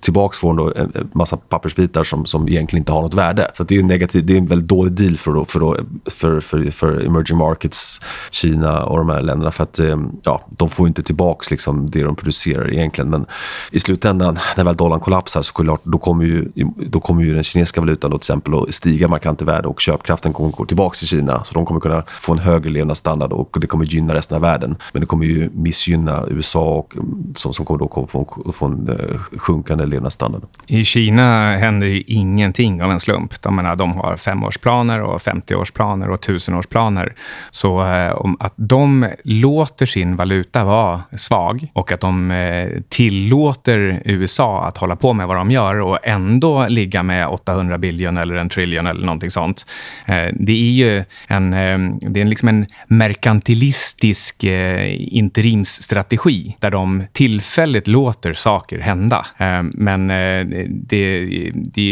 tillbaks 0.00 0.38
får 0.38 0.78
en 0.78 1.11
massa 1.12 1.37
pappersbitar 1.37 2.04
som, 2.08 2.26
som 2.26 2.48
egentligen 2.48 2.80
inte 2.80 2.92
har 2.92 3.02
något 3.02 3.14
värde. 3.14 3.50
Så 3.54 3.64
det 3.64 3.76
är 3.76 3.80
en 3.80 3.86
negativ, 3.86 4.26
det 4.26 4.32
är 4.32 4.38
en 4.38 4.46
väldigt 4.46 4.68
dålig 4.68 4.92
deal 4.92 5.16
för, 5.16 5.44
för, 5.44 5.84
för, 6.10 6.40
för, 6.40 6.70
för 6.70 7.06
emerging 7.06 7.38
markets, 7.38 8.00
Kina 8.30 8.84
och 8.84 8.98
de 8.98 9.08
här 9.08 9.22
länderna. 9.22 9.50
För 9.50 9.62
att 9.62 9.78
eh, 9.78 9.98
ja, 10.22 10.46
de 10.50 10.68
får 10.68 10.88
inte 10.88 11.02
tillbaka 11.02 11.46
liksom 11.50 11.90
det 11.90 12.02
de 12.02 12.16
producerar 12.16 12.72
egentligen. 12.72 13.10
Men 13.10 13.26
i 13.70 13.80
slutändan, 13.80 14.38
när 14.56 14.64
väl 14.64 14.76
dollarn 14.76 15.00
kollapsar, 15.00 15.42
så 15.42 15.54
klart, 15.54 15.80
då 15.84 15.98
kommer 15.98 16.24
ju, 16.24 16.48
då 16.86 17.00
kommer 17.00 17.22
ju 17.22 17.34
den 17.34 17.42
kinesiska 17.42 17.80
valutan 17.80 18.10
då 18.10 18.18
till 18.18 18.32
exempel 18.32 18.54
att 18.54 18.74
stiga 18.74 19.08
markant 19.08 19.42
i 19.42 19.44
värde 19.44 19.68
och 19.68 19.80
köpkraften 19.80 20.32
kommer 20.32 20.48
att 20.48 20.56
gå 20.56 20.64
tillbaka 20.64 20.96
till 20.96 21.08
Kina. 21.08 21.44
Så 21.44 21.54
de 21.54 21.66
kommer 21.66 21.80
kunna 21.80 22.02
få 22.20 22.32
en 22.32 22.38
högre 22.38 22.70
levnadsstandard 22.70 23.32
och 23.32 23.56
det 23.60 23.66
kommer 23.66 23.84
gynna 23.84 24.14
resten 24.14 24.34
av 24.34 24.40
världen. 24.40 24.76
Men 24.92 25.00
det 25.00 25.06
kommer 25.06 25.26
ju 25.26 25.50
missgynna 25.54 26.24
USA 26.28 26.74
och, 26.74 26.94
som, 27.34 27.52
som 27.54 27.66
kommer 27.66 27.78
då 27.78 28.06
få, 28.08 28.52
få 28.52 28.66
en 28.66 28.88
eh, 28.88 29.38
sjunkande 29.38 29.86
levnadsstandard. 29.86 30.42
I 30.66 30.84
Kina 30.84 31.56
händer 31.56 31.98
ju 31.99 32.05
ingenting 32.07 32.83
av 32.83 32.90
en 32.90 33.00
slump. 33.00 33.43
De, 33.43 33.57
menar, 33.57 33.76
de 33.76 33.93
har 33.93 34.17
femårsplaner 34.17 35.02
och 35.02 35.21
50-årsplaner 35.21 36.09
och 36.09 36.21
tusenårsplaner. 36.21 37.14
Så 37.50 37.95
eh, 37.95 38.12
om 38.12 38.37
att 38.40 38.55
de 38.57 39.09
låter 39.25 39.87
sin 39.87 40.17
valuta 40.17 40.64
vara 40.64 41.02
svag 41.17 41.69
och 41.73 41.93
att 41.93 42.00
de 42.00 42.31
eh, 42.31 42.69
tillåter 42.88 44.02
USA 44.05 44.67
att 44.67 44.76
hålla 44.76 44.97
på 44.97 45.12
med 45.12 45.26
vad 45.26 45.37
de 45.37 45.50
gör 45.50 45.81
och 45.81 45.99
ändå 46.02 46.69
ligga 46.69 47.02
med 47.02 47.28
800 47.28 47.78
biljon 47.78 48.17
eller 48.17 48.35
en 48.35 48.49
trillion 48.49 48.87
eller 48.87 49.07
någonting 49.07 49.31
sånt. 49.31 49.67
Eh, 50.07 50.26
det 50.33 50.52
är 50.52 50.73
ju 50.73 51.05
en, 51.26 51.52
eh, 51.52 51.78
det 52.00 52.21
är 52.21 52.25
liksom 52.25 52.49
en 52.49 52.67
merkantilistisk 52.87 54.45
eh, 54.45 55.14
interimsstrategi 55.17 56.57
där 56.61 56.71
de 56.71 57.05
tillfälligt 57.12 57.87
låter 57.87 58.33
saker 58.33 58.78
hända. 58.78 59.26
Eh, 59.38 59.62
men 59.62 60.11
eh, 60.11 60.47
det, 60.69 61.28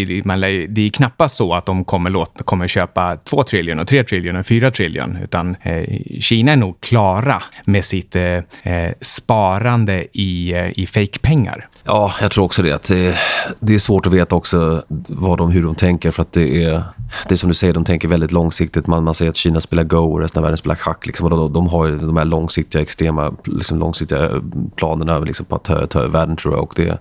det, 0.04 0.24
man, 0.24 0.40
det 0.40 0.86
är 0.86 0.88
knappast 0.88 1.36
så 1.36 1.54
att 1.54 1.66
de 1.66 1.84
kommer, 1.84 2.10
låta, 2.10 2.44
kommer 2.44 2.68
köpa 2.68 3.16
2 3.16 3.42
triljon, 3.42 3.78
och 3.78 3.88
3 3.88 4.04
triljon 4.04 4.36
och 4.36 4.46
4 4.46 4.70
triljon. 4.70 5.18
utan 5.22 5.56
eh, 5.62 5.84
Kina 6.20 6.52
är 6.52 6.56
nog 6.56 6.80
klara 6.80 7.42
med 7.64 7.84
sitt 7.84 8.16
eh, 8.16 8.22
eh, 8.62 8.92
sparande 9.00 10.06
i, 10.12 10.52
eh, 10.52 10.78
i 10.78 10.86
fejkpengar. 10.86 11.68
Ja, 11.84 12.14
jag 12.20 12.30
tror 12.30 12.44
också 12.44 12.62
det. 12.62 12.72
Att 12.72 12.88
det, 12.88 13.18
det 13.60 13.74
är 13.74 13.78
svårt 13.78 14.06
att 14.06 14.12
veta 14.12 14.36
också 14.36 14.82
vad 15.08 15.38
de, 15.38 15.50
hur 15.50 15.62
de 15.62 15.74
tänker 15.74 16.10
för 16.10 16.22
att 16.22 16.32
det 16.32 16.64
är 16.64 16.82
det 17.28 17.34
är 17.34 17.36
som 17.36 17.48
du 17.48 17.54
säger, 17.54 17.74
de 17.74 17.84
tänker 17.84 18.08
väldigt 18.08 18.32
långsiktigt. 18.32 18.86
Man, 18.86 19.04
man 19.04 19.14
säger 19.14 19.30
att 19.30 19.36
Kina 19.36 19.60
spelar 19.60 19.84
Go 19.84 20.12
och 20.12 20.20
resten 20.20 20.40
av 20.40 20.42
världen 20.42 20.56
spelar 20.56 20.76
schack. 20.76 21.06
Liksom, 21.06 21.30
de, 21.30 21.52
de 21.52 21.68
har 21.68 21.86
ju 21.86 21.98
de 21.98 22.16
här 22.16 22.24
långsiktiga, 22.24 22.82
extrema 22.82 23.32
liksom, 23.44 23.78
långsiktiga 23.78 24.30
planerna 24.76 25.18
liksom, 25.18 25.46
på 25.46 25.56
att 25.56 25.64
ta, 25.64 25.86
ta 25.86 25.98
över 25.98 26.08
världen, 26.08 26.36
tror 26.36 26.54
jag. 26.54 26.62
Och 26.62 26.72
det, 26.76 26.98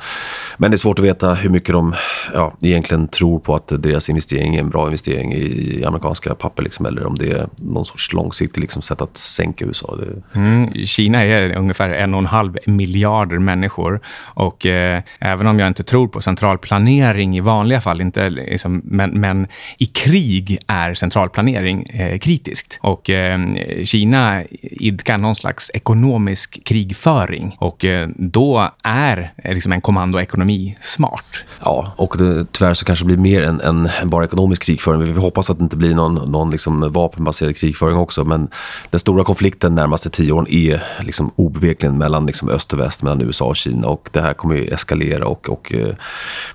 men 0.58 0.72
det 0.72 0.76
är 0.76 0.78
svårt 0.78 1.00
att 1.00 1.06
veta 1.06 1.34
hur 1.34 1.50
mycket 1.50 1.74
de 1.74 1.96
ja, 2.34 2.54
egentligen 2.62 2.84
tror 3.12 3.40
på 3.40 3.56
att 3.56 3.68
deras 3.68 4.10
investering 4.10 4.56
är 4.56 4.60
en 4.60 4.70
bra 4.70 4.86
investering 4.86 5.34
i, 5.34 5.84
amerikanska 5.86 6.36
papper. 6.36 6.64
Liksom, 6.64 6.86
eller 6.86 7.06
om 7.06 7.16
det 7.16 7.32
är 7.32 7.48
någon 7.56 7.86
sorts 7.86 8.14
långsiktigt 8.14 8.62
liksom, 8.62 8.82
sätt 8.82 9.02
att 9.02 9.18
sänka 9.18 9.66
USA. 9.66 9.98
Mm, 10.36 10.74
Kina 10.74 11.24
är 11.24 11.58
ungefär 11.58 11.90
en 11.90 12.14
och 12.14 12.20
en 12.20 12.26
halv 12.26 12.58
miljarder 12.66 13.40
människor. 13.40 14.00
Och 14.24 14.66
eh, 14.66 15.02
även 15.20 15.48
om 15.48 15.60
jag 15.60 15.68
inte 15.68 15.84
tror 15.84 16.08
på 16.08 16.22
central 16.22 16.58
planering 16.58 17.38
i 17.38 17.40
vanliga 17.40 17.82
fall, 17.82 18.02
inte, 18.02 18.30
liksom, 18.30 18.82
men, 18.84 19.10
men 19.10 19.48
i 19.78 19.86
krig 19.86 20.58
är 20.68 20.94
centralplanering 20.94 21.84
eh, 21.84 22.20
kritiskt. 22.20 22.80
Och 22.82 23.10
eh, 23.10 23.40
Kina 23.84 24.44
idkar 24.62 25.18
någon 25.18 25.36
slags 25.36 25.72
ekonomisk 25.74 26.64
krigföring 26.64 27.56
och 27.60 27.86
eh, 27.86 28.10
då 28.16 28.72
är 28.84 29.34
liksom 29.44 29.72
en 29.72 29.82
kommandoekonomi 29.82 30.78
smart. 30.82 31.26
Ja, 31.60 31.94
och 31.98 32.16
det, 32.18 32.46
tyvärr 32.52 32.74
så 32.76 32.86
kanske 32.86 33.06
det 33.06 33.08
blir 33.08 33.18
mer 33.18 33.42
än, 33.42 33.62
än 33.62 33.90
bara 34.04 34.26
ekonomisk 34.26 34.64
krigföring. 34.64 35.14
Vi 35.14 35.20
hoppas 35.20 35.50
att 35.50 35.58
det 35.58 35.64
inte 35.64 35.78
blir 35.78 35.96
någon, 35.96 36.32
någon 36.32 36.52
liksom 36.52 36.92
vapenbaserad 36.92 37.58
krigföring 37.58 37.98
också. 37.98 38.24
Men 38.24 38.48
den 38.90 39.00
stora 39.00 39.24
konflikten 39.24 39.76
närmaste 39.76 40.10
tio 40.10 40.32
åren 40.32 40.48
är 40.50 40.84
liksom 41.00 41.32
obevekligen 41.36 41.98
mellan 41.98 42.26
liksom 42.26 42.50
öst 42.50 42.74
och 42.74 42.80
väst, 42.80 43.04
mellan 43.04 43.22
USA 43.22 43.46
och 43.46 43.56
Kina. 43.56 43.88
Och 43.88 44.10
det 44.12 44.22
här 44.22 44.34
kommer 44.34 44.56
ju 44.56 44.68
eskalera 44.68 45.28
och, 45.28 45.50
och 45.50 45.74
eh, 45.74 45.96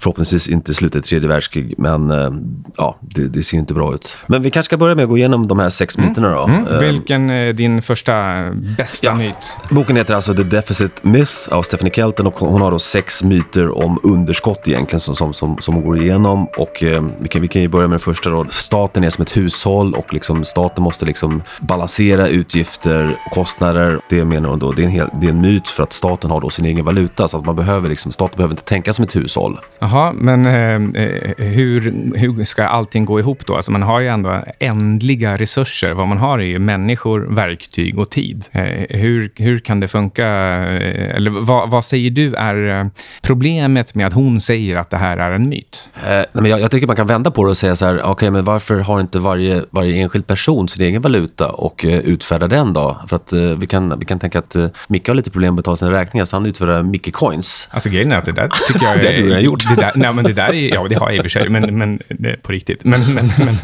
förhoppningsvis 0.01 0.49
inte 0.49 0.75
sluta 0.75 0.99
i 0.99 1.03
tredje 1.03 1.29
världskrig. 1.29 1.75
Men 1.79 2.11
eh, 2.11 2.31
ja, 2.77 2.99
det, 3.01 3.29
det, 3.29 3.43
ser 3.43 3.59
inte 3.59 3.75
bra 3.75 3.95
ut. 3.95 4.17
Men 4.27 4.43
vi 4.43 4.51
kanske 4.51 4.69
ska 4.69 4.77
börja 4.77 4.95
med 4.95 5.03
att 5.03 5.09
gå 5.09 5.17
igenom 5.17 5.49
de 5.49 5.59
här 5.59 5.71
sex 5.71 5.99
mm. 5.99 6.09
myterna 6.09 6.31
då. 6.31 6.45
Mm. 6.45 6.79
Vilken 6.81 7.31
är 7.31 7.53
din 7.53 7.83
första 7.83 8.45
bästa 8.77 9.07
ja. 9.07 9.15
myt? 9.15 9.37
Boken 9.71 9.97
heter 9.97 10.15
alltså 10.15 10.35
The 10.35 10.43
Deficit 10.43 11.05
Myth 11.05 11.33
av 11.49 11.63
Stephanie 11.63 11.93
Kelton 11.95 12.27
och 12.27 12.39
hon 12.39 12.61
har 12.61 12.71
då 12.71 12.79
sex 12.79 13.23
myter 13.23 13.79
om 13.79 14.01
underskott 14.03 14.69
egentligen 14.69 15.01
som, 15.01 15.15
som, 15.15 15.35
som, 15.35 15.59
som 15.59 15.83
går 15.83 15.99
igenom. 15.99 16.10
Och 16.57 16.83
eh, 16.83 17.05
vi, 17.19 17.29
kan, 17.29 17.43
vi 17.43 17.49
kan 17.49 17.63
ju 17.63 17.69
börja 17.69 17.89
med 17.89 17.93
den 17.93 18.01
första 18.01 18.31
då. 18.31 18.47
Staten 18.49 19.05
är 19.05 19.11
som 19.11 19.23
ett 19.23 19.37
hushåll 19.37 19.95
och 19.95 20.15
liksom 20.15 20.45
staten 20.45 20.85
måste 20.85 21.05
liksom 21.07 21.43
balansera 21.61 22.29
utgifter 22.29 23.19
och 23.27 23.33
kostnader. 23.33 24.01
Det 24.09 24.25
menar 24.25 24.49
hon 24.49 24.59
då, 24.59 24.73
det 24.73 24.83
är, 24.83 24.87
en 24.87 24.91
hel, 24.91 25.09
det 25.21 25.27
är 25.27 25.31
en 25.31 25.41
myt 25.41 25.69
för 25.69 25.83
att 25.83 25.93
staten 25.93 26.31
har 26.31 26.41
då 26.41 26.51
sin 26.51 26.65
egen 26.65 26.85
valuta 26.85 27.29
så 27.29 27.39
att 27.39 27.45
man 27.45 27.57
behöver 27.57 27.89
liksom, 27.89 28.13
staten 28.13 28.37
behöver 28.37 28.53
inte 28.53 28.65
tänka 28.65 28.93
som 28.93 29.05
ett 29.05 29.17
hushåll. 29.17 29.61
Jaha, 29.79 30.13
men 30.13 30.47
eh, 30.47 31.03
eh 31.05 31.31
hur, 31.37 31.95
hur 32.17 32.45
ska 32.45 32.65
allting 32.65 33.05
gå 33.05 33.21
ihop 33.21 33.47
då? 33.47 33.57
Alltså 33.57 33.73
man 33.73 33.83
har 33.83 34.01
ju 34.01 34.09
ändå 34.09 34.45
ändliga 34.59 35.37
resurser. 35.37 35.93
Vad 35.93 36.09
man 36.09 36.19
har 36.19 36.39
är 36.39 36.45
ju 36.45 36.59
människor, 36.59 37.21
verktyg 37.21 37.99
och 37.99 38.11
tid. 38.11 38.47
Eh, 38.53 38.99
hur, 38.99 39.33
hur 39.37 39.59
kan 39.59 39.81
det 39.81 39.89
funka? 39.89 40.27
Eh, 40.27 41.17
eller 41.17 41.31
vad, 41.31 41.71
vad, 41.71 41.85
säger 41.85 42.11
du 42.11 42.35
är 42.35 42.81
eh, 42.81 42.87
problemet 43.23 43.95
med 43.95 44.07
att 44.07 44.13
hon 44.13 44.41
säger 44.41 44.77
att 44.77 44.91
det 44.91 44.97
här 44.97 45.17
är 45.17 45.31
en 45.31 45.49
myt? 45.49 45.91
Eh, 46.07 46.25
men 46.33 46.51
jag, 46.51 46.71
tycker 46.71 46.87
man 46.87 46.97
kan 46.97 47.07
vända 47.07 47.31
på 47.31 47.45
det 47.45 47.51
och 47.51 47.57
säga 47.57 47.77
så 47.77 47.87
här, 47.87 48.07
okay, 48.07 48.31
men 48.31 48.45
varför 48.45 48.79
har 48.79 49.01
inte 49.01 49.19
varje, 49.19 49.65
varje 49.71 50.03
enskild 50.03 50.27
person 50.27 50.69
sin 50.69 50.85
egen 50.85 51.03
valuta 51.03 51.49
och 51.49 51.85
eh, 51.85 51.99
utfärdar 51.99 52.49
den 52.49 52.73
då? 52.73 53.01
För 53.09 53.17
att 53.17 53.33
eh, 53.33 53.41
vi, 53.41 53.67
kan, 53.67 53.99
vi 53.99 54.05
kan 54.05 54.19
tänka 54.19 54.39
att 54.39 54.57
eh, 54.57 54.67
Micke 54.89 55.09
har 55.09 55.15
lite 55.15 55.31
problem 55.31 55.55
med 55.55 55.59
att 55.59 55.65
betala 55.65 55.77
sina 55.77 55.93
räkningar, 55.93 56.25
så 56.25 56.37
han 56.37 56.47
utfärdar 56.47 56.83
Micke 56.83 57.13
Coins. 57.13 57.69
Alltså 57.71 57.89
grejen 57.89 58.13
är 58.13 58.17
att 58.17 58.25
det 58.25 58.33
där 58.33 58.51
tycker 58.73 58.87
jag 58.87 58.95
är... 58.99 59.03
det 59.03 59.07
har 59.07 59.13
du 59.13 59.27
redan 59.29 59.43
gjort. 59.43 59.69
Det 59.69 59.81
där, 59.81 59.93
nej, 59.95 60.13
men 60.15 60.25
det 60.25 60.33
där 60.33 60.55
är, 60.55 60.75
ja, 60.75 60.87
det 60.89 60.95
har 60.95 61.11
jag 61.11 61.17
i 61.17 61.19
och 61.19 61.23
för 61.23 61.29
sig, 61.29 61.49
men, 61.49 61.79
men 61.79 62.01
på 62.43 62.53
riktigt. 62.53 62.85
Men, 62.85 63.15
men, 63.15 63.31
men, 63.39 63.57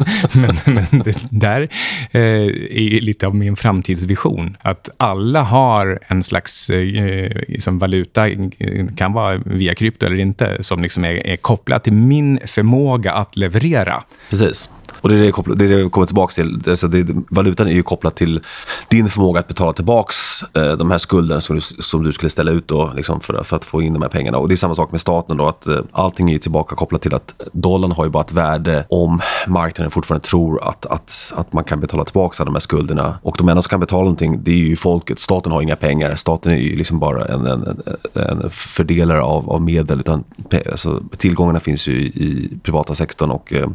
men, 0.65 0.85
men 0.91 1.03
det 1.03 1.15
där 1.31 1.61
eh, 2.11 2.21
är 2.21 3.01
lite 3.01 3.27
av 3.27 3.35
min 3.35 3.55
framtidsvision. 3.55 4.57
Att 4.61 4.89
alla 4.97 5.41
har 5.41 5.99
en 6.07 6.23
slags 6.23 6.69
eh, 6.69 7.31
liksom 7.47 7.79
valuta, 7.79 8.27
kan 8.97 9.13
vara 9.13 9.37
via 9.37 9.75
krypto 9.75 10.05
eller 10.05 10.17
inte, 10.17 10.63
som 10.63 10.81
liksom 10.81 11.05
är, 11.05 11.27
är 11.27 11.37
kopplad 11.37 11.83
till 11.83 11.93
min 11.93 12.26
förmåga 12.45 13.13
att 13.13 13.35
leverera. 13.35 14.03
Precis. 14.29 14.69
Och 15.01 15.09
det 15.09 15.15
är 15.15 15.23
det, 15.23 15.31
kopplat, 15.31 15.59
det, 15.59 15.65
är 15.65 15.69
det 15.69 15.79
jag 15.79 15.91
kommer 15.91 16.07
tillbaka 16.07 16.31
till. 16.31 16.61
Alltså 16.67 16.87
det, 16.87 17.07
valutan 17.29 17.67
är 17.67 17.71
ju 17.71 17.83
kopplad 17.83 18.15
till 18.15 18.41
din 18.89 19.07
förmåga 19.07 19.39
att 19.39 19.47
betala 19.47 19.73
tillbaka 19.73 20.13
eh, 20.53 20.71
de 20.71 20.91
här 20.91 20.97
skulderna 20.97 21.41
som 21.41 21.55
du, 21.55 21.61
som 21.61 22.03
du 22.03 22.11
skulle 22.11 22.29
ställa 22.29 22.51
ut 22.51 22.67
då, 22.67 22.91
liksom 22.95 23.19
för, 23.19 23.43
för, 23.43 23.55
att 23.55 23.65
få 23.65 23.81
in 23.81 23.93
de 23.93 24.01
här 24.01 24.09
pengarna. 24.09 24.37
Och 24.37 24.47
det 24.47 24.53
är 24.53 24.55
samma 24.55 24.75
sak 24.75 24.91
med 24.91 25.01
staten 25.01 25.37
då, 25.37 25.47
att 25.47 25.67
eh, 25.67 25.79
allting 25.91 26.31
är 26.31 26.37
tillbaka 26.37 26.75
kopplat 26.75 27.01
till 27.01 27.15
att 27.15 27.33
dollarn 27.51 27.91
har 27.91 28.05
ju 28.05 28.09
bara 28.09 28.23
ett 28.23 28.31
värde 28.31 28.85
om 28.89 29.21
marknaden 29.47 29.91
fortfarande 29.91 30.27
tror 30.27 30.69
att, 30.69 30.85
att, 30.85 31.33
att 31.35 31.53
man 31.53 31.63
kan 31.63 31.79
betala 31.79 32.03
tillbaka 32.05 32.43
de 32.45 32.55
här 32.55 32.59
skulderna. 32.59 33.19
Och 33.21 33.35
de 33.37 33.49
enda 33.49 33.61
som 33.61 33.69
kan 33.69 33.79
betala 33.79 34.03
någonting, 34.03 34.43
det 34.43 34.51
är 34.51 34.55
ju 34.55 34.75
folket. 34.75 35.19
Staten 35.19 35.51
har 35.51 35.61
inga 35.61 35.75
pengar. 35.75 36.15
Staten 36.15 36.51
är 36.51 36.57
ju 36.57 36.75
liksom 36.75 36.99
bara 36.99 37.25
en, 37.25 37.45
en, 37.45 37.81
en 38.13 38.49
fördelare 38.49 39.21
av, 39.21 39.49
av 39.49 39.61
medel. 39.61 39.99
Utan, 39.99 40.23
alltså, 40.71 41.03
tillgångarna 41.17 41.59
finns 41.59 41.87
ju 41.87 41.93
i, 41.93 42.05
i 42.05 42.59
privata 42.63 42.95
sektorn 42.95 43.31
och 43.31 43.53
eh, 43.53 43.67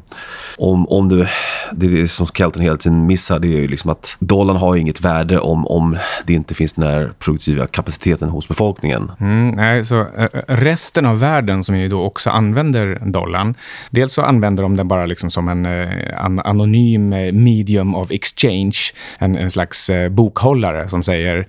om, 0.59 0.89
om 0.89 1.09
det, 1.17 1.29
det 1.73 2.01
är 2.01 2.07
som 2.07 2.27
Kelton 2.27 2.63
hela 2.63 2.77
tiden 2.77 3.07
missar, 3.07 3.39
det 3.39 3.49
är 3.49 3.61
ju 3.61 3.69
liksom 3.69 3.91
att 3.91 4.17
dollarn 4.19 4.57
har 4.57 4.77
inget 4.77 5.01
värde 5.01 5.39
om, 5.39 5.67
om 5.67 5.99
det 6.27 6.33
inte 6.33 6.55
finns 6.55 6.73
den 6.73 6.85
här 6.85 7.13
produktiva 7.19 7.67
kapaciteten 7.67 8.29
hos 8.29 8.49
befolkningen. 8.49 9.13
Mm, 9.21 9.49
nej, 9.51 9.85
så 9.85 10.01
eh, 10.01 10.25
eh, 10.33 10.41
resten 10.47 11.07
av 11.07 11.21
världen 11.21 11.65
som 11.65 11.77
ju 11.77 11.89
då 11.89 12.03
också 12.03 12.31
använder 12.31 12.99
dollarn, 13.05 13.55
dels 13.91 14.13
så 14.13 14.23
använder 14.23 14.63
de 14.63 14.77
den 14.77 14.89
bara 14.89 15.07
liksom 15.07 15.31
som 15.31 15.49
en 15.49 15.67
eh, 15.67 16.25
an, 16.25 16.41
anonym 16.41 17.09
medium 17.45 17.95
of 17.95 18.11
exchange, 18.11 18.79
en, 19.19 19.37
en 19.37 19.51
slags 19.51 19.91
bokhållare 20.11 20.89
som 20.89 21.03
säger 21.03 21.47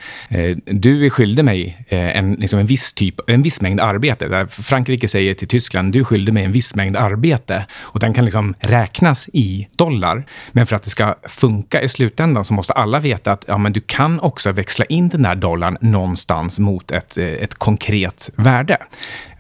du 0.66 1.06
är 1.06 1.10
skyldig 1.10 1.46
mig 1.46 1.86
en, 1.90 2.34
liksom 2.34 2.60
en 2.60 2.66
viss 2.66 2.94
typ, 2.94 3.16
en 3.28 3.42
viss 3.42 3.62
mängd 3.62 3.80
arbete. 3.80 4.48
Frankrike 4.50 5.08
säger 5.08 5.34
till 5.34 5.48
Tyskland, 5.48 5.94
du 5.94 6.04
skyldig 6.04 6.34
mig 6.34 6.44
en 6.44 6.52
viss 6.52 6.76
mängd 6.76 6.98
arbete 6.98 7.66
och 7.82 8.00
den 8.00 8.14
kan 8.14 8.26
liksom 8.26 8.56
räknas 8.60 9.30
i 9.34 9.53
dollar. 9.78 10.26
Men 10.52 10.68
för 10.68 10.76
att 10.76 10.84
det 10.84 10.90
ska 10.90 11.16
funka 11.28 11.82
i 11.82 11.88
slutändan 11.88 12.46
så 12.46 12.54
måste 12.54 12.74
alla 12.74 13.00
veta 13.00 13.32
att 13.32 13.46
ja, 13.48 13.58
men 13.58 13.74
du 13.74 13.82
kan 13.82 14.20
också 14.20 14.52
växla 14.52 14.86
in 14.86 15.10
den 15.10 15.22
där 15.22 15.36
dollarn 15.36 15.78
någonstans 15.82 16.60
mot 16.60 16.92
ett, 16.92 17.18
eh, 17.18 17.26
ett 17.26 17.56
konkret 17.56 18.30
värde. 18.36 18.78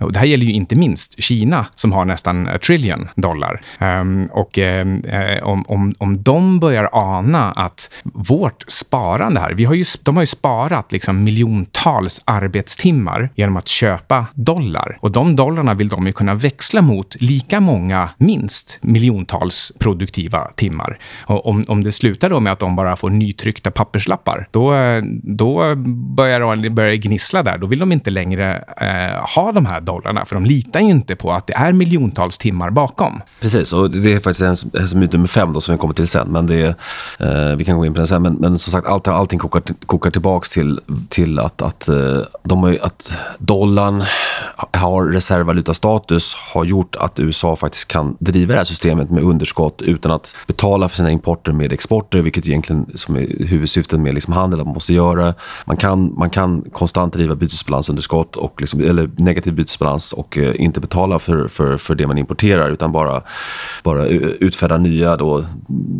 Och 0.04 0.14
det 0.14 0.20
här 0.20 0.26
gäller 0.26 0.46
ju 0.46 0.52
inte 0.52 0.76
minst 0.76 1.24
Kina 1.24 1.66
som 1.76 1.92
har 1.92 2.06
nästan 2.06 2.48
a 2.48 2.58
trillion 2.58 3.10
dollar. 3.16 3.62
Um, 3.80 4.26
och 4.26 4.58
um, 4.58 5.04
om, 5.44 5.66
om, 5.68 5.94
om 5.98 6.24
de 6.24 6.60
börjar 6.60 6.90
ana 6.92 7.52
att 7.52 7.90
vårt 8.04 8.64
sparande 8.68 9.40
här, 9.40 9.54
vi 9.54 9.66
har 9.66 9.74
ju, 9.74 9.86
de 10.04 10.16
har 10.16 10.24
ju 10.24 10.28
sparat 10.28 10.92
liksom 10.92 11.24
miljontals 11.24 12.22
arbetstimmar 12.26 13.30
genom 13.36 13.58
att 13.58 13.68
köpa 13.68 14.26
dollar. 14.34 14.98
Och 15.00 15.12
de 15.12 15.36
dollarna 15.36 15.74
vill 15.74 15.88
de 15.88 16.08
ju 16.08 16.14
kunna 16.14 16.34
växla 16.34 16.82
mot 16.82 17.16
lika 17.22 17.60
många, 17.60 18.10
minst, 18.18 18.80
miljontals 18.82 19.72
produktiva 19.80 20.52
timmar. 20.56 20.98
Och 21.26 21.48
om, 21.48 21.64
om 21.68 21.84
det 21.84 21.92
slutar 21.92 22.30
då 22.30 22.40
med 22.40 22.54
att 22.54 22.60
de 22.60 22.76
bara 22.76 22.96
får 22.96 23.10
nytryckta 23.10 23.72
papperslappar, 23.72 24.48
då, 24.52 24.74
då 25.24 25.76
börjar 26.16 26.56
det 26.56 26.70
börjar 26.70 26.96
gnissla 26.96 27.44
där. 27.44 27.58
Då 27.58 27.68
vill 27.68 27.80
de 27.80 27.92
inte 27.92 28.10
längre 28.10 28.64
eh, 28.78 29.36
ha 29.36 29.52
de 29.52 29.66
här 29.66 29.82
dollarna, 29.82 29.93
dollarna, 29.94 30.26
för 30.26 30.36
de 30.36 30.46
litar 30.46 30.80
ju 30.80 30.90
inte 30.90 31.16
på 31.16 31.32
att 31.32 31.48
det 31.48 31.54
är 31.54 31.74
miljontals 31.74 32.38
timmar 32.38 32.70
bakom. 32.70 33.22
Precis, 33.42 33.74
och 33.74 33.90
det 33.90 34.14
är 34.14 34.20
faktiskt 34.20 34.42
en, 34.42 34.82
en 34.82 35.00
myt 35.00 35.14
nummer 35.14 35.28
fem 35.28 35.54
då, 35.54 35.62
som 35.62 35.76
vi 35.76 35.80
kommer 35.80 35.94
till 35.94 36.08
sen. 36.08 36.28
Men 36.28 36.48
det 36.48 36.56
är, 36.56 36.76
eh, 37.52 37.56
vi 37.56 37.66
kan 37.66 37.78
gå 37.78 37.86
in 37.86 37.94
på 37.94 37.98
den 37.98 38.08
sen. 38.08 38.22
Men, 38.22 38.34
men 38.34 38.58
som 38.58 38.72
sagt, 38.72 38.88
allt, 38.88 39.08
allting 39.08 39.40
kokar, 39.40 39.62
kokar 39.86 40.12
tillbaka 40.12 40.46
till, 40.52 40.80
till 41.10 41.40
att, 41.40 41.62
att, 41.62 41.88
eh, 41.88 42.20
de 42.44 42.64
har, 42.64 42.78
att 42.82 43.12
dollarn 43.38 44.04
har 44.72 45.06
reservvalutastatus 45.06 46.36
har 46.54 46.66
gjort 46.66 46.96
att 46.96 47.20
USA 47.20 47.56
faktiskt 47.56 47.88
kan 47.88 48.18
driva 48.20 48.54
det 48.54 48.60
här 48.60 48.64
systemet 48.64 49.12
med 49.12 49.24
underskott 49.24 49.82
utan 49.82 50.12
att 50.12 50.36
betala 50.48 50.90
för 50.90 50.98
sina 50.98 51.12
importer 51.12 51.52
med 51.52 51.74
exporter, 51.74 52.20
vilket 52.22 52.48
egentligen 52.48 52.86
som 52.96 53.16
är 53.16 53.46
huvudsyftet 53.46 54.00
med 54.00 54.14
liksom 54.14 54.34
handel 54.34 54.60
att 54.60 54.66
man 54.66 54.74
måste 54.74 54.94
göra. 54.94 55.34
Man 55.66 55.78
kan, 55.78 56.14
man 56.18 56.30
kan 56.30 56.62
konstant 56.62 57.14
driva 57.14 57.36
bytesbalansunderskott, 57.36 58.36
och 58.36 58.62
liksom, 58.62 58.80
eller 58.80 59.10
negativ 59.18 59.54
bytesbalans 59.54 59.83
och 60.16 60.38
eh, 60.38 60.54
inte 60.56 60.80
betala 60.80 61.20
för, 61.20 61.48
för, 61.48 61.78
för 61.78 61.96
det 61.96 62.08
man 62.08 62.18
importerar 62.18 62.72
utan 62.72 62.92
bara, 62.92 63.22
bara 63.84 64.08
eh, 64.08 64.18
utfärda 64.18 64.78
nya 64.78 65.18
då, 65.18 65.44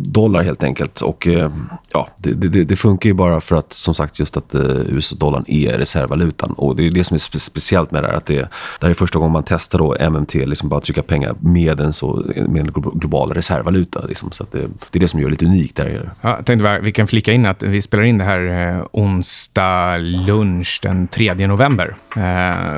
dollar 0.04 0.42
helt 0.42 0.62
enkelt. 0.62 1.00
Och 1.00 1.26
eh, 1.26 1.50
ja, 1.92 2.08
det, 2.16 2.32
det, 2.32 2.64
det, 2.64 2.76
funkar 2.76 3.10
ju 3.10 3.14
bara 3.14 3.40
för 3.40 3.56
att 3.56 3.72
som 3.72 3.94
sagt 3.94 4.18
just 4.18 4.36
att 4.36 4.54
eh, 4.54 4.60
USA-dollarn 4.88 5.44
är 5.48 5.78
reservvalutan. 5.78 6.52
Och 6.52 6.76
det 6.76 6.86
är 6.86 6.90
det 6.90 7.04
som 7.04 7.14
är 7.14 7.18
spe 7.18 7.38
speciellt 7.38 7.90
med 7.90 8.02
det 8.02 8.08
här. 8.08 8.16
Att 8.16 8.26
det, 8.26 8.34
det 8.80 8.82
här 8.82 8.90
är 8.90 8.94
första 8.94 9.18
gången 9.18 9.32
man 9.32 9.44
testar 9.46 9.78
då 9.78 10.10
MMT, 10.10 10.34
liksom 10.34 10.68
bara 10.68 10.80
trycka 10.80 11.02
pengar 11.02 11.34
med 11.40 11.80
en, 11.80 11.92
så, 11.92 12.24
med 12.48 12.60
en 12.60 12.72
global 12.94 13.32
reservvaluta. 13.32 14.06
Liksom. 14.06 14.32
Så 14.32 14.46
det, 14.50 14.58
det 14.90 14.98
är 14.98 15.00
det 15.00 15.08
som 15.08 15.20
gör 15.20 15.26
det 15.26 15.30
lite 15.30 15.44
unikt. 15.44 15.76
Där. 15.76 16.10
Ja, 16.20 16.36
jag 16.36 16.46
tänkte 16.46 16.62
bara, 16.62 16.78
vi 16.78 16.92
kan 16.92 17.06
flika 17.06 17.32
in 17.32 17.46
att 17.46 17.62
vi 17.62 17.82
spelar 17.82 18.04
in 18.04 18.18
det 18.18 18.24
här 18.24 18.76
eh, 18.76 18.84
onsdag 18.92 19.98
lunch 19.98 20.80
den 20.82 21.08
3 21.08 21.46
november. 21.46 21.96
Eh, 22.16 22.22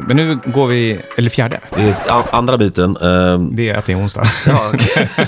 men 0.07 0.17
nu 0.17 0.39
går 0.55 0.67
vi, 0.67 0.86
eller 1.17 1.31
fjärde. 1.31 1.61
andra 2.31 2.59
biten. 2.59 2.97
Eh, 2.97 3.39
det 3.39 3.71
är 3.71 3.79
att 3.79 3.87
det 3.87 3.93
är 3.93 3.99
onsdag. 3.99 4.25
Ja, 4.47 4.69
okay. 4.69 5.07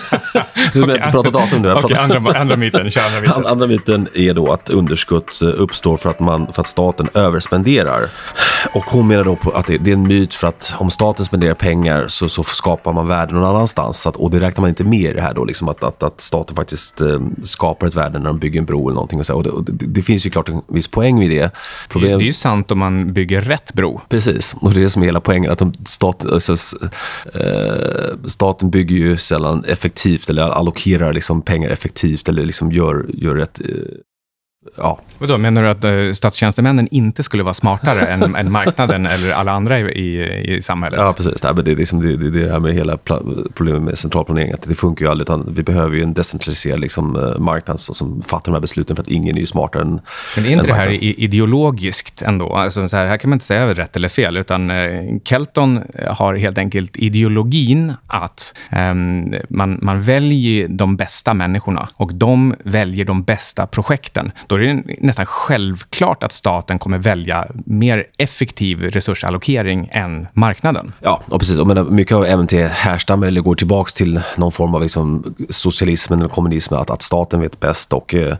du 0.72 0.80
behöver 0.80 0.96
inte 0.96 1.10
prata 1.10 1.30
datum 1.30 1.62
nu. 1.62 1.72
Okay, 1.72 1.96
andra, 1.96 2.40
andra 2.40 2.56
myten, 2.56 2.90
kör 2.90 3.00
andra 3.06 3.20
myten. 3.20 3.46
andra 3.52 3.66
myten 3.66 4.08
är 4.14 4.34
då 4.34 4.52
att 4.52 4.70
underskott 4.70 5.42
eh, 5.42 5.48
uppstår 5.48 5.96
för 5.96 6.10
att, 6.10 6.20
man, 6.20 6.52
för 6.52 6.60
att 6.60 6.66
staten 6.66 7.08
överspenderar. 7.14 8.02
Och 8.74 8.84
hon 8.84 9.08
menar 9.08 9.24
då 9.24 9.36
på 9.36 9.50
att 9.50 9.66
det, 9.66 9.78
det 9.78 9.90
är 9.90 9.94
en 9.94 10.08
myt 10.08 10.34
för 10.34 10.48
att 10.48 10.74
om 10.78 10.90
staten 10.90 11.24
spenderar 11.24 11.54
pengar 11.54 12.04
så, 12.08 12.28
så 12.28 12.42
skapar 12.44 12.92
man 12.92 13.08
värde 13.08 13.34
någon 13.34 13.44
annanstans. 13.44 14.06
Att, 14.06 14.16
och 14.16 14.30
det 14.30 14.40
räknar 14.40 14.60
man 14.60 14.68
inte 14.68 14.84
med 14.84 15.10
i 15.10 15.12
det 15.12 15.20
här 15.20 15.34
då, 15.34 15.44
liksom 15.44 15.68
att, 15.68 15.84
att, 15.84 16.02
att 16.02 16.20
staten 16.20 16.56
faktiskt 16.56 17.00
eh, 17.00 17.20
skapar 17.42 17.86
ett 17.86 17.94
värde 17.94 18.18
när 18.18 18.26
de 18.26 18.38
bygger 18.38 18.60
en 18.60 18.66
bro 18.66 18.88
eller 18.88 18.94
någonting. 18.94 19.18
Och 19.20 19.26
så. 19.26 19.34
Och 19.34 19.42
det, 19.42 19.50
och 19.50 19.64
det, 19.64 19.86
det, 19.86 20.02
finns 20.02 20.26
ju 20.26 20.30
klart 20.30 20.48
en 20.48 20.62
viss 20.68 20.88
poäng 20.88 21.20
vid 21.20 21.30
det. 21.30 21.50
Problem... 21.88 22.18
Det 22.18 22.24
är 22.24 22.26
ju 22.26 22.32
sant 22.32 22.70
om 22.70 22.78
man 22.78 23.12
bygger 23.12 23.40
rätt 23.40 23.72
bro. 23.72 24.00
Precis, 24.08 24.56
och 24.60 24.70
det 24.72 24.80
är 24.80 24.82
det 24.82 24.90
som 24.90 25.02
är 25.02 25.06
hela 25.06 25.20
poängen. 25.20 25.47
Att 25.48 25.58
de 25.58 25.74
stat, 25.86 26.26
alltså, 26.26 26.52
eh, 27.34 28.16
staten 28.24 28.70
bygger 28.70 28.96
ju 28.96 29.16
sällan 29.16 29.64
effektivt 29.64 30.30
eller 30.30 30.42
allokerar 30.42 31.12
liksom 31.12 31.42
pengar 31.42 31.70
effektivt 31.70 32.28
eller 32.28 32.46
liksom 32.46 32.72
gör, 32.72 33.06
gör 33.14 33.34
rätt 33.34 33.60
eh, 33.60 33.68
ja. 34.76 34.98
Vadå, 35.18 35.38
menar 35.38 35.62
du 35.62 35.68
att 35.68 35.84
uh, 35.84 36.12
statstjänstemännen 36.12 36.88
inte 36.90 37.22
skulle 37.22 37.42
vara 37.42 37.54
smartare 37.54 38.00
än, 38.00 38.36
än, 38.36 38.52
marknaden 38.52 39.06
eller 39.06 39.32
alla 39.32 39.52
andra 39.52 39.80
i, 39.80 40.56
i 40.56 40.62
samhället? 40.62 41.00
Ja, 41.00 41.14
precis. 41.16 41.40
Det, 41.40 41.62
det, 41.62 41.70
är 41.70 41.76
liksom 41.76 42.00
det, 42.00 42.16
det, 42.16 42.30
det 42.30 42.52
här 42.52 42.60
med 42.60 42.74
hela 42.74 42.98
problemet 43.54 43.82
med 43.82 43.98
centralplanering, 43.98 44.52
att 44.52 44.62
det 44.62 44.74
funkar 44.74 45.04
ju 45.04 45.10
aldrig. 45.10 45.24
Utan 45.24 45.54
vi 45.56 45.62
behöver 45.62 45.96
ju 45.96 46.02
en 46.02 46.14
decentraliserad 46.14 46.80
liksom, 46.80 47.16
uh, 47.16 47.38
marknad 47.38 47.80
som 47.80 48.22
fattar 48.22 48.44
de 48.44 48.54
här 48.54 48.60
besluten 48.60 48.96
för 48.96 49.02
att 49.02 49.08
ingen 49.08 49.36
är 49.36 49.40
ju 49.40 49.46
smartare 49.46 49.82
än 49.82 50.00
Men 50.36 50.46
är 50.46 50.50
inte 50.50 50.66
det 50.66 50.74
här 50.74 50.90
ideologiskt 51.02 52.22
ändå? 52.22 52.54
Alltså, 52.54 52.88
så 52.88 52.96
här, 52.96 53.06
här 53.06 53.16
kan 53.16 53.30
man 53.30 53.36
inte 53.36 53.46
säga 53.46 53.74
rätt 53.74 53.96
eller 53.96 54.08
fel, 54.08 54.36
utan 54.36 54.70
uh, 54.70 55.18
Kelton 55.24 55.82
har 56.10 56.34
helt 56.34 56.58
enkelt 56.58 56.96
ideologin 56.96 57.92
att 58.06 58.54
um, 58.72 59.34
man, 59.48 59.78
man 59.82 60.00
väljer 60.00 60.68
de 60.68 60.96
bästa 60.96 61.34
människorna 61.34 61.88
och 61.94 62.14
de 62.14 62.54
väljer 62.64 63.04
de 63.04 63.22
bästa 63.22 63.66
projekten. 63.66 64.32
Då 64.46 64.57
är 64.58 64.74
det 64.74 64.96
nästan 65.00 65.26
självklart 65.26 66.22
att 66.22 66.32
staten 66.32 66.78
kommer 66.78 66.98
välja 66.98 67.46
mer 67.64 68.06
effektiv 68.18 68.82
resursallokering 68.82 69.88
än 69.92 70.26
marknaden. 70.32 70.92
Ja, 71.00 71.22
och 71.30 71.40
precis. 71.40 71.58
Och 71.58 71.76
eh, 71.76 71.84
mycket 71.84 72.16
av 72.16 72.38
MMT 72.38 72.52
härstammar 72.70 73.26
eller 73.26 73.40
går 73.40 73.54
tillbaka 73.54 73.90
till 73.94 74.20
någon 74.36 74.52
form 74.52 74.74
av 74.74 74.82
liksom 74.82 75.34
socialismen 75.50 76.18
eller 76.18 76.28
kommunismen, 76.28 76.80
att, 76.80 76.90
att 76.90 77.02
staten 77.02 77.40
vet 77.40 77.60
bäst. 77.60 77.92
Och, 77.92 78.14
eh, 78.14 78.36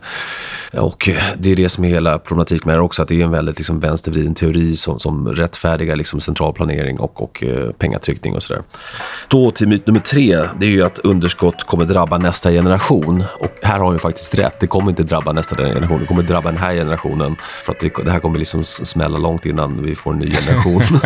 och 0.73 1.09
det 1.37 1.51
är 1.51 1.55
det 1.55 1.69
som 1.69 1.83
är 1.83 1.89
hela 1.89 2.19
problematiken 2.19 2.67
med 2.67 2.75
det 2.75 2.81
också, 2.81 3.01
att 3.01 3.07
det 3.07 3.21
är 3.21 3.25
en 3.25 3.31
väldigt 3.31 3.57
liksom 3.57 3.79
vänstervriden 3.79 4.35
teori 4.35 4.75
som, 4.75 4.99
som 4.99 5.27
rättfärdigar 5.27 5.95
liksom 5.95 6.19
centralplanering 6.19 6.99
och, 6.99 7.23
och 7.23 7.43
eh, 7.43 7.71
pengatryckning 7.71 8.35
och 8.35 8.43
sådär. 8.43 8.63
Då 9.27 9.51
till 9.51 9.67
myt 9.67 9.87
nummer 9.87 9.99
tre, 9.99 10.39
det 10.59 10.65
är 10.65 10.71
ju 10.71 10.83
att 10.83 10.99
underskott 10.99 11.63
kommer 11.63 11.85
drabba 11.85 12.17
nästa 12.17 12.51
generation. 12.51 13.23
Och 13.39 13.51
här 13.61 13.79
har 13.79 13.85
hon 13.85 13.99
faktiskt 13.99 14.37
rätt, 14.37 14.59
det 14.59 14.67
kommer 14.67 14.89
inte 14.89 15.03
drabba 15.03 15.31
nästa 15.31 15.55
generation 15.55 16.05
kommer 16.09 16.23
drabba 16.23 16.51
den 16.51 16.59
här 16.59 16.73
generationen. 16.73 17.35
För 17.65 17.71
att 17.71 17.79
det, 17.79 18.11
här 18.11 18.19
kommer 18.19 18.39
liksom 18.39 18.63
smälla 18.63 19.17
långt 19.17 19.45
innan 19.45 19.83
vi 19.83 19.95
får 19.95 20.13
en 20.13 20.19
ny 20.19 20.31
generation. 20.31 20.81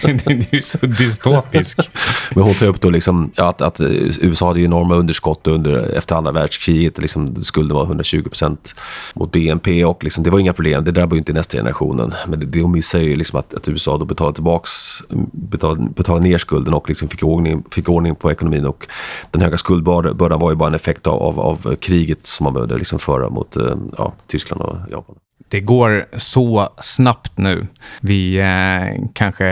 du 0.00 0.56
är 0.56 0.60
så 0.60 0.86
dystopisk. 0.86 1.90
Men 2.34 2.44
hon 2.44 2.54
tar 2.54 2.66
upp 2.66 2.80
då 2.80 2.90
liksom, 2.90 3.30
att, 3.36 3.62
att, 3.62 3.80
USA 4.20 4.46
hade 4.46 4.60
enorma 4.60 4.94
underskott 4.94 5.46
under, 5.46 5.96
efter 5.96 6.16
andra 6.16 6.32
världskriget. 6.32 6.98
Liksom, 6.98 7.44
skulden 7.44 7.76
var 7.76 7.84
120 7.84 8.22
procent 8.22 8.74
mot 9.14 9.32
BNP 9.32 9.84
och 9.84 10.04
liksom, 10.04 10.24
det 10.24 10.30
var 10.30 10.38
inga 10.38 10.52
problem. 10.52 10.84
Det 10.84 10.90
drabbar 10.90 11.14
ju 11.14 11.18
inte 11.18 11.32
nästa 11.32 11.58
generationen. 11.58 12.14
Men 12.26 12.40
det, 12.40 12.46
det 12.46 12.62
hon 12.62 12.72
missar 12.72 12.98
ju 12.98 13.16
liksom 13.16 13.38
att, 13.38 13.54
att 13.54 13.68
USA 13.68 13.98
då 13.98 14.04
betalade 14.04 14.34
tillbaks, 14.34 15.02
betalade, 15.32 15.90
betalade 15.96 16.24
ner 16.28 16.38
skulden 16.38 16.74
och 16.74 16.88
liksom 16.88 17.08
fick, 17.08 17.22
ordning, 17.22 17.64
fick 17.70 17.88
ordning 17.88 18.14
på 18.14 18.30
ekonomin. 18.30 18.66
Och 18.66 18.86
den 19.30 19.42
höga 19.42 19.56
skuldbördan 19.56 20.38
var 20.40 20.50
ju 20.50 20.56
bara 20.56 20.68
en 20.68 20.74
effekt 20.74 21.06
av, 21.06 21.22
av, 21.22 21.40
av 21.40 21.76
kriget 21.76 22.26
som 22.26 22.44
man 22.44 22.54
behövde 22.54 22.78
liksom 22.78 22.98
föra 22.98 23.30
mot 23.30 23.56
eh, 23.56 23.76
ja, 23.98 24.12
Tyskland 24.26 24.62
och 24.62 24.76
Japan. 24.90 25.16
Det 25.52 25.60
går 25.60 26.06
så 26.16 26.72
snabbt 26.80 27.38
nu. 27.38 27.66
Vi 28.00 28.38
eh, 28.38 29.04
kanske 29.14 29.44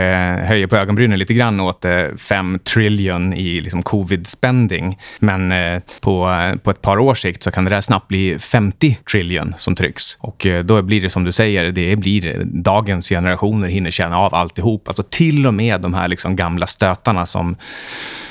höjer 0.45 0.67
på 0.67 0.75
ögonbrynen 0.75 1.19
lite 1.19 1.33
grann 1.33 1.59
åt 1.59 1.85
eh, 1.85 2.05
5 2.17 2.59
trillion 2.59 3.33
i 3.33 3.59
liksom, 3.59 3.81
covid-spending. 3.81 4.99
Men 5.19 5.51
eh, 5.51 5.81
på, 6.01 6.43
på 6.63 6.71
ett 6.71 6.81
par 6.81 6.99
års 6.99 7.21
sikt 7.21 7.43
så 7.43 7.51
kan 7.51 7.63
det 7.63 7.69
där 7.69 7.81
snabbt 7.81 8.07
bli 8.07 8.39
50 8.39 8.97
trillion 9.11 9.53
som 9.57 9.75
trycks. 9.75 10.17
Och 10.19 10.45
eh, 10.45 10.63
då 10.63 10.81
blir 10.81 11.01
det 11.01 11.09
som 11.09 11.23
du 11.23 11.31
säger, 11.31 11.71
det 11.71 11.95
blir 11.95 12.27
eh, 12.27 12.45
dagens 12.45 13.09
generationer 13.09 13.67
hinner 13.67 13.91
känna 13.91 14.17
av 14.17 14.35
alltihop. 14.35 14.87
Alltså 14.87 15.03
till 15.03 15.47
och 15.47 15.53
med 15.53 15.81
de 15.81 15.93
här 15.93 16.07
liksom, 16.07 16.35
gamla 16.35 16.67
stötarna 16.67 17.25
som, 17.25 17.55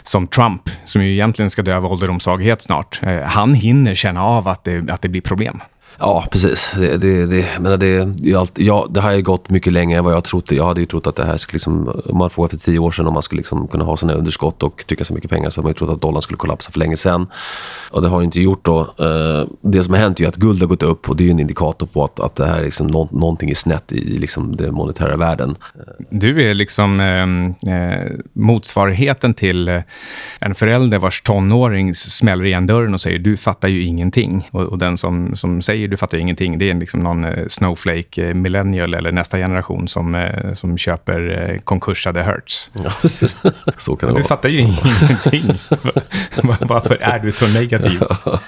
som 0.02 0.26
Trump, 0.26 0.62
som 0.84 1.04
ju 1.04 1.12
egentligen 1.12 1.50
ska 1.50 1.62
dö 1.62 1.76
av 1.76 1.86
ålderdomssvaghet 1.86 2.62
snart. 2.62 3.00
Eh, 3.02 3.20
han 3.20 3.54
hinner 3.54 3.94
känna 3.94 4.24
av 4.24 4.48
att 4.48 4.64
det, 4.64 4.90
att 4.90 5.02
det 5.02 5.08
blir 5.08 5.20
problem. 5.20 5.60
Ja, 6.02 6.26
precis. 6.30 6.74
Det, 6.76 6.96
det, 6.96 7.26
det, 7.26 7.46
men 7.60 7.78
det, 7.78 8.04
det, 8.04 8.62
ja, 8.62 8.86
det 8.90 9.00
har 9.00 9.12
ju 9.12 9.22
gått 9.22 9.50
mycket 9.50 9.72
längre 9.72 9.98
än 9.98 10.04
vad 10.04 10.14
jag 10.14 10.24
trodde. 10.24 10.54
Jag 10.54 10.64
hade 10.64 10.80
ju 10.80 10.86
trott 10.86 11.06
att 11.06 11.16
det 11.16 11.24
här 11.24 11.36
skulle, 11.36 11.56
liksom, 11.56 12.02
om 12.04 12.18
man 12.18 12.30
får 12.30 12.48
för 12.48 12.56
tio 12.56 12.78
år 12.78 12.90
sedan, 12.90 13.06
om 13.06 13.14
man 13.14 13.22
skulle 13.22 13.38
liksom 13.38 13.68
kunna 13.68 13.84
ha 13.84 13.96
sina 13.96 14.12
underskott 14.12 14.62
och 14.62 14.84
trycka 14.86 15.04
så 15.04 15.14
mycket 15.14 15.30
pengar, 15.30 15.50
så 15.50 15.60
hade 15.60 15.64
man 15.64 15.70
ju 15.70 15.74
trott 15.74 15.90
att 15.90 16.02
dollarn 16.02 16.22
skulle 16.22 16.36
kollapsa 16.36 16.72
för 16.72 16.78
länge 16.78 16.96
sedan. 16.96 17.26
Och 17.90 18.02
det 18.02 18.08
har 18.08 18.22
inte 18.22 18.40
gjort 18.40 18.64
då. 18.64 18.80
Eh, 18.80 19.48
det 19.60 19.82
som 19.82 19.94
har 19.94 20.00
hänt 20.00 20.20
är 20.20 20.28
att 20.28 20.36
guld 20.36 20.60
har 20.60 20.68
gått 20.68 20.82
upp 20.82 21.08
och 21.08 21.16
det 21.16 21.26
är 21.26 21.30
en 21.30 21.40
indikator 21.40 21.86
på 21.86 22.04
att, 22.04 22.20
att 22.20 22.36
det 22.36 22.46
här 22.46 22.62
liksom, 22.62 22.86
nå, 22.86 23.08
någonting 23.12 23.50
är 23.50 23.54
snett 23.54 23.92
i, 23.92 24.18
liksom 24.18 24.56
den 24.56 24.74
monetära 24.74 25.16
världen. 25.16 25.56
Du 26.10 26.50
är 26.50 26.54
liksom 26.54 27.00
ehm, 27.00 27.54
eh, 27.66 28.10
motsvarigheten 28.32 29.34
till 29.34 29.68
eh, 29.68 29.80
en 30.38 30.54
förälder 30.54 30.98
vars 30.98 31.22
tonåring 31.22 31.94
smäller 31.94 32.44
igen 32.44 32.66
dörren 32.66 32.94
och 32.94 33.00
säger 33.00 33.18
du 33.18 33.36
fattar 33.36 33.68
ju 33.68 33.84
ingenting. 33.84 34.48
Och, 34.50 34.62
och 34.62 34.78
den 34.78 34.98
som, 34.98 35.36
som 35.36 35.62
säger 35.62 35.89
du 35.90 35.96
fattar 35.96 36.18
ju 36.18 36.22
ingenting. 36.22 36.58
Det 36.58 36.70
är 36.70 36.74
liksom 36.74 37.00
någon 37.00 37.24
eh, 37.24 37.46
snowflake 37.48 38.28
eh, 38.28 38.34
millennial 38.34 38.94
eller 38.94 39.12
nästa 39.12 39.38
generation 39.38 39.88
som, 39.88 40.14
eh, 40.14 40.54
som 40.54 40.78
köper 40.78 41.60
konkursade 41.64 42.22
Hertz. 42.22 42.70
Ja, 42.72 42.90
så 43.76 43.96
kan 43.96 44.08
det 44.08 44.14
du 44.14 44.20
vara. 44.20 44.22
fattar 44.24 44.48
ju 44.48 44.58
ingenting. 44.58 45.58
Varför 46.60 46.98
är 47.00 47.18
du 47.18 47.32
så 47.32 47.46
negativ? 47.46 48.02
Ja, 48.24 48.40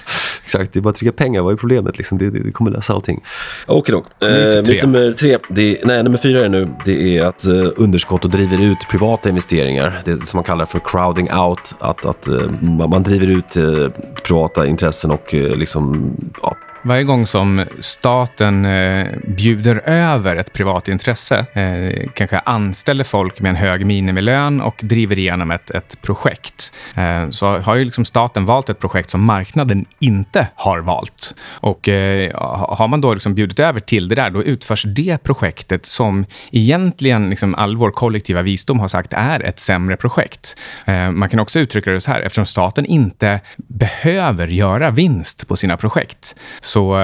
exakt, 0.43 0.73
det 0.73 0.79
är 0.79 0.81
bara 0.81 0.89
att 0.89 0.95
trycka 0.95 1.11
pengar. 1.11 1.41
Vad 1.41 1.53
är 1.53 1.57
problemet? 1.57 1.97
Liksom? 1.97 2.17
Det, 2.17 2.29
det, 2.29 2.43
det 2.43 2.51
kommer 2.51 2.71
lösa 2.71 2.93
allting. 2.93 3.23
Okej 3.65 3.95
då. 4.19 4.27
Eh, 4.27 4.61
myt 4.67 4.83
nummer 4.83 5.11
tre. 5.11 5.37
Det, 5.49 5.79
nej, 5.83 6.03
nummer 6.03 6.17
fyra 6.17 6.45
är 6.45 6.49
nu. 6.49 6.67
Det 6.85 7.17
är 7.17 7.25
att 7.25 7.45
eh, 7.45 7.53
underskott 7.75 8.25
och 8.25 8.31
driver 8.31 8.61
ut 8.61 8.77
privata 8.89 9.29
investeringar. 9.29 9.99
Det 10.05 10.27
som 10.27 10.37
man 10.37 10.43
kallar 10.43 10.65
för 10.65 10.81
crowding 10.85 11.33
out. 11.33 11.75
Att, 11.79 12.05
att 12.05 12.27
eh, 12.27 12.51
man 12.61 13.03
driver 13.03 13.27
ut 13.27 13.57
eh, 13.57 13.89
privata 14.23 14.67
intressen 14.67 15.11
och 15.11 15.33
liksom, 15.33 16.15
ja, 16.41 16.55
varje 16.83 17.03
gång 17.03 17.27
som 17.27 17.65
staten 17.79 18.65
eh, 18.65 19.07
bjuder 19.27 19.81
över 19.89 20.35
ett 20.35 20.53
privat 20.53 20.87
intresse, 20.87 21.45
eh, 21.53 22.09
kanske 22.13 22.39
anställer 22.39 23.03
folk 23.03 23.41
med 23.41 23.49
en 23.49 23.55
hög 23.55 23.85
minimilön 23.85 24.61
och 24.61 24.79
driver 24.83 25.19
igenom 25.19 25.51
ett, 25.51 25.71
ett 25.71 26.01
projekt, 26.01 26.73
eh, 26.95 27.29
så 27.29 27.57
har 27.57 27.75
ju 27.75 27.83
liksom 27.83 28.05
staten 28.05 28.45
valt 28.45 28.69
ett 28.69 28.79
projekt 28.79 29.09
som 29.09 29.23
marknaden 29.23 29.85
inte 29.99 30.47
har 30.55 30.79
valt. 30.79 31.35
Och 31.51 31.89
eh, 31.89 32.31
har 32.77 32.87
man 32.87 33.01
då 33.01 33.13
liksom 33.13 33.35
bjudit 33.35 33.59
över 33.59 33.79
till 33.79 34.09
det 34.09 34.15
där, 34.15 34.29
då 34.29 34.43
utförs 34.43 34.83
det 34.83 35.23
projektet 35.23 35.85
som 35.85 36.25
egentligen 36.51 37.29
liksom 37.29 37.55
all 37.55 37.77
vår 37.77 37.91
kollektiva 37.91 38.41
visdom 38.41 38.79
har 38.79 38.87
sagt 38.87 39.13
är 39.13 39.39
ett 39.39 39.59
sämre 39.59 39.97
projekt. 39.97 40.57
Eh, 40.85 41.11
man 41.11 41.29
kan 41.29 41.39
också 41.39 41.59
uttrycka 41.59 41.91
det 41.91 42.01
så 42.01 42.11
här, 42.11 42.21
eftersom 42.21 42.45
staten 42.45 42.85
inte 42.85 43.39
behöver 43.57 44.47
göra 44.47 44.89
vinst 44.89 45.47
på 45.47 45.55
sina 45.55 45.77
projekt, 45.77 46.35
så, 46.73 46.97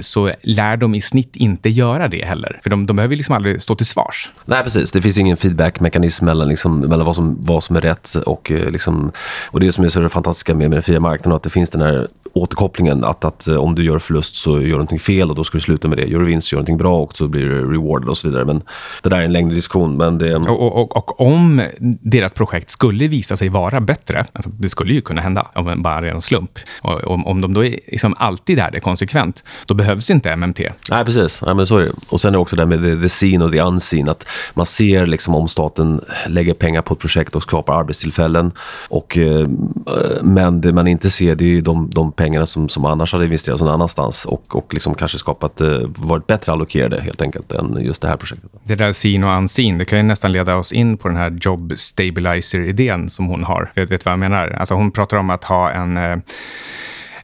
så 0.00 0.32
lär 0.42 0.76
de 0.76 0.94
i 0.94 1.00
snitt 1.00 1.36
inte 1.36 1.68
göra 1.68 2.08
det 2.08 2.24
heller. 2.24 2.60
För 2.62 2.70
de, 2.70 2.86
de 2.86 2.96
behöver 2.96 3.16
liksom 3.16 3.34
aldrig 3.34 3.62
stå 3.62 3.74
till 3.74 3.86
svars. 3.86 4.32
Nej, 4.44 4.62
precis. 4.62 4.92
Det 4.92 5.02
finns 5.02 5.18
ingen 5.18 5.36
feedbackmekanism 5.36 6.24
mellan, 6.24 6.48
liksom, 6.48 6.80
mellan 6.80 7.06
vad, 7.06 7.14
som, 7.14 7.38
vad 7.40 7.64
som 7.64 7.76
är 7.76 7.80
rätt 7.80 8.14
och, 8.14 8.50
eh, 8.50 8.70
liksom, 8.70 9.12
och 9.50 9.60
det 9.60 9.72
som 9.72 9.84
är 9.84 9.88
så 9.88 10.00
det 10.00 10.08
fantastiska 10.08 10.54
med, 10.54 10.70
med 10.70 10.76
den 10.76 10.82
fria 10.82 11.00
marknaden, 11.00 11.36
att 11.36 11.42
det 11.42 11.50
finns 11.50 11.70
den 11.70 11.80
här 11.80 12.08
återkopplingen 12.32 13.04
att, 13.04 13.24
att 13.24 13.48
eh, 13.48 13.56
om 13.56 13.74
du 13.74 13.84
gör 13.84 13.98
förlust 13.98 14.36
så 14.36 14.50
gör 14.50 14.60
du 14.60 14.70
någonting 14.70 14.98
fel 14.98 15.30
och 15.30 15.36
då 15.36 15.44
ska 15.44 15.58
du 15.58 15.62
sluta 15.62 15.88
med 15.88 15.98
det. 15.98 16.04
Gör 16.04 16.18
du 16.18 16.26
vinst 16.26 16.52
gör 16.52 16.56
du 16.56 16.60
någonting 16.60 16.78
bra 16.78 16.98
och 17.02 17.16
så 17.16 17.28
blir 17.28 17.42
du 17.42 17.72
rewarded 17.72 18.08
och 18.08 18.16
så 18.16 18.28
vidare. 18.28 18.44
Men 18.44 18.62
det 19.02 19.08
där 19.08 19.18
är 19.18 19.24
en 19.24 19.32
längre 19.32 19.54
diskussion. 19.54 19.96
Men 19.96 20.18
det... 20.18 20.36
och, 20.36 20.48
och, 20.48 20.96
och, 20.96 20.96
och 20.96 21.20
om 21.20 21.62
deras 22.00 22.32
projekt 22.32 22.70
skulle 22.70 23.08
visa 23.08 23.36
sig 23.36 23.48
vara 23.48 23.80
bättre, 23.80 24.26
alltså 24.32 24.50
det 24.50 24.68
skulle 24.68 24.94
ju 24.94 25.00
kunna 25.00 25.20
hända 25.20 25.46
om 25.54 25.82
bara 25.82 26.08
är 26.08 26.14
en 26.14 26.20
slump, 26.20 26.50
och 26.82 27.04
om, 27.04 27.26
om 27.26 27.40
de 27.40 27.54
då 27.54 27.64
är, 27.64 27.80
liksom 27.86 28.14
alltid 28.18 28.58
är 28.58 28.70
det 28.70 28.80
konsekvent, 28.80 29.15
då 29.66 29.74
behövs 29.74 30.10
inte 30.10 30.36
MMT. 30.36 30.60
Nej, 30.90 31.04
precis. 31.04 31.42
Nej, 31.46 31.54
men 31.54 31.66
så 31.66 31.76
är 31.76 31.80
det. 31.80 31.92
Och 32.08 32.20
sen 32.20 32.28
är 32.28 32.32
det 32.32 32.38
också 32.38 32.56
det 32.56 32.66
med 32.66 32.82
the, 32.82 32.96
the 33.02 33.08
seen 33.08 33.42
och 33.42 33.52
the 33.52 33.60
unseen. 33.60 34.08
Att 34.08 34.26
man 34.54 34.66
ser 34.66 35.06
liksom 35.06 35.34
om 35.34 35.48
staten 35.48 36.00
lägger 36.26 36.54
pengar 36.54 36.82
på 36.82 36.94
ett 36.94 37.00
projekt 37.00 37.34
och 37.34 37.42
skapar 37.42 37.80
arbetstillfällen. 37.80 38.52
Och, 38.88 39.18
eh, 39.18 39.48
men 40.22 40.60
det 40.60 40.72
man 40.72 40.88
inte 40.88 41.10
ser 41.10 41.34
det 41.34 41.56
är 41.56 41.62
de, 41.62 41.90
de 41.90 42.12
pengarna 42.12 42.46
som, 42.46 42.68
som 42.68 42.84
annars 42.84 43.12
hade 43.12 43.24
investerats 43.24 43.62
någon 43.62 43.74
annanstans 43.74 44.24
och, 44.24 44.56
och 44.56 44.74
liksom 44.74 44.94
kanske 44.94 45.18
skapat, 45.18 45.60
eh, 45.60 45.80
varit 45.96 46.26
bättre 46.26 46.52
allokerade 46.52 47.00
helt 47.00 47.22
enkelt 47.22 47.52
än 47.52 47.78
just 47.80 48.02
det 48.02 48.08
här 48.08 48.16
projektet. 48.16 48.50
Det 48.64 48.74
där 48.74 48.92
seen 48.92 49.24
och 49.24 49.38
unseen, 49.38 49.78
det 49.78 49.84
kan 49.84 49.98
ju 49.98 50.02
nästan 50.02 50.32
leda 50.32 50.56
oss 50.56 50.72
in 50.72 50.96
på 50.96 51.08
den 51.08 51.16
här 51.16 51.38
job 51.40 51.72
stabilizer-idén 51.76 53.10
som 53.10 53.26
hon 53.26 53.44
har. 53.44 53.72
Vet 53.74 53.88
du 53.88 53.98
vad 54.04 54.12
jag 54.12 54.18
menar? 54.18 54.48
Alltså 54.48 54.74
hon 54.74 54.90
pratar 54.90 55.16
om 55.16 55.30
att 55.30 55.44
ha 55.44 55.70
en 55.70 55.96
eh, 55.96 56.16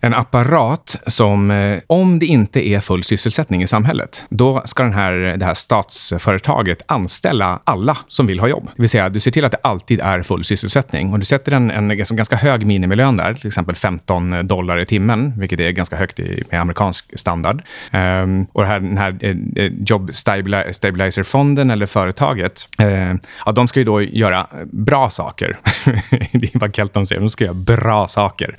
en 0.05 0.15
apparat 0.15 0.97
som, 1.07 1.51
eh, 1.51 1.81
om 1.87 2.19
det 2.19 2.27
inte 2.27 2.69
är 2.69 2.81
full 2.81 3.05
sysselsättning 3.05 3.63
i 3.63 3.67
samhället, 3.67 4.25
då 4.29 4.63
ska 4.65 4.83
den 4.83 4.93
här, 4.93 5.13
det 5.13 5.45
här 5.45 5.55
statsföretaget 5.55 6.83
anställa 6.87 7.61
alla 7.65 7.99
som 8.09 8.27
vill 8.27 8.41
ha 8.41 8.49
jobb. 8.49 8.71
Det 8.77 8.83
vill 8.83 8.89
säga, 8.89 9.09
du 9.09 9.21
ser 9.21 9.31
till 9.31 9.45
att 9.45 9.53
det 9.53 9.59
alltid 9.63 10.01
är 10.01 10.23
full 10.23 10.45
sysselsättning 10.45 11.13
och 11.13 11.19
du 11.19 11.25
sätter 11.25 11.53
en, 11.53 11.71
en 11.71 11.97
ganska 11.99 12.37
hög 12.37 12.67
minimilön 12.67 13.17
där, 13.17 13.35
till 13.35 13.47
exempel 13.47 13.75
15 13.75 14.47
dollar 14.47 14.81
i 14.81 14.87
timmen, 14.87 15.33
vilket 15.37 15.61
är 15.61 15.71
ganska 15.71 15.97
högt 15.97 16.21
i, 16.21 16.45
med 16.51 16.61
amerikansk 16.61 17.19
standard. 17.19 17.63
Um, 17.93 18.47
och 18.53 18.67
här, 18.67 18.81
den 18.81 18.99
här 18.99 19.19
eh, 19.21 19.73
Job 19.87 20.11
Stabilizer-fonden 20.13 21.71
eller 21.71 21.87
företaget, 21.87 22.69
eh, 22.79 23.15
ja, 23.47 23.53
de 23.53 23.69
ska 23.69 23.81
ju 23.81 23.85
då 23.85 24.03
göra 24.03 24.47
bra 24.73 25.11
saker. 25.11 25.59
det 26.33 26.55
är 26.55 26.59
vad 26.59 26.77
Kelton 26.77 27.07
säger, 27.07 27.21
de 27.21 27.31
ska 27.31 27.45
göra 27.45 27.55
bra 27.55 28.09
saker. 28.09 28.59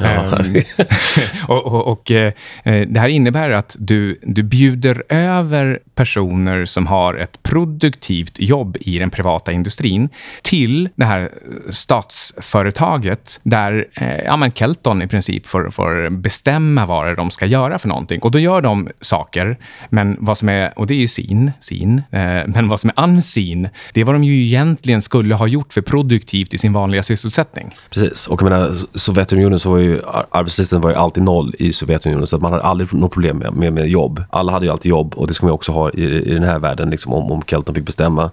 Ja, 0.00 0.22
um, 0.22 0.62
och, 1.48 1.66
och, 1.66 1.86
och 1.86 2.10
eh, 2.10 2.32
det 2.64 3.00
här 3.00 3.08
innebär 3.08 3.50
att 3.50 3.76
du, 3.78 4.20
du 4.22 4.42
bjuder 4.42 5.02
över 5.08 5.80
personer 5.94 6.64
som 6.64 6.86
har 6.86 7.14
ett 7.14 7.42
produktivt 7.42 8.40
jobb 8.40 8.76
i 8.80 8.98
den 8.98 9.10
privata 9.10 9.52
industrin 9.52 10.08
till 10.42 10.88
det 10.96 11.04
här 11.04 11.20
eh, 11.20 11.28
statsföretaget 11.70 13.40
där 13.42 13.86
eh, 13.94 14.24
ja, 14.24 14.36
men 14.36 14.52
Kelton 14.52 15.02
i 15.02 15.08
princip 15.08 15.46
får, 15.46 15.70
får 15.70 16.10
bestämma 16.10 16.86
vad 16.86 17.16
de 17.16 17.30
ska 17.30 17.46
göra 17.46 17.78
för 17.78 17.88
någonting. 17.88 18.20
Och 18.20 18.30
då 18.30 18.38
gör 18.38 18.60
de 18.60 18.88
saker, 19.00 19.58
men 19.88 20.16
vad 20.20 20.38
som 20.38 20.48
är, 20.48 20.78
och 20.78 20.86
det 20.86 20.94
är 20.94 20.98
ju 20.98 21.08
sin, 21.08 21.52
sin, 21.60 22.02
eh, 22.10 22.42
men 22.46 22.68
vad 22.68 22.80
som 22.80 22.90
är 22.96 23.04
unseen, 23.04 23.68
det 23.92 24.00
är 24.00 24.04
vad 24.04 24.14
de 24.14 24.24
ju 24.24 24.44
egentligen 24.44 25.02
skulle 25.02 25.34
ha 25.34 25.46
gjort 25.46 25.72
för 25.72 25.80
produktivt 25.80 26.54
i 26.54 26.58
sin 26.58 26.72
vanliga 26.72 27.02
sysselsättning. 27.02 27.74
Precis, 27.90 28.26
och 28.26 28.42
jag 28.42 28.50
menar, 28.50 28.74
Sovjetunionen 28.94 29.58
så 29.58 29.70
var 29.70 29.78
ju 29.78 30.00
arbetslösheten 30.30 30.65
var 30.72 30.90
ju 30.90 30.96
alltid 30.96 31.22
noll 31.22 31.54
i 31.58 31.72
Sovjetunionen, 31.72 32.26
så 32.26 32.38
man 32.38 32.52
hade 32.52 32.64
aldrig 32.64 32.94
något 32.94 33.12
problem 33.12 33.38
med, 33.38 33.56
med, 33.56 33.72
med, 33.72 33.88
jobb. 33.88 34.22
Alla 34.30 34.52
hade 34.52 34.66
ju 34.66 34.72
alltid 34.72 34.90
jobb 34.90 35.14
och 35.16 35.26
det 35.26 35.34
ska 35.34 35.46
man 35.46 35.54
också 35.54 35.72
ha 35.72 35.90
i, 35.90 36.04
i 36.04 36.34
den 36.34 36.42
här 36.42 36.58
världen, 36.58 36.90
liksom, 36.90 37.12
om, 37.12 37.32
om 37.32 37.42
Kelton 37.42 37.74
fick 37.74 37.86
bestämma. 37.86 38.30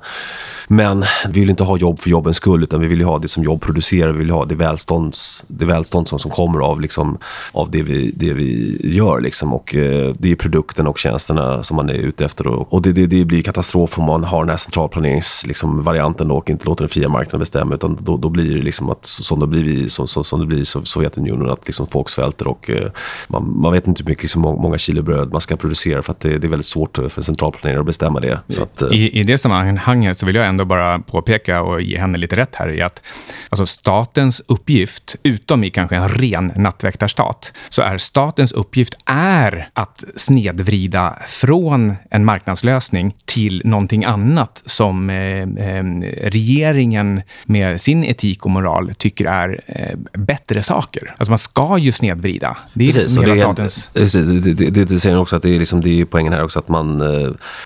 Men 0.68 1.06
vi 1.30 1.40
vill 1.40 1.50
inte 1.50 1.64
ha 1.64 1.78
jobb 1.78 2.00
för 2.00 2.10
jobbens 2.10 2.38
skull, 2.38 2.64
utan 2.64 2.82
vi 2.82 2.88
vill 2.88 3.02
ha 3.02 3.20
det 3.20 3.28
som 3.28 3.44
jobb 3.44 3.62
producerar. 3.62 4.12
Vi 4.12 4.18
vill 4.18 4.30
ha 4.30 4.46
det, 4.46 4.56
välstånds, 4.56 5.46
det 5.48 5.66
välstånd 5.66 6.08
som, 6.08 6.20
som 6.20 6.32
kommer 6.32 6.60
av, 6.60 6.82
liksom, 6.82 7.18
av 7.52 7.72
det, 7.72 7.84
vi, 7.84 8.12
det 8.16 8.34
vi 8.34 8.80
gör. 8.84 9.22
Liksom. 9.22 9.54
Och, 9.54 9.76
eh, 9.76 10.14
det 10.18 10.32
är 10.32 10.36
produkten 10.36 10.88
och 10.88 10.98
tjänsterna 10.98 11.64
som 11.64 11.76
man 11.76 11.90
är 11.90 11.94
ute 11.94 12.26
efter. 12.26 12.48
Och, 12.48 12.74
och 12.74 12.82
det, 12.82 12.92
det, 12.92 13.06
det, 13.06 13.26
blir 13.26 13.44
katastrof 13.44 14.00
om 14.00 14.06
man 14.06 14.24
har 14.24 14.40
den 14.40 14.50
här 14.50 14.58
centralplaneringsvarianten 14.58 16.28
liksom, 16.28 16.38
och 16.38 16.50
inte 16.50 16.66
låter 16.66 16.84
den 16.84 16.90
fria 16.90 17.10
marknaden 17.10 17.40
bestämma. 17.40 17.76
Utan 17.76 17.98
då, 18.02 18.18
då 18.18 18.30
blir 18.30 18.56
det 18.56 18.62
liksom 18.62 18.90
att, 18.90 19.06
som 19.06 19.40
det 19.40 19.48
blir 19.48 19.68
i 19.68 19.90
som, 19.90 20.08
som, 20.08 20.24
som 20.24 20.40
det 20.40 20.46
blir 20.46 20.60
i 20.60 20.66
Sovjetunionen, 20.66 21.50
att 21.50 21.66
liksom 21.66 21.88
folk 21.88 22.10
svälter 22.24 22.48
och 22.48 22.70
eh, 22.70 22.92
man, 23.28 23.62
man 23.62 23.74
vet 23.74 23.88
inte 23.88 24.04
hur 24.04 24.10
mycket, 24.10 24.24
liksom, 24.24 24.42
många 24.42 24.78
kilo 24.78 25.02
bröd 25.02 25.32
man 25.32 25.42
ska 25.42 25.56
producera 25.56 26.02
för 26.02 26.12
att 26.12 26.20
det, 26.20 26.38
det 26.38 26.48
är 26.48 26.50
väldigt 26.50 26.66
svårt 26.66 26.98
för 27.10 27.22
centralplanerare 27.22 27.80
att 27.80 27.86
bestämma 27.86 28.20
det. 28.20 28.40
Att. 28.62 28.82
Eh, 28.82 28.90
I, 28.90 29.20
I 29.20 29.24
det 29.24 29.38
sammanhanget 29.38 30.20
så 30.20 30.26
vill 30.26 30.36
jag 30.36 30.46
ändå 30.46 30.66
bara 30.66 31.00
påpeka 31.00 31.62
och 31.62 31.82
ge 31.82 32.00
henne 32.00 32.18
lite 32.18 32.36
rätt 32.36 32.56
här 32.56 32.70
i 32.70 32.82
att 32.82 33.02
alltså 33.50 33.66
statens 33.66 34.42
uppgift, 34.48 35.16
utom 35.24 35.64
i 35.64 35.70
kanske 35.70 35.96
en 35.96 36.10
ren 36.10 36.52
nattväktarstat, 36.56 37.54
så 37.70 37.82
är 37.82 37.98
statens 37.98 38.52
uppgift 38.52 38.94
är 39.06 39.70
att 39.74 40.04
snedvrida 40.16 41.20
från 41.28 41.96
en 42.10 42.26
marknadslösning 42.26 43.16
till 43.34 43.62
någonting 43.66 44.04
annat 44.06 44.62
som 44.66 45.10
eh, 45.10 45.42
eh, 45.42 45.84
regeringen 46.24 47.22
med 47.46 47.82
sin 47.82 48.04
etik 48.04 48.46
och 48.46 48.52
moral 48.52 48.94
tycker 48.98 49.26
är 49.26 49.62
eh, 49.68 50.20
bättre 50.20 50.64
saker. 50.64 51.16
Alltså 51.18 51.32
man 51.32 51.38
ska 51.38 51.78
ju 51.78 51.92
snedvrida. 51.92 52.58
Det 52.74 52.84
är 52.84 52.88
precis, 52.88 53.04
liksom 53.04 53.24
hela 53.24 53.34
det 53.34 53.42
statens... 53.42 53.90
Precis, 53.94 54.28
det, 54.28 54.54
det, 54.54 54.70
det, 54.70 54.86
det 54.86 55.00
säger 55.00 55.18
också 55.18 55.36
att 55.36 55.42
det 55.42 55.56
är, 55.56 55.60
liksom, 55.60 55.82
det 55.82 56.02
är 56.02 56.06
poängen 56.06 56.34
här 56.34 56.44
också 56.44 56.60
att 56.60 56.68
man... 56.68 57.04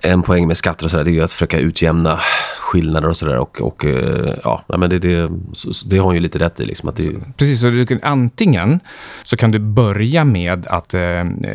En 0.01 0.21
poäng 0.21 0.47
med 0.47 0.57
skatter 0.57 0.85
och 0.85 0.91
sådär, 0.91 1.03
det 1.03 1.19
är 1.19 1.23
att 1.23 1.31
försöka 1.31 1.59
utjämna 1.59 2.19
skillnader 2.59 3.09
och 3.09 3.17
sådär. 3.17 3.37
Och, 3.37 3.61
och, 3.61 3.85
ja, 4.43 4.63
men 4.67 4.89
det, 4.89 4.99
det, 4.99 5.29
det 5.85 5.97
har 5.97 6.05
hon 6.05 6.15
ju 6.15 6.19
lite 6.19 6.39
rätt 6.39 6.59
i. 6.59 6.65
Liksom, 6.65 6.89
att 6.89 6.95
det... 6.95 7.11
Precis, 7.37 7.61
så 7.61 7.69
du 7.69 7.85
kan, 7.85 7.99
antingen 8.03 8.79
så 9.23 9.37
kan 9.37 9.51
du 9.51 9.59
börja 9.59 10.23
med 10.23 10.67
att 10.67 10.93
eh, 10.93 11.01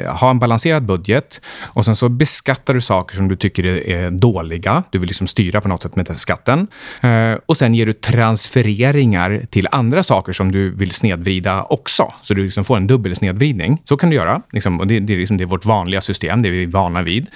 ha 0.06 0.30
en 0.30 0.38
balanserad 0.38 0.82
budget 0.82 1.40
och 1.64 1.84
sen 1.84 1.96
så 1.96 2.08
beskattar 2.08 2.74
du 2.74 2.80
saker 2.80 3.16
som 3.16 3.28
du 3.28 3.36
tycker 3.36 3.66
är 3.66 4.01
Eh, 4.02 4.10
dåliga. 4.10 4.82
Du 4.90 4.98
vill 4.98 5.08
liksom 5.08 5.26
styra 5.26 5.60
på 5.60 5.68
något 5.68 5.82
sätt 5.82 5.96
med 5.96 6.16
skatten. 6.16 6.66
Eh, 7.00 7.34
och 7.46 7.56
sen 7.56 7.74
ger 7.74 7.86
du 7.86 7.92
transfereringar 7.92 9.46
till 9.50 9.68
andra 9.70 10.02
saker 10.02 10.32
som 10.32 10.52
du 10.52 10.70
vill 10.70 10.90
snedvrida 10.90 11.62
också. 11.62 12.12
Så 12.22 12.34
du 12.34 12.44
liksom 12.44 12.64
får 12.64 12.76
en 12.76 12.86
dubbel 12.86 13.16
snedvridning. 13.16 13.82
Så 13.84 13.96
kan 13.96 14.10
du 14.10 14.16
göra. 14.16 14.42
Liksom, 14.52 14.80
och 14.80 14.86
det, 14.86 15.00
det, 15.00 15.12
är 15.12 15.18
liksom, 15.18 15.36
det 15.36 15.44
är 15.44 15.46
vårt 15.46 15.64
vanliga 15.64 16.00
system, 16.00 16.42
det 16.42 16.48
är 16.48 16.52
vi 16.52 16.66
vana 16.66 17.02
vid. 17.02 17.26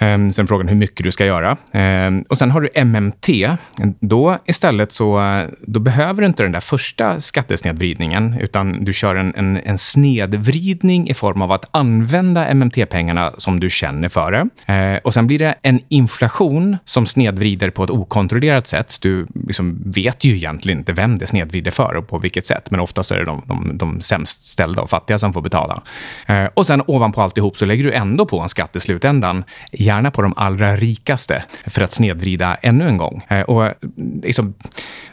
Ehm, 0.00 0.32
sen 0.32 0.46
frågan 0.46 0.68
hur 0.68 0.76
mycket 0.76 1.04
du 1.04 1.12
ska 1.12 1.26
göra. 1.26 1.56
Ehm, 1.72 2.24
och 2.28 2.38
sen 2.38 2.50
har 2.50 2.60
du 2.60 2.68
MMT. 2.84 3.56
Då 4.00 4.38
istället 4.44 4.92
så 4.92 5.20
då 5.60 5.80
behöver 5.80 6.20
du 6.20 6.26
inte 6.26 6.42
den 6.42 6.52
där 6.52 6.60
första 6.60 7.20
skattesnedvridningen, 7.20 8.36
utan 8.40 8.84
du 8.84 8.92
kör 8.92 9.16
en, 9.16 9.34
en, 9.36 9.56
en 9.56 9.78
snedvridning 9.78 11.08
i 11.08 11.14
form 11.14 11.42
av 11.42 11.52
att 11.52 11.64
använda 11.70 12.54
MMT-pengarna 12.54 13.32
som 13.38 13.60
du 13.60 13.70
känner 13.70 14.08
för 14.08 14.32
det. 14.32 14.48
Ehm, 14.66 14.98
och 15.04 15.14
sen 15.14 15.26
blir 15.26 15.38
det 15.38 15.54
en 15.62 15.80
inflation 15.88 16.76
som 16.84 17.06
snedvrider 17.06 17.70
på 17.70 17.84
ett 17.84 17.90
okontrollerat 17.90 18.66
sätt. 18.66 18.98
Du 19.00 19.26
liksom 19.46 19.82
vet 19.86 20.24
ju 20.24 20.36
egentligen 20.36 20.78
inte 20.78 20.92
vem 20.92 21.18
det 21.18 21.26
snedvrider 21.26 21.70
för 21.70 21.94
och 21.96 22.08
på 22.08 22.18
vilket 22.18 22.46
sätt, 22.46 22.70
men 22.70 22.80
oftast 22.80 23.10
är 23.10 23.18
det 23.18 23.24
de, 23.24 23.42
de, 23.46 23.78
de 23.78 24.00
sämst 24.00 24.44
ställda 24.44 24.82
och 24.82 24.90
fattiga 24.90 25.18
som 25.18 25.32
får 25.32 25.42
betala. 25.42 25.82
Och 26.54 26.66
sen 26.66 26.82
ovanpå 26.86 27.22
alltihop 27.22 27.56
så 27.56 27.66
lägger 27.66 27.84
du 27.84 27.92
ändå 27.92 28.26
på 28.26 28.40
en 28.40 28.48
skatt 28.48 28.76
i 28.76 28.80
slutändan, 28.80 29.44
gärna 29.90 30.10
på 30.10 30.22
de 30.22 30.34
allra 30.36 30.76
rikaste, 30.76 31.42
för 31.66 31.82
att 31.82 31.92
snedvrida 31.92 32.54
ännu 32.54 32.88
en 32.88 32.96
gång. 32.96 33.26
Uh, 33.32 33.40
och 33.40 33.74
liksom, 34.22 34.54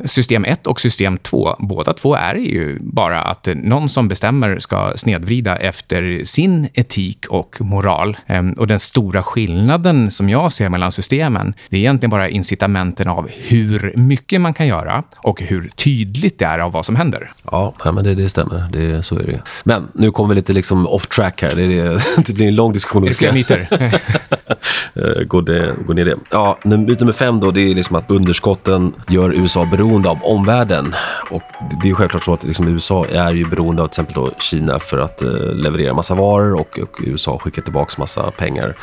system 0.05 0.45
1 0.45 0.67
och 0.67 0.81
system 0.81 1.17
2, 1.17 1.55
båda 1.59 1.93
två 1.93 2.15
är 2.15 2.35
ju 2.35 2.79
bara 2.79 3.21
att 3.21 3.47
någon 3.55 3.89
som 3.89 4.07
bestämmer 4.07 4.59
ska 4.59 4.93
snedvrida 4.95 5.55
efter 5.55 6.23
sin 6.23 6.69
etik 6.73 7.25
och 7.29 7.61
moral. 7.61 8.17
Um, 8.27 8.53
och 8.53 8.67
den 8.67 8.79
stora 8.79 9.23
skillnaden 9.23 10.11
som 10.11 10.29
jag 10.29 10.53
ser 10.53 10.69
mellan 10.69 10.91
systemen, 10.91 11.53
det 11.69 11.77
är 11.77 11.79
egentligen 11.79 12.09
bara 12.09 12.29
incitamenten 12.29 13.07
av 13.07 13.29
hur 13.33 13.93
mycket 13.95 14.41
man 14.41 14.53
kan 14.53 14.67
göra 14.67 15.03
och 15.17 15.41
hur 15.41 15.71
tydligt 15.75 16.39
det 16.39 16.45
är 16.45 16.59
av 16.59 16.71
vad 16.71 16.85
som 16.85 16.95
händer. 16.95 17.31
Ja, 17.51 17.73
men 17.83 18.03
det, 18.03 18.15
det 18.15 18.29
stämmer. 18.29 18.69
Det, 18.71 19.03
så 19.03 19.19
är 19.19 19.23
det. 19.23 19.41
Men 19.63 19.87
nu 19.93 20.11
kommer 20.11 20.29
vi 20.29 20.35
lite 20.35 20.53
liksom 20.53 20.87
off 20.87 21.07
track 21.07 21.41
här. 21.41 21.55
Det, 21.55 21.67
det, 21.67 22.03
det 22.25 22.33
blir 22.33 22.47
en 22.47 22.55
lång 22.55 22.73
diskussion. 22.73 23.03
Är 23.03 23.07
det 23.07 23.15
fler 23.15 23.31
myter? 24.95 25.23
går, 25.23 25.41
det, 25.41 25.75
går 25.85 25.93
ner 25.93 26.05
det. 26.05 26.15
Ja, 26.31 26.57
nummer 26.63 27.13
fem 27.13 27.39
då, 27.39 27.51
det 27.51 27.71
är 27.71 27.75
liksom 27.75 27.95
att 27.95 28.11
underskotten 28.11 28.93
gör 29.09 29.33
USA 29.33 29.65
beroende 29.65 30.09
av 30.09 30.23
omvärlden. 30.23 30.95
Och 31.31 31.41
det 31.83 31.89
är 31.89 31.93
självklart 31.93 32.23
så 32.23 32.33
att 32.33 32.43
liksom 32.43 32.67
USA 32.67 33.05
är 33.05 33.33
ju 33.33 33.45
beroende 33.45 33.81
av 33.83 33.87
till 33.87 34.01
exempel 34.01 34.15
då 34.15 34.31
Kina 34.39 34.79
för 34.79 34.97
att 34.97 35.23
uh, 35.23 35.53
leverera 35.53 35.93
massa 35.93 36.15
varor 36.15 36.53
och, 36.53 36.79
och 36.79 36.99
USA 37.03 37.37
skickar 37.37 37.61
tillbaka 37.61 37.93
massa 37.97 38.31
pengar 38.31 38.77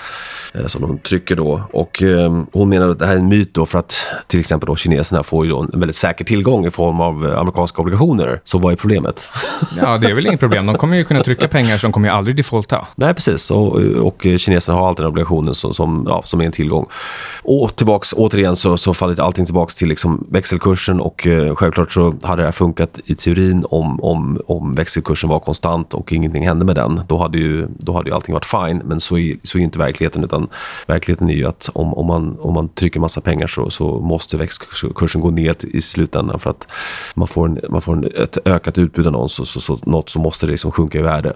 uh, 0.59 0.67
som 0.67 0.83
de 0.83 0.99
trycker 0.99 1.37
då. 1.37 1.63
Och 1.73 2.03
um, 2.03 2.47
hon 2.53 2.69
menar 2.69 2.89
att 2.89 2.99
det 2.99 3.07
här 3.07 3.15
är 3.15 3.19
en 3.19 3.29
myt 3.29 3.55
då 3.55 3.67
för 3.67 3.79
att 3.79 4.07
till 4.27 4.41
exempel 4.41 4.67
då 4.67 4.77
kineserna 4.77 5.23
får 5.23 5.45
ju 5.45 5.51
då 5.51 5.61
en 5.61 5.81
väldigt 5.81 5.97
säker 5.97 6.25
tillgång 6.25 6.67
i 6.67 6.71
form 6.71 7.01
av 7.01 7.27
uh, 7.27 7.39
amerikanska 7.39 7.83
obligationer. 7.83 8.41
Så 8.45 8.59
vad 8.59 8.73
är 8.73 8.77
problemet? 8.77 9.29
ja, 9.83 9.99
det 9.99 10.11
är 10.11 10.15
väl 10.15 10.27
inget 10.27 10.41
problem. 10.41 10.67
De 10.67 10.77
kommer 10.77 10.97
ju 10.97 11.05
kunna 11.05 11.23
trycka 11.23 11.49
pengar 11.49 11.79
som 11.79 11.93
kommer 11.93 12.09
ju 12.09 12.15
aldrig 12.15 12.37
defaulta. 12.37 12.87
Nej, 12.95 13.15
precis. 13.15 13.51
Och, 13.51 13.77
och 13.81 14.27
kineserna 14.37 14.79
har 14.79 14.89
alltid 14.89 15.05
en 15.05 15.09
obligation 15.09 15.55
som, 15.55 15.74
som, 15.75 16.05
ja, 16.09 16.23
som 16.25 16.41
är 16.41 16.45
en 16.45 16.53
tillgång. 16.53 16.87
Och 17.43 17.77
tillbaks, 17.77 18.13
återigen 18.13 18.57
så, 18.57 18.77
så 18.77 18.95
faller 18.95 19.21
allting 19.21 19.45
tillbaka 19.45 19.71
till 19.71 19.89
liksom 19.89 20.27
växelkursen 20.31 21.01
och 21.01 21.27
eh, 21.27 21.55
självklart 21.55 21.93
så 21.93 22.15
hade 22.23 22.43
det 22.43 22.47
här 22.47 22.53
funkat 22.53 22.99
i 23.05 23.15
teorin 23.15 23.65
om, 23.71 24.01
om, 24.01 24.41
om 24.47 24.73
växelkursen 24.73 25.31
var 25.31 25.41
konstant 25.41 25.95
och 25.95 26.13
ingenting 26.13 26.47
hände 26.47 26.65
med 26.65 26.77
den. 26.77 27.01
Då 27.09 27.19
hade 27.19 27.39
ju, 27.39 27.67
då 27.79 27.93
hade 27.93 28.11
ju 28.11 28.15
allting 28.15 28.35
varit 28.35 28.47
fine, 28.47 28.83
men 28.85 29.01
så 29.01 29.19
är, 29.19 29.37
så 29.43 29.59
är 29.59 29.63
inte 29.63 29.79
verkligheten. 29.79 30.25
Utan 30.25 30.49
verkligheten 30.87 31.31
är 31.31 31.35
ju 31.35 31.47
att 31.47 31.71
om, 31.75 31.95
om, 31.95 32.07
man, 32.07 32.39
om 32.41 32.55
man 32.55 32.69
trycker 32.69 33.01
massa 33.01 33.21
pengar 33.21 33.47
så, 33.47 33.71
så 33.71 34.01
måste 34.01 34.37
växelkursen 34.37 35.21
gå 35.21 35.31
ner 35.31 35.57
i 35.61 35.81
slutändan 35.81 36.41
för 36.41 36.51
att 36.51 36.67
man 37.15 37.29
får, 37.29 37.47
en, 37.47 37.61
man 37.71 37.83
får 37.83 37.93
en, 37.93 38.05
ett 38.05 38.39
ökat 38.45 38.79
utbud 38.79 39.07
av 39.07 39.13
någon, 39.13 39.29
så, 39.29 39.45
så, 39.45 39.61
så, 39.61 39.79
något 39.83 40.09
så 40.09 40.19
måste 40.19 40.47
det 40.47 40.51
liksom 40.51 40.73
sjunka 40.73 40.99
i 40.99 41.03
värde. 41.03 41.33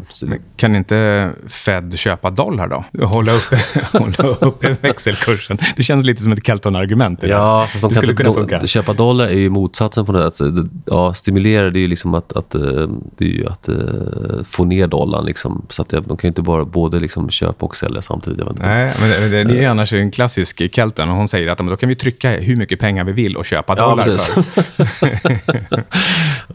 Kan 0.56 0.76
inte 0.76 1.30
Fed 1.48 1.98
köpa 1.98 2.30
dollar 2.30 2.68
då? 2.68 3.04
Hålla 3.06 3.32
uppe, 3.32 3.60
hålla 3.98 4.27
uppe 4.40 4.76
växelkursen? 4.80 5.58
Det 5.76 5.82
känns 5.82 6.04
lite 6.04 6.22
som 6.22 6.32
ett 6.32 6.46
Kelton-argument. 6.46 7.22
Ja, 7.22 7.68
fast 7.72 7.82
de 7.82 7.88
det 7.88 7.94
skulle 7.94 8.14
kunna 8.14 8.32
funka. 8.32 8.66
Köpa 8.66 8.92
dollar 8.92 9.26
är 9.26 9.38
ju 9.38 9.50
motsatsen 9.50 10.06
på 10.06 10.12
det. 10.12 10.32
Ja, 10.86 11.14
stimulera 11.14 11.70
det 11.70 11.78
är 11.78 11.80
ju 11.80 11.88
liksom 11.88 12.14
att, 12.14 12.32
att, 12.32 12.54
eh, 12.54 12.60
det 13.16 13.24
är 13.24 13.28
ju 13.28 13.46
att 13.46 13.68
uh, 13.68 14.42
få 14.44 14.64
ner 14.64 14.86
dollarn. 14.86 15.24
Liksom. 15.24 15.66
Så 15.68 15.82
att 15.82 15.88
de 15.88 16.02
kan 16.04 16.18
ju 16.22 16.28
inte 16.28 16.42
bara 16.42 16.64
både 16.64 17.00
liksom 17.00 17.30
köpa 17.30 17.66
och 17.66 17.76
sälja 17.76 18.02
samtidigt. 18.02 18.46
Nej, 18.54 18.92
men 19.00 19.10
det, 19.10 19.28
det, 19.28 19.44
det 19.44 19.64
är 19.64 19.68
annars 19.68 19.92
en 19.92 20.10
klassisk 20.10 20.74
Kelton. 20.74 21.08
Hon 21.08 21.28
säger 21.28 21.48
att 21.48 21.58
då 21.58 21.76
kan 21.76 21.88
vi 21.88 21.96
trycka 21.96 22.30
hur 22.30 22.56
mycket 22.56 22.80
pengar 22.80 23.04
vi 23.04 23.12
vill 23.12 23.36
och 23.36 23.46
köpa 23.46 23.74
dollar 23.74 24.04
ja, 24.06 24.18
för. 24.18 24.44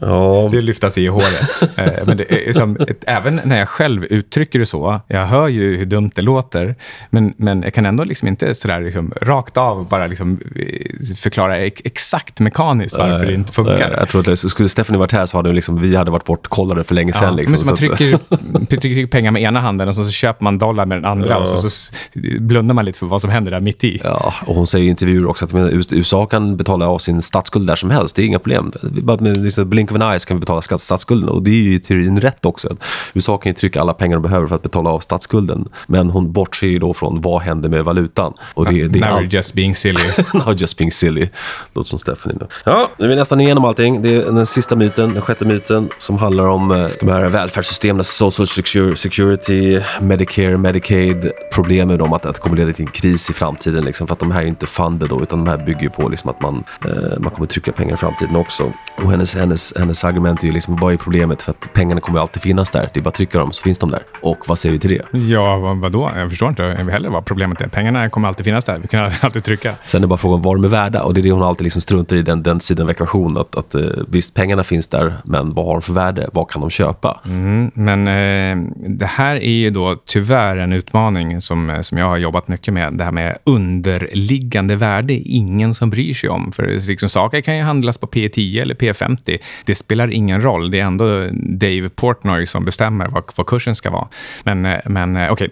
ja. 0.00 0.48
Det 0.52 0.60
lyftas 0.60 0.98
i 0.98 1.06
håret. 1.06 1.78
Eh, 1.78 2.06
men 2.06 2.16
det 2.16 2.48
är 2.48 2.52
som, 2.52 2.76
ett, 2.76 3.04
även 3.06 3.40
när 3.44 3.58
jag 3.58 3.68
själv 3.68 4.04
uttrycker 4.04 4.58
det 4.58 4.66
så, 4.66 5.00
jag 5.08 5.26
hör 5.26 5.48
ju 5.48 5.76
hur 5.76 5.84
dumt 5.84 6.10
det 6.14 6.22
låter, 6.22 6.76
men, 7.10 7.34
men 7.36 7.63
jag 7.64 7.74
kan 7.74 7.86
ändå 7.86 8.04
liksom 8.04 8.28
inte 8.28 8.54
sådär 8.54 8.80
liksom, 8.80 9.12
rakt 9.20 9.56
av 9.56 9.88
bara 9.88 10.06
liksom 10.06 10.40
eh, 10.56 11.16
förklara 11.16 11.58
exakt 11.58 12.40
mekaniskt 12.40 12.98
varför 12.98 13.18
nej, 13.18 13.26
det 13.26 13.34
inte 13.34 13.52
funkar. 13.52 13.88
Nej, 13.88 13.96
jag 13.98 14.08
tror 14.08 14.32
att 14.32 14.38
skulle 14.38 14.68
Stephanie 14.68 14.98
varit 14.98 15.12
här 15.12 15.26
så 15.26 15.36
hade 15.36 15.52
liksom, 15.52 15.80
vi 15.80 15.96
hade 15.96 16.10
varit 16.10 16.24
bortkollade 16.24 16.84
för 16.84 16.94
länge 16.94 17.12
sedan. 17.12 17.24
Ja, 17.24 17.30
liksom, 17.30 17.52
men 17.52 17.58
så 17.58 17.66
man 17.66 17.76
trycker, 17.76 18.66
trycker 18.66 19.06
pengar 19.06 19.30
med 19.30 19.42
ena 19.42 19.60
handen 19.60 19.88
och 19.88 19.94
så, 19.94 20.04
så 20.04 20.10
köper 20.10 20.44
man 20.44 20.58
dollar 20.58 20.86
med 20.86 20.98
den 20.98 21.04
andra 21.04 21.28
ja. 21.28 21.36
och 21.36 21.48
så, 21.48 21.70
så, 21.70 21.92
blundar 22.40 22.74
man 22.74 22.84
lite 22.84 22.98
för 22.98 23.06
vad 23.06 23.20
som 23.20 23.30
händer 23.30 23.50
där 23.50 23.60
mitt 23.60 23.84
i. 23.84 24.00
Ja, 24.04 24.34
och 24.46 24.54
hon 24.54 24.66
säger 24.66 24.86
i 24.86 24.88
intervjuer 24.88 25.26
också 25.26 25.44
att 25.44 25.52
USA 25.92 26.26
kan 26.26 26.56
betala 26.56 26.88
av 26.88 26.98
sin 26.98 27.22
statsskuld 27.22 27.66
där 27.66 27.76
som 27.76 27.90
helst. 27.90 28.16
Det 28.16 28.22
är 28.22 28.26
inga 28.26 28.38
problem. 28.38 28.72
Bara 28.82 29.20
med 29.20 29.36
liksom 29.36 29.68
blink 29.68 29.90
of 29.92 30.00
an 30.00 30.12
eye 30.12 30.20
så 30.20 30.26
kan 30.26 30.36
vi 30.36 30.40
betala 30.40 30.62
statsskulden. 30.62 31.28
Och 31.28 31.42
det 31.42 31.50
är 31.50 31.62
ju 31.62 31.74
i 31.74 31.80
teorin 31.80 32.20
rätt 32.20 32.44
också. 32.46 32.76
USA 33.14 33.38
kan 33.38 33.50
ju 33.50 33.54
trycka 33.54 33.80
alla 33.80 33.94
pengar 33.94 34.16
de 34.16 34.22
behöver 34.22 34.46
för 34.46 34.56
att 34.56 34.62
betala 34.62 34.90
av 34.90 35.00
statsskulden. 35.00 35.68
Men 35.86 36.10
hon 36.10 36.32
bortser 36.32 36.66
ju 36.66 36.78
då 36.78 36.94
från 36.94 37.20
vad 37.20 37.42
händer 37.44 37.68
med 37.68 37.84
valutan. 37.84 38.34
Och 38.54 38.72
det, 38.72 38.88
det 38.88 38.98
är 38.98 39.04
all... 39.04 39.34
just 39.34 39.54
being 39.54 39.74
silly. 39.74 40.00
Now 40.34 40.54
just 40.56 40.78
being 40.78 40.92
silly. 40.92 41.28
Låter 41.74 41.88
som 41.88 41.98
Stephanie. 41.98 42.38
Då. 42.40 42.46
Ja, 42.64 42.90
nu 42.98 43.04
är 43.04 43.08
vi 43.08 43.16
nästan 43.16 43.40
igenom 43.40 43.64
allting. 43.64 44.02
Det 44.02 44.14
är 44.14 44.32
den 44.32 44.46
sista 44.46 44.76
myten, 44.76 45.14
den 45.14 45.22
sjätte 45.22 45.44
myten, 45.44 45.88
som 45.98 46.18
handlar 46.18 46.48
om 46.48 46.70
eh, 46.70 46.86
de 47.00 47.08
här 47.08 47.28
välfärdssystemen, 47.28 48.04
social 48.04 48.46
security, 48.96 49.80
Medicare, 50.00 50.56
Medicaid. 50.56 51.30
Problemet 51.52 51.94
med 51.94 51.98
dem 51.98 52.12
att, 52.12 52.26
att 52.26 52.34
det 52.34 52.40
kommer 52.40 52.56
leda 52.56 52.72
till 52.72 52.86
en 52.86 52.92
kris 52.92 53.30
i 53.30 53.32
framtiden. 53.32 53.84
Liksom, 53.84 54.06
för 54.06 54.14
att 54.14 54.20
de 54.20 54.30
här 54.30 54.42
är 54.42 54.46
inte 54.46 54.66
funded 54.66 55.08
då, 55.08 55.22
utan 55.22 55.44
de 55.44 55.50
här 55.50 55.66
bygger 55.66 55.88
på 55.88 56.08
liksom, 56.08 56.30
att 56.30 56.40
man, 56.40 56.64
eh, 56.84 57.18
man 57.20 57.30
kommer 57.30 57.46
trycka 57.46 57.72
pengar 57.72 57.94
i 57.94 57.96
framtiden 57.96 58.36
också. 58.36 58.72
Och 58.96 59.10
hennes, 59.10 59.36
hennes, 59.36 59.76
hennes 59.76 60.04
argument 60.04 60.42
är 60.42 60.46
ju 60.46 60.52
liksom, 60.52 60.76
vad 60.76 60.92
är 60.92 60.96
problemet? 60.96 61.42
För 61.42 61.50
att 61.50 61.72
pengarna 61.72 62.00
kommer 62.00 62.20
alltid 62.20 62.42
finnas 62.42 62.70
där. 62.70 62.88
Det 62.92 63.00
är 63.00 63.02
bara 63.02 63.08
att 63.08 63.14
trycka 63.14 63.38
dem 63.38 63.52
så 63.52 63.62
finns 63.62 63.78
de 63.78 63.90
där. 63.90 64.02
Och 64.22 64.38
vad 64.48 64.58
säger 64.58 64.72
vi 64.72 64.78
till 64.78 64.90
det? 64.90 65.18
Ja, 65.18 65.56
vad, 65.56 65.76
vadå? 65.76 66.12
Jag 66.16 66.30
förstår 66.30 66.48
inte 66.48 66.62
heller 66.64 67.10
vad 67.10 67.24
problemet 67.34 67.60
är. 67.60 67.68
Pengarna 67.68 68.08
kommer 68.08 68.28
alltid 68.28 68.44
finnas 68.44 68.64
där. 68.64 68.78
Vi 68.78 68.88
kan 68.88 69.10
alltid 69.20 69.44
trycka. 69.44 69.74
Sen 69.86 69.98
är 69.98 70.00
det 70.00 70.06
bara 70.06 70.16
frågan 70.16 70.42
vad 70.42 70.56
de 70.56 70.64
är 70.64 70.68
värda. 70.68 71.02
Och 71.02 71.14
det 71.14 71.20
är 71.20 71.22
det 71.22 71.30
hon 71.30 71.42
alltid 71.42 71.64
liksom 71.64 71.82
struntar 71.82 72.16
i, 72.16 72.22
den, 72.22 72.42
den 72.42 72.60
sidan 72.60 72.86
av 72.86 72.90
ekvationen. 72.90 73.36
Att, 73.36 73.56
att, 73.56 73.74
eh, 73.74 73.80
visst, 74.08 74.34
pengarna 74.34 74.64
finns 74.64 74.86
där, 74.86 75.14
men 75.24 75.54
vad 75.54 75.66
har 75.66 75.72
de 75.72 75.82
för 75.82 75.92
värde? 75.92 76.28
Vad 76.32 76.50
kan 76.50 76.60
de 76.60 76.70
köpa? 76.70 77.20
Mm, 77.26 77.70
men 77.74 78.08
eh, 78.08 78.68
det 78.88 79.06
här 79.06 79.36
är 79.36 79.50
ju 79.50 79.70
då 79.70 79.96
tyvärr 80.06 80.56
en 80.56 80.72
utmaning 80.72 81.40
som, 81.40 81.78
som 81.82 81.98
jag 81.98 82.06
har 82.06 82.16
jobbat 82.16 82.48
mycket 82.48 82.74
med. 82.74 82.92
Det 82.92 83.04
här 83.04 83.12
med 83.12 83.38
underliggande 83.44 84.76
värde. 84.76 85.12
Ingen 85.14 85.74
som 85.74 85.90
bryr 85.90 86.14
sig 86.14 86.30
om. 86.30 86.52
För 86.52 86.88
liksom, 86.88 87.08
saker 87.08 87.40
kan 87.40 87.56
ju 87.56 87.62
handlas 87.62 87.98
på 87.98 88.06
P10 88.06 88.62
eller 88.62 88.74
P50. 88.74 89.38
Det 89.64 89.74
spelar 89.74 90.10
ingen 90.10 90.40
roll. 90.40 90.70
Det 90.70 90.80
är 90.80 90.84
ändå 90.84 91.28
Dave 91.32 91.88
Portnoy 91.88 92.46
som 92.46 92.64
bestämmer 92.64 93.08
vad, 93.08 93.24
vad 93.36 93.46
kursen 93.46 93.74
ska 93.74 93.90
vara. 93.90 94.08
Men, 94.42 94.66
eh, 94.66 94.80
men 94.84 95.16
eh, 95.16 95.32
okej, 95.32 95.48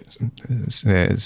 okay 0.85 1.17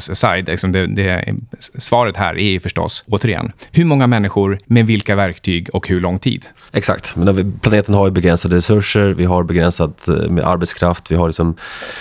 silliness 0.00 0.24
aside, 0.24 0.46
liksom 0.46 0.72
det, 0.72 0.86
det, 0.86 1.34
svaret 1.78 2.16
här 2.16 2.38
är 2.38 2.60
förstås, 2.60 3.04
återigen, 3.06 3.52
hur 3.72 3.84
många 3.84 4.06
människor, 4.06 4.58
med 4.66 4.86
vilka 4.86 5.16
verktyg 5.16 5.68
och 5.72 5.88
hur 5.88 6.00
lång 6.00 6.18
tid? 6.18 6.46
Exakt. 6.72 7.16
Men 7.16 7.58
planeten 7.62 7.94
har 7.94 8.06
ju 8.06 8.12
begränsade 8.12 8.56
resurser, 8.56 9.14
vi 9.14 9.24
har 9.24 9.44
begränsat 9.44 10.08
eh, 10.08 10.14
med 10.14 10.44
arbetskraft, 10.44 11.10
vi 11.10 11.16
har 11.16 11.26
liksom, 11.26 11.56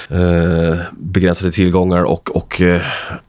eh, 0.10 0.78
begränsade 0.92 1.52
tillgångar 1.52 2.04
och, 2.04 2.36
och 2.36 2.62
eh, 2.62 2.82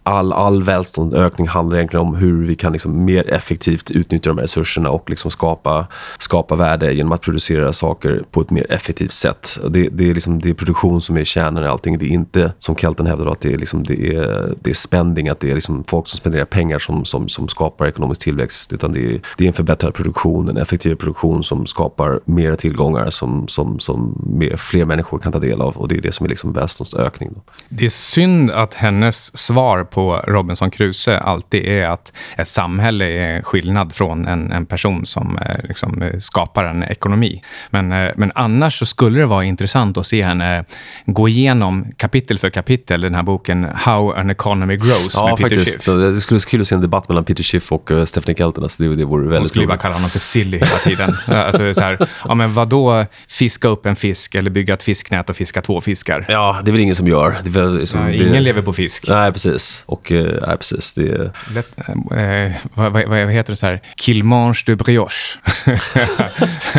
all, 0.02 0.32
all 0.32 0.62
välståndsökning 0.62 1.48
handlar 1.48 1.76
egentligen 1.76 2.06
om 2.06 2.14
hur 2.14 2.46
vi 2.46 2.54
kan 2.54 2.72
liksom 2.72 3.04
mer 3.04 3.30
effektivt 3.30 3.90
utnyttja 3.90 4.30
de 4.30 4.38
här 4.38 4.42
resurserna 4.42 4.90
och 4.90 5.10
liksom 5.10 5.30
skapa, 5.30 5.86
skapa 6.18 6.56
värde 6.56 6.92
genom 6.92 7.12
att 7.12 7.20
producera 7.20 7.72
saker 7.72 8.22
på 8.30 8.40
ett 8.40 8.50
mer 8.50 8.72
effektivt 8.72 9.12
sätt. 9.12 9.58
Det, 9.70 9.88
det, 9.88 10.10
är, 10.10 10.14
liksom, 10.14 10.40
det 10.40 10.50
är 10.50 10.54
produktion 10.54 11.00
som 11.00 11.16
är 11.16 11.24
kärnan 11.24 11.64
i 11.64 11.66
allting. 11.66 11.98
Det 11.98 12.04
är 12.04 12.08
inte, 12.08 12.52
som 12.58 12.76
Kelton 12.76 13.06
hävdar, 13.06 13.26
att 13.26 13.40
det 13.40 13.52
är, 13.52 13.58
liksom, 13.58 13.82
det 13.82 14.16
är, 14.16 14.53
det 14.60 14.70
är 14.70 14.74
spending, 14.74 15.28
att 15.28 15.40
det 15.40 15.50
är 15.50 15.54
liksom 15.54 15.84
folk 15.88 16.06
som 16.06 16.16
spenderar 16.16 16.44
pengar 16.44 16.78
som, 16.78 17.04
som, 17.04 17.28
som 17.28 17.48
skapar 17.48 17.86
ekonomisk 17.86 18.20
tillväxt. 18.20 18.72
Utan 18.72 18.92
det 18.92 19.14
är, 19.14 19.20
det 19.36 19.44
är 19.44 19.48
en 19.48 19.52
förbättrad 19.52 19.94
produktion, 19.94 20.48
en 20.48 20.56
effektivare 20.56 20.96
produktion 20.96 21.42
som 21.42 21.66
skapar 21.66 22.20
mer 22.24 22.56
tillgångar 22.56 23.10
som, 23.10 23.48
som, 23.48 23.80
som 23.80 24.22
mer, 24.26 24.56
fler 24.56 24.84
människor 24.84 25.18
kan 25.18 25.32
ta 25.32 25.38
del 25.38 25.60
av. 25.60 25.76
Och 25.76 25.88
det 25.88 25.96
är 25.96 26.00
det 26.00 26.12
som 26.12 26.26
är 26.26 26.30
liksom 26.30 26.52
välståndsökning. 26.52 27.30
Det 27.68 27.84
är 27.84 27.90
synd 27.90 28.50
att 28.50 28.74
hennes 28.74 29.36
svar 29.36 29.84
på 29.84 30.16
Robinson 30.26 30.70
Crusoe 30.70 31.18
alltid 31.18 31.64
är 31.64 31.86
att 31.86 32.12
ett 32.36 32.48
samhälle 32.48 33.04
är 33.04 33.42
skillnad 33.42 33.94
från 33.94 34.26
en, 34.26 34.52
en 34.52 34.66
person 34.66 35.06
som 35.06 35.38
eh, 35.38 35.64
liksom, 35.68 36.10
skapar 36.18 36.64
en 36.64 36.82
ekonomi. 36.82 37.42
Men, 37.70 37.92
eh, 37.92 38.10
men 38.16 38.32
annars 38.34 38.78
så 38.78 38.86
skulle 38.86 39.20
det 39.20 39.26
vara 39.26 39.44
intressant 39.44 39.96
att 39.96 40.06
se 40.06 40.22
henne 40.22 40.64
gå 41.06 41.28
igenom 41.28 41.86
kapitel 41.96 42.38
för 42.38 42.50
kapitel 42.50 43.00
den 43.00 43.14
här 43.14 43.22
boken 43.22 43.64
How 43.74 44.12
an 44.12 44.30
economy 44.44 44.76
grows 44.76 45.14
Ja, 45.14 45.26
med 45.26 45.36
Peter 45.36 45.56
faktiskt. 45.56 45.76
Schiff. 45.76 45.96
Det 46.14 46.20
skulle 46.20 46.38
vara 46.38 46.50
kul 46.50 46.60
att 46.60 46.66
se 46.66 46.74
en 46.74 46.80
debatt 46.80 47.08
mellan 47.08 47.24
Peter 47.24 47.42
Schiff 47.42 47.72
och 47.72 47.90
uh, 47.90 48.04
Stephanie 48.04 48.36
Kelton. 48.36 48.64
Alltså 48.64 48.82
det, 48.82 48.96
det 48.96 49.04
vore 49.04 49.28
väldigt 49.28 49.48
skulle 49.48 49.62
ju 49.62 49.68
bara 49.68 49.78
kalla 49.78 49.94
honom 49.94 50.10
för 50.10 50.18
silly 50.18 50.58
hela 50.58 50.78
tiden. 50.78 51.16
alltså, 51.26 51.74
så 51.74 51.80
här, 51.80 52.08
ja, 52.24 52.34
men 52.34 52.54
vadå 52.54 53.06
fiska 53.28 53.68
upp 53.68 53.86
en 53.86 53.96
fisk 53.96 54.34
eller 54.34 54.50
bygga 54.50 54.74
ett 54.74 54.82
fisknät 54.82 55.30
och 55.30 55.36
fiska 55.36 55.62
två 55.62 55.80
fiskar? 55.80 56.26
Ja, 56.28 56.60
det 56.64 56.70
är 56.70 56.72
väl 56.72 56.80
ingen 56.80 56.94
som 56.94 57.08
gör. 57.08 57.36
Det 57.44 57.50
väl, 57.50 57.78
liksom, 57.78 58.00
Ja, 58.00 58.06
det, 58.06 58.28
ingen 58.28 58.44
lever 58.44 58.62
på 58.62 58.72
fisk. 58.72 59.04
Nej, 59.08 59.32
precis. 59.32 59.84
Och, 59.86 60.12
uh, 60.12 60.22
nej, 60.46 60.56
precis. 60.56 60.92
Det, 60.92 61.32
Lätt, 61.54 61.68
eh, 61.78 62.52
vad, 62.74 62.92
vad, 62.92 63.08
vad 63.08 63.18
heter 63.18 63.52
det 63.52 63.56
så 63.56 63.66
här? 63.66 63.80
Kilmange 63.96 64.54
de 64.66 64.76
brioche. 64.76 65.38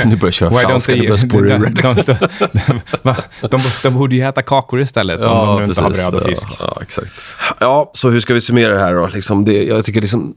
nu 0.05 0.15
börjar 0.15 0.19
jag 0.21 0.33
köra 0.33 0.51
franska, 0.51 0.95
det 0.95 1.01
börjar 1.01 1.17
spåra 1.17 1.47
de, 1.47 1.53
ur. 1.53 1.65
de, 1.65 1.93
de, 1.95 2.13
de, 2.67 2.81
va? 3.01 3.15
de, 3.41 3.61
de 3.83 3.93
borde 3.93 4.15
ju 4.15 4.21
äta 4.21 4.41
kakor 4.41 4.81
istället 4.81 5.19
om 5.19 5.47
de 5.47 5.59
nu 5.59 5.65
inte 5.65 5.81
har 5.81 5.89
bröd 5.89 6.15
och 6.15 6.23
fisk. 6.23 6.49
Ja, 6.59 6.73
ja, 6.75 6.81
exakt. 6.81 7.11
Ja, 7.59 7.91
så 7.93 8.09
hur 8.09 8.19
ska 8.19 8.33
vi 8.33 8.41
summera 8.41 8.73
det 8.73 8.79
här 8.79 8.95
då? 8.95 9.07
Liksom 9.07 9.45
det, 9.45 9.63
jag 9.63 9.85
tycker 9.85 10.01
liksom, 10.01 10.35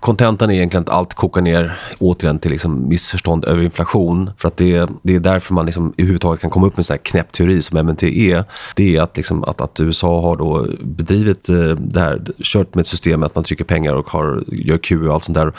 kontentan 0.00 0.50
är 0.50 0.54
egentligen 0.54 0.82
att 0.82 0.88
allt 0.88 1.14
kokar 1.14 1.40
ner 1.40 1.80
återigen 1.98 2.38
till 2.38 2.50
liksom 2.50 2.88
missförstånd 2.88 3.44
över 3.44 3.62
inflation. 3.62 4.30
För 4.38 4.48
att 4.48 4.56
det, 4.56 4.88
det 5.02 5.14
är 5.14 5.20
därför 5.20 5.54
man 5.54 5.66
liksom 5.66 5.94
överhuvudtaget 5.96 6.40
kan 6.40 6.50
komma 6.50 6.66
upp 6.66 6.72
med 6.72 6.78
en 6.78 6.84
sån 6.84 6.94
här 6.94 6.98
knäpp 6.98 7.32
teori 7.32 7.62
som 7.62 7.86
MNT 7.86 8.02
är. 8.02 8.44
Det 8.76 8.96
är 8.96 9.02
att, 9.02 9.16
liksom, 9.16 9.44
att, 9.44 9.60
att 9.60 9.80
USA 9.80 10.20
har 10.20 10.36
då 10.36 10.66
bedrivit 10.80 11.48
eh, 11.48 11.56
det 11.64 12.00
här, 12.00 12.22
kört 12.42 12.74
med 12.74 12.80
ett 12.80 12.86
system 12.86 13.22
att 13.22 13.34
man 13.34 13.44
trycker 13.44 13.64
pengar 13.64 13.92
och 13.92 14.10
har, 14.10 14.44
gör 14.48 14.78
QE 14.78 15.08
och 15.08 15.14
allt 15.14 15.24
sånt 15.24 15.38
där. 15.38 15.52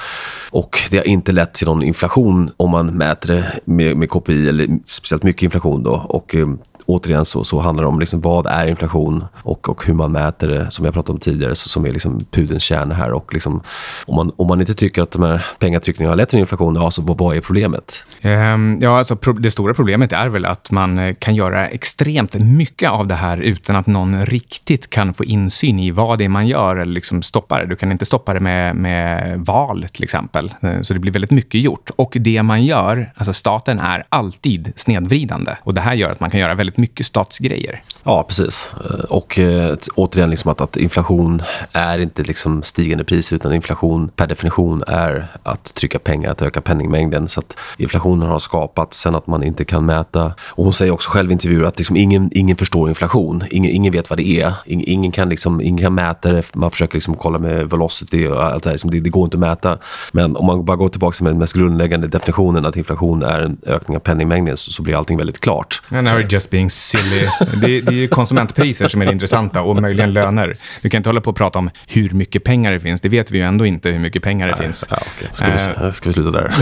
Och 0.50 0.80
det 0.90 0.98
har 0.98 1.08
inte 1.08 1.32
lett 1.32 1.54
till 1.54 1.68
någon 1.68 1.84
inflation 1.84 2.52
om 2.58 2.70
man 2.70 2.86
mäter 2.86 3.34
det 3.34 3.60
med, 3.66 3.98
med 3.98 4.10
KPI 4.10 4.50
eller 4.50 4.68
speciellt 4.86 5.24
mycket 5.24 5.44
inflation 5.44 5.84
då. 5.84 6.06
Och, 6.10 6.36
eh, 6.36 6.48
återigen 6.92 7.26
så, 7.26 7.44
så 7.44 7.60
handlar 7.60 7.84
det 7.84 7.88
om 7.88 8.00
liksom 8.00 8.22
vad 8.22 8.48
är 8.48 8.68
inflation 8.68 9.26
och, 9.44 9.70
och 9.70 9.86
hur 9.86 9.94
man 9.94 10.12
mäter 10.12 10.48
det, 10.48 10.72
som 10.72 10.84
vi 10.84 10.88
har 10.88 10.94
pratat 10.94 11.10
om 11.10 11.18
tidigare, 11.20 11.56
så, 11.56 11.70
som 11.70 11.86
är 11.86 11.92
liksom 11.92 12.26
pudelns 12.32 12.64
kärna 12.64 12.96
här. 12.96 13.12
Och 13.12 13.34
liksom, 13.34 13.62
om, 14.06 14.16
man, 14.16 14.32
om 14.38 14.48
man 14.48 14.60
inte 14.60 14.74
tycker 14.74 15.02
att 15.02 15.12
de 15.12 15.24
här 15.24 15.46
pengatryckningarna 15.60 16.12
har 16.12 16.18
lett 16.18 16.30
till 16.30 16.40
inflation, 16.40 16.76
ja, 16.76 16.92
så 16.92 17.02
vad, 17.02 17.18
vad 17.18 17.38
är 17.38 17.42
problemet? 17.42 18.06
Ehm, 18.22 18.78
ja, 18.82 18.98
alltså, 18.98 19.16
pro- 19.16 19.34
det 19.34 19.52
stora 19.52 19.74
problemet 19.74 20.14
är 20.14 20.30
väl 20.30 20.46
att 20.46 20.72
man 20.72 21.00
eh, 21.00 21.14
kan 21.14 21.36
göra 21.36 21.68
extremt 21.68 22.34
mycket 22.34 22.92
av 22.92 23.08
det 23.08 23.16
här 23.16 23.38
utan 23.38 23.76
att 23.76 23.88
någon 23.88 24.26
riktigt 24.26 24.90
kan 24.90 25.14
få 25.14 25.26
insyn 25.26 25.80
i 25.80 25.92
vad 25.92 26.18
det 26.18 26.26
är 26.26 26.30
man 26.30 26.48
gör 26.48 26.76
eller 26.76 26.94
liksom 26.94 27.22
stoppa 27.22 27.60
det. 27.60 27.66
Du 27.66 27.76
kan 27.76 27.92
inte 27.92 28.06
stoppa 28.06 28.34
det 28.34 28.40
med, 28.40 28.76
med 28.76 29.40
val, 29.40 29.86
till 29.94 30.04
exempel. 30.04 30.54
Eh, 30.62 30.82
så 30.82 30.94
det 30.94 31.00
blir 31.00 31.12
väldigt 31.12 31.32
mycket 31.32 31.62
gjort. 31.62 31.90
Och 31.96 32.18
det 32.20 32.44
man 32.44 32.66
gör, 32.66 33.14
alltså 33.16 33.34
staten 33.34 33.80
är 33.80 34.04
alltid 34.10 34.74
snedvridande. 34.76 35.56
Och 35.64 35.74
det 35.74 35.82
här 35.82 35.94
gör 35.94 36.12
att 36.12 36.20
man 36.20 36.30
kan 36.30 36.40
göra 36.40 36.56
väldigt 36.56 36.78
mycket 36.82 37.06
statsgrejer. 37.06 37.84
Ja, 38.04 38.24
precis. 38.28 38.76
Eh, 38.90 39.00
Och 39.10 39.40
eh, 39.40 39.76
återigen, 39.96 40.30
liksom 40.30 40.52
att, 40.52 40.62
att 40.62 40.78
inflation 40.78 41.42
är 41.72 42.00
inte 42.00 42.24
liksom 42.24 42.64
stigande 42.64 43.04
priser 43.04 43.36
utan 43.36 43.54
inflation 43.54 44.10
per 44.10 44.28
definition 44.28 44.84
är 44.88 45.28
att 45.44 45.76
trycka 45.76 46.00
pengar, 46.00 46.32
att 46.32 46.42
öka 46.42 46.62
penningmängden. 46.62 47.28
Så 47.28 47.40
att 47.40 47.58
inflationen 47.78 48.30
har 48.30 48.40
skapat 48.40 48.94
sen 48.94 49.16
att 49.16 49.28
man 49.28 49.44
inte 49.44 49.66
kan 49.66 49.86
mäta. 49.86 50.34
Och 50.40 50.64
hon 50.64 50.74
säger 50.74 50.92
också 50.92 51.10
själv 51.10 51.30
i 51.30 51.34
intervjuer 51.34 51.68
att 51.68 51.78
liksom 51.78 51.98
ingen, 51.98 52.30
ingen 52.34 52.58
förstår 52.58 52.90
inflation. 52.90 53.44
Ingen, 53.52 53.72
ingen 53.72 53.94
vet 53.94 54.10
vad 54.10 54.20
det 54.20 54.28
är. 54.42 54.54
Ingen, 54.66 54.90
ingen, 54.90 55.12
kan, 55.12 55.30
liksom, 55.30 55.62
ingen 55.62 55.82
kan 55.84 55.94
mäta 55.94 56.32
det. 56.32 56.56
Man 56.56 56.72
försöker 56.72 56.96
liksom 56.96 57.16
kolla 57.16 57.40
med 57.40 57.70
velocity 57.70 58.28
och 58.28 58.44
allt 58.44 58.64
det 58.64 58.70
här. 58.70 58.74
Liksom 58.74 58.92
det, 58.92 59.00
det 59.00 59.10
går 59.10 59.24
inte 59.24 59.38
att 59.38 59.42
mäta. 59.42 59.78
Men 60.12 60.36
om 60.36 60.46
man 60.46 60.66
bara 60.66 60.78
går 60.78 60.90
tillbaka 60.90 61.16
till 61.16 61.26
den 61.26 61.38
mest 61.38 61.54
grundläggande 61.54 62.08
definitionen 62.08 62.66
att 62.66 62.76
inflation 62.76 63.24
är 63.24 63.42
en 63.42 63.58
ökning 63.66 63.98
av 63.98 64.02
penningmängden 64.02 64.58
så, 64.58 64.72
så 64.72 64.84
blir 64.84 64.96
allting 64.96 65.18
väldigt 65.18 65.40
klart. 65.40 65.82
And 65.92 66.04
now 66.04 66.22
just 66.30 66.50
being 66.50 66.61
silly. 66.70 67.26
Det, 67.62 67.82
det 67.82 67.92
är 67.92 68.02
ju 68.02 68.08
konsumentpriser 68.08 68.88
som 68.88 69.02
är 69.02 69.06
det 69.06 69.12
intressanta 69.12 69.62
och 69.62 69.82
möjligen 69.82 70.14
löner. 70.14 70.56
Du 70.82 70.90
kan 70.90 70.98
inte 70.98 71.10
hålla 71.10 71.22
på 71.22 71.30
och 71.30 71.36
prata 71.36 71.60
om 71.60 71.70
hur 71.88 72.10
mycket 72.10 72.44
pengar 72.44 72.72
det 72.72 72.80
finns. 72.80 73.02
Det 73.02 73.10
vet 73.10 73.32
vi 73.32 73.38
ju 73.38 73.44
ändå 73.44 73.66
inte 73.66 73.90
hur 73.90 74.00
mycket 74.00 74.24
pengar 74.24 74.48
det 74.48 74.56
finns. 74.56 74.86
Ja, 74.90 74.98
okej. 75.18 75.28
ska, 75.34 75.52
vi, 75.52 75.92
ska 75.94 76.10
vi 76.10 76.14
sluta 76.14 76.32
där? 76.32 76.54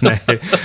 Nej, 0.02 0.20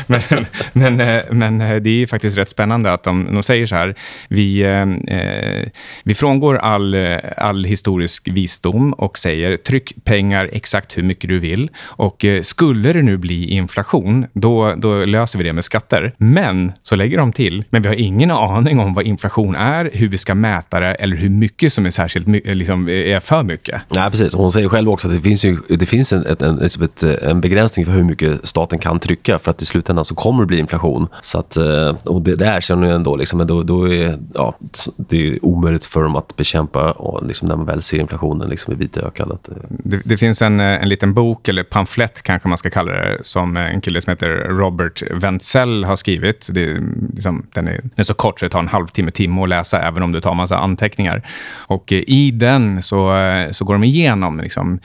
men, 0.08 0.46
men, 0.74 1.00
eh, 1.00 1.24
men 1.32 1.62
eh, 1.62 1.76
det 1.76 1.90
är 1.90 2.08
faktiskt 2.08 2.38
rätt 2.38 2.50
spännande 2.50 2.94
att 2.94 3.04
de, 3.04 3.34
de 3.34 3.44
säger 3.44 3.66
så 3.66 3.76
här. 3.76 3.96
Vi, 4.28 4.62
eh, 4.62 4.82
eh, 5.18 5.70
vi 6.04 6.14
frångår 6.14 6.58
all, 6.58 6.94
eh, 6.94 7.18
all 7.38 7.66
historisk 7.66 8.28
visdom 8.28 8.94
och 8.94 9.18
säger 9.18 9.58
tryck 9.58 9.94
pengar 10.04 10.50
exakt 10.52 10.98
hur 10.98 11.04
mycket 11.04 11.30
du 11.30 11.40
vill. 11.40 11.70
Och 11.82 12.26
eh, 12.26 12.42
skulle 12.42 12.94
det 12.94 13.02
nu 13.02 13.18
bli 13.18 13.48
inflation, 13.48 14.26
då, 14.34 14.76
då 14.76 15.06
löser 15.06 15.38
vi 15.38 15.44
det 15.44 15.54
med 15.54 15.64
skatter. 15.64 16.14
Men 16.18 16.72
så 16.84 16.96
lägger 16.96 17.18
de 17.18 17.34
till, 17.34 17.64
men 17.70 17.82
vi 17.82 17.88
har 17.88 17.96
ingen 17.96 18.32
aning 18.38 18.80
om 18.80 18.94
vad 18.94 19.06
inflation 19.06 19.56
är, 19.56 19.90
hur 19.94 20.08
vi 20.08 20.18
ska 20.18 20.36
mäta 20.36 20.80
det 20.80 20.94
eller 20.94 21.16
hur 21.16 21.30
mycket 21.30 21.74
som 21.74 21.86
är 21.86 21.90
särskilt 21.90 22.28
eh, 22.28 22.56
liksom, 22.56 22.90
är 22.90 23.20
för 23.20 23.44
mycket. 23.44 23.82
Nej, 23.90 24.10
precis. 24.12 24.34
Hon 24.34 24.52
säger 24.52 24.70
själv 24.70 24.90
också 24.90 25.08
att 25.08 25.14
det 25.14 25.22
finns, 25.22 25.46
ju, 25.46 25.58
det 25.70 25.86
finns 25.86 26.14
en, 26.14 26.26
en, 26.26 26.36
en, 26.40 26.62
ett, 26.62 27.04
en 27.04 27.42
begränsning 27.42 27.86
för 27.86 27.94
hur 27.94 28.04
mycket 28.04 28.48
staten 28.48 28.80
kan 28.80 29.00
trycka 29.00 29.40
för 29.40 29.52
att 29.52 29.62
i 29.62 29.66
slutändan 29.66 30.06
så 30.06 30.16
kommer 30.16 30.44
det 30.44 30.48
bli 30.48 30.60
inflation. 30.60 31.08
Så 31.22 31.40
att, 31.40 31.58
eh, 31.58 31.96
och 32.06 32.22
det, 32.22 32.36
det 32.36 32.46
erkänner 32.46 32.88
ju 32.88 32.94
ändå, 32.94 33.16
liksom, 33.16 33.38
men 33.38 33.48
då, 33.48 33.64
då 33.64 33.90
är 33.94 34.18
ja, 34.34 34.56
det 34.96 35.28
är 35.28 35.46
omöjligt 35.46 35.86
för 35.86 36.04
dem 36.04 36.16
att 36.16 36.36
bekämpa 36.36 36.92
och 36.92 37.28
liksom, 37.28 37.48
när 37.48 37.56
man 37.56 37.66
väl 37.66 37.82
ser 37.82 38.00
inflationen 38.00 38.50
liksom, 38.50 38.74
i 38.74 38.76
vit 38.76 38.98
ökad. 38.98 39.32
Att, 39.32 39.50
eh, 39.50 39.56
Det, 39.70 40.02
det 40.06 40.18
finns 40.18 40.42
en, 40.42 40.60
eh, 40.60 40.82
en 40.82 40.90
liten 40.90 41.14
bok, 41.14 41.48
eller 41.48 41.64
pamflett 41.64 42.24
kanske 42.24 42.50
man 42.50 42.58
ska 42.58 42.70
kalla 42.70 42.92
det, 42.92 43.18
som 43.22 43.58
en 43.58 43.82
kille 43.82 44.02
som 44.02 44.12
heter 44.12 44.28
Robert 44.50 45.04
Wenzel 45.12 45.84
har 45.84 45.96
skrivit. 45.96 46.48
Det, 46.52 46.80
liksom, 47.14 47.46
den, 47.54 47.68
är, 47.68 47.72
den 47.82 47.92
är 47.96 48.04
så 48.04 48.14
kort 48.24 48.40
så 48.40 48.46
det 48.46 48.50
tar 48.50 48.60
en 48.60 48.68
halvtimme, 48.68 49.12
timme 49.12 49.44
att 49.44 49.50
läsa, 49.50 49.82
även 49.82 50.04
om 50.04 50.12
du 50.12 50.22
tar 50.22 50.36
massa 50.36 50.58
anteckningar. 50.58 51.22
Och 51.68 51.94
eh, 51.94 52.04
i 52.08 52.32
den 52.32 52.82
så, 52.82 53.16
eh, 53.16 53.52
så 53.52 53.66
går 53.66 53.74
de 53.74 53.84
igenom 53.84 54.40
liksom, 54.40 54.80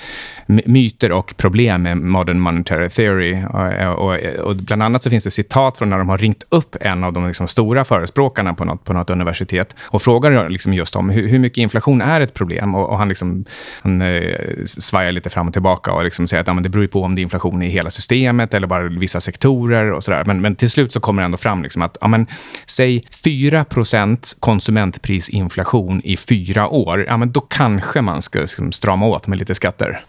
myter 0.47 1.13
och 1.13 1.35
problem 1.37 1.83
med 1.83 1.97
modern 1.97 2.41
monetary 2.41 2.89
theory. 2.89 3.33
Eh, 3.33 3.89
och, 3.89 4.15
och, 4.15 4.47
och 4.47 4.57
bland 4.57 4.83
annat 4.83 5.03
så 5.03 5.11
finns 5.11 5.25
det 5.25 5.31
citat 5.31 5.79
från 5.79 5.91
när 5.91 5.99
de 5.99 6.09
har 6.09 6.19
ringt 6.19 6.43
upp 6.49 6.77
en 6.81 7.05
av 7.05 7.13
de 7.13 7.27
liksom, 7.27 7.49
stora 7.49 7.85
förespråkarna 7.85 8.55
på 8.55 8.65
något, 8.65 8.85
på 8.85 8.93
något 8.93 9.11
universitet 9.11 9.75
och 9.81 10.03
frågar 10.03 10.49
liksom 10.49 10.75
just 10.75 10.97
om 10.97 11.11
hur, 11.11 11.29
hur 11.29 11.39
mycket 11.39 11.59
inflation 11.59 12.01
är 12.01 12.21
ett 12.21 12.35
problem. 12.35 12.75
Och, 12.75 12.91
och 12.91 12.99
han, 12.99 13.09
liksom, 13.09 13.45
han 13.83 14.03
eh, 14.03 14.65
svajar 14.65 15.13
lite 15.13 15.31
fram 15.31 15.47
och 15.47 15.53
tillbaka 15.53 15.93
och 15.93 16.05
liksom 16.05 16.27
säger 16.27 16.41
att 16.41 16.47
ja, 16.47 16.55
men 16.55 16.63
det 16.63 16.69
beror 16.69 16.85
ju 16.85 16.89
på 16.89 17.03
om 17.03 17.15
det 17.15 17.21
är 17.21 17.23
inflation 17.23 17.63
i 17.63 17.69
hela 17.69 17.91
systemet 17.91 18.55
eller 18.55 18.67
bara 18.67 18.83
vissa 18.83 19.21
sektorer 19.21 19.93
och 19.93 20.05
sådär. 20.05 20.25
Men, 20.27 20.41
men 20.41 20.57
till 20.57 20.71
slut 20.71 20.93
så 20.93 21.01
kommer 21.01 21.23
det 21.23 21.25
ändå 21.25 21.37
fram 21.37 21.63
liksom 21.63 21.83
att 21.83 21.97
ja, 22.01 22.09
men, 22.09 22.27
säg 22.67 23.05
4% 23.29 24.37
konsumentprisinflation 24.41 26.01
i 26.05 26.17
fyra 26.17 26.69
år. 26.69 27.05
Ja, 27.05 27.17
men 27.17 27.33
då 27.33 27.41
kanske 27.41 28.01
man 28.01 28.23
ska 28.23 28.39
liksom, 28.39 28.73
strama 28.73 29.07
åt 29.07 29.27
med 29.27 29.39
lite 29.39 29.55
skatter. 29.55 30.01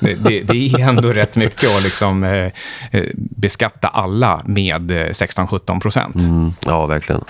Det, 0.00 0.14
det, 0.14 0.42
det 0.42 0.66
är 0.66 0.88
ändå 0.88 1.12
rätt 1.12 1.36
mycket 1.36 1.76
att 1.76 1.82
liksom, 1.82 2.24
eh, 2.24 2.52
eh, 2.90 3.04
beskatta 3.14 3.88
alla 3.88 4.42
med 4.46 4.90
eh, 4.90 5.06
16-17 5.06 5.80
procent. 5.80 6.14
mm, 6.14 6.52
ja, 6.66 6.86
verkligen. 6.86 7.24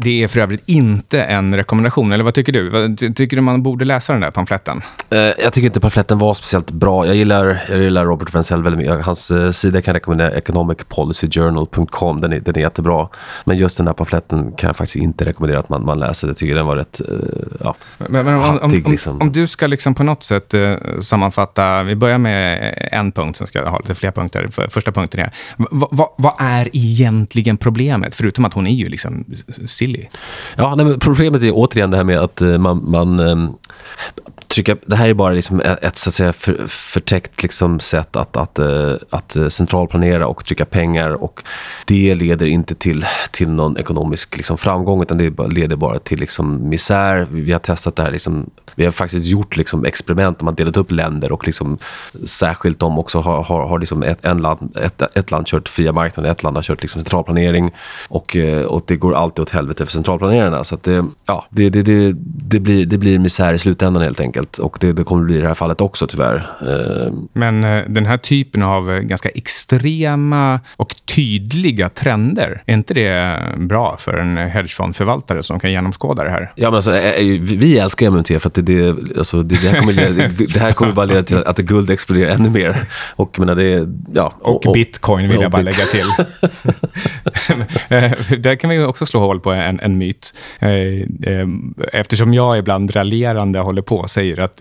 Det 0.00 0.22
är 0.22 0.28
för 0.28 0.40
övrigt 0.40 0.62
inte 0.66 1.22
en 1.22 1.56
rekommendation. 1.56 2.12
Eller 2.12 2.24
vad 2.24 2.34
tycker 2.34 2.52
du? 2.52 2.96
Tycker 3.14 3.36
du 3.36 3.42
man 3.42 3.62
borde 3.62 3.84
läsa 3.84 4.12
den 4.12 4.22
där 4.22 4.30
pamfletten? 4.30 4.82
Eh, 5.10 5.18
jag 5.18 5.52
tycker 5.52 5.66
inte 5.66 5.80
pamfletten 5.80 6.18
var 6.18 6.34
speciellt 6.34 6.70
bra. 6.70 7.06
Jag 7.06 7.16
gillar, 7.16 7.62
jag 7.68 7.78
gillar 7.78 8.04
Robert 8.04 8.34
Wenzel 8.34 8.62
väldigt 8.62 8.78
mycket. 8.78 9.04
Hans 9.04 9.30
eh, 9.30 9.50
sida 9.50 9.82
kan 9.82 9.92
jag 9.92 9.96
rekommendera, 9.96 10.30
economicpolicyjournal.com. 10.30 12.20
Den 12.20 12.32
är, 12.32 12.40
den 12.40 12.56
är 12.56 12.60
jättebra. 12.60 13.08
Men 13.44 13.56
just 13.56 13.76
den 13.76 13.86
här 13.86 13.94
pamfletten 13.94 14.52
kan 14.52 14.68
jag 14.68 14.76
faktiskt 14.76 14.96
inte 14.96 15.24
rekommendera 15.24 15.58
att 15.58 15.68
man, 15.68 15.84
man 15.84 15.98
läser. 15.98 16.28
Jag 16.28 16.36
tycker 16.36 16.54
den 16.54 16.66
var 16.66 16.76
rätt, 16.76 17.00
eh, 17.00 17.16
ja, 17.60 17.74
Men, 17.98 18.24
men 18.24 18.34
om, 18.34 18.40
Hattig, 18.42 18.86
om, 18.86 18.92
liksom. 18.92 19.20
om 19.20 19.32
du 19.32 19.46
ska 19.46 19.66
liksom 19.66 19.94
på 19.94 20.02
något 20.02 20.22
sätt 20.22 20.54
eh, 20.54 20.76
sammanfatta, 21.00 21.82
vi 21.82 21.94
börjar 21.94 22.18
med 22.18 22.74
en 22.92 23.12
punkt, 23.12 23.36
sen 23.36 23.46
ska 23.46 23.58
jag 23.58 23.70
ha 23.70 23.78
lite 23.78 23.94
fler 23.94 24.10
punkter. 24.10 24.48
För, 24.52 24.68
första 24.68 24.92
punkten 24.92 25.20
är, 25.20 25.32
vad, 25.56 25.88
vad, 25.90 26.08
vad 26.18 26.34
är 26.38 26.68
egentligen 26.72 27.56
problemet? 27.56 28.14
Förutom 28.14 28.44
att 28.44 28.54
hon 28.54 28.66
är 28.66 28.74
ju 28.74 28.88
liksom 28.88 29.24
billig. 29.92 30.10
Ja, 30.56 30.74
nej, 30.74 30.86
men 30.86 30.98
problemet 30.98 31.42
är 31.42 31.50
återigen 31.54 31.90
det 31.90 31.96
här 31.96 32.04
med 32.04 32.18
att 32.18 32.40
eh, 32.40 32.58
man, 32.58 32.90
man 32.90 33.20
eh, 33.20 33.50
trycka, 34.48 34.76
det 34.86 34.96
här 34.96 35.08
är 35.08 35.14
bara 35.14 35.32
liksom 35.32 35.60
ett, 35.60 35.96
så 35.96 36.10
att 36.10 36.14
säga 36.14 36.32
för, 36.32 36.66
förtäckt 36.66 37.42
liksom 37.42 37.80
sätt 37.80 38.16
att, 38.16 38.36
att, 38.36 38.58
eh, 38.58 38.94
att 39.10 39.36
eh, 39.36 39.48
centralplanera 39.48 40.26
och 40.26 40.44
trycka 40.44 40.64
pengar 40.64 41.22
och 41.22 41.42
det 41.86 42.14
leder 42.14 42.46
inte 42.46 42.74
till, 42.74 43.06
till 43.30 43.48
någon 43.48 43.78
ekonomisk 43.78 44.36
liksom 44.36 44.58
framgång 44.58 45.02
utan 45.02 45.18
det 45.18 45.48
leder 45.48 45.76
bara 45.76 45.98
till 45.98 46.20
liksom 46.20 46.68
misär. 46.68 47.26
Vi, 47.30 47.40
vi 47.40 47.52
har 47.52 47.58
testat 47.58 47.96
det 47.96 48.02
här, 48.02 48.10
liksom, 48.10 48.50
vi 48.74 48.84
har 48.84 48.92
faktiskt 48.92 49.26
gjort 49.26 49.56
liksom 49.56 49.84
experiment 49.84 50.38
där 50.38 50.44
man 50.44 50.54
delat 50.54 50.76
upp 50.76 50.90
länder 50.90 51.32
och 51.32 51.46
liksom, 51.46 51.78
särskilt 52.24 52.78
de 52.78 52.98
också 52.98 53.20
har, 53.20 53.42
har, 53.42 53.68
har 53.68 53.78
liksom 53.78 54.02
ett, 54.02 54.24
en 54.24 54.38
land, 54.38 54.76
ett, 54.76 55.16
ett 55.16 55.30
land 55.30 55.46
kört 55.46 55.68
fria 55.68 55.92
marknaden, 55.92 56.32
ett 56.32 56.42
land 56.42 56.56
har 56.56 56.62
kört 56.62 56.82
liksom 56.82 57.00
centralplanering 57.00 57.70
och, 58.08 58.36
eh, 58.36 58.64
och 58.64 58.82
det 58.86 58.96
går 58.96 59.14
alltid 59.14 59.42
åt 59.42 59.50
helvete 59.50 59.86
för 59.86 59.92
centralplanerarna. 59.92 60.64
Så 60.64 60.74
att 60.74 60.82
det, 60.82 61.04
ja, 61.26 61.46
det, 61.50 61.70
det, 61.70 61.82
det, 61.82 62.12
det, 62.24 62.60
blir, 62.60 62.86
det 62.86 62.98
blir 62.98 63.18
misär 63.18 63.54
i 63.54 63.58
slutändan 63.58 64.02
helt 64.02 64.20
enkelt 64.20 64.37
enkelt. 64.38 64.58
Och 64.58 64.76
det, 64.80 64.92
det 64.92 65.04
kommer 65.04 65.24
bli 65.24 65.36
i 65.36 65.40
det 65.40 65.46
här 65.46 65.54
fallet 65.54 65.80
också 65.80 66.06
tyvärr. 66.06 66.36
Eh, 66.60 67.12
Men 67.32 67.64
eh, 67.64 67.84
den 67.88 68.06
här 68.06 68.16
typen 68.18 68.62
av 68.62 68.92
eh, 68.92 68.98
ganska 69.00 69.28
extrema 69.28 70.60
och 70.76 70.94
tydliga 71.14 71.88
trender, 71.88 72.62
är 72.66 72.74
inte 72.74 72.94
det 72.94 73.38
bra 73.56 73.96
för 74.00 74.14
en 74.18 74.36
hedgefondförvaltare 74.36 75.42
som 75.42 75.60
kan 75.60 75.72
genomskåda 75.72 76.24
det 76.24 76.30
här? 76.30 76.52
Ja, 76.54 76.68
men 76.70 76.74
alltså, 76.74 76.90
vi 77.40 77.78
älskar 77.78 78.10
MMT 78.10 78.28
för 78.28 78.46
att 78.46 78.54
det, 78.54 78.62
det, 78.62 79.18
alltså, 79.18 79.42
det, 79.42 79.62
det, 79.62 79.68
här 79.68 79.80
kommer, 79.80 79.92
leda- 79.92 80.28
det 80.54 80.60
här 80.60 80.72
kommer 80.72 80.92
bara 80.92 81.06
leda 81.06 81.22
till 81.22 81.36
att 81.36 81.58
guld 81.58 81.90
exploderar 81.90 82.30
ännu 82.30 82.50
mer. 82.50 82.76
Och, 83.16 83.38
menar, 83.38 83.54
det, 83.54 83.88
ja, 84.14 84.32
Och, 84.40 84.72
bitcoin 84.74 85.28
vill 85.28 85.36
och 85.38 85.44
jag 85.44 85.50
bara 85.50 85.62
bit- 85.62 85.76
lägga 85.78 85.86
till. 85.90 86.06
Eh, 87.88 88.12
där 88.38 88.56
kan 88.56 88.70
vi 88.70 88.84
också 88.84 89.06
slå 89.06 89.20
hål 89.20 89.40
på 89.40 89.50
en, 89.50 89.80
en 89.80 89.98
myt. 89.98 90.34
Eh, 90.58 90.70
eh, 90.70 91.48
eftersom 91.92 92.34
jag 92.34 92.58
ibland 92.58 92.96
raljerande 92.96 93.58
håller 93.58 93.82
på 93.82 93.96
och 93.96 94.10
säger 94.10 94.40
att 94.40 94.56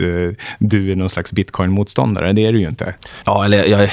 du 0.59 0.91
är 0.91 0.95
någon 0.95 1.09
slags 1.09 1.33
bitcoin-motståndare. 1.33 2.33
Det 2.33 2.45
är 2.45 2.51
du 2.51 2.59
ju 2.59 2.67
inte. 2.67 2.93
Ja, 3.25 3.45
eller 3.45 3.57
jag, 3.65 3.81
jag, 3.81 3.89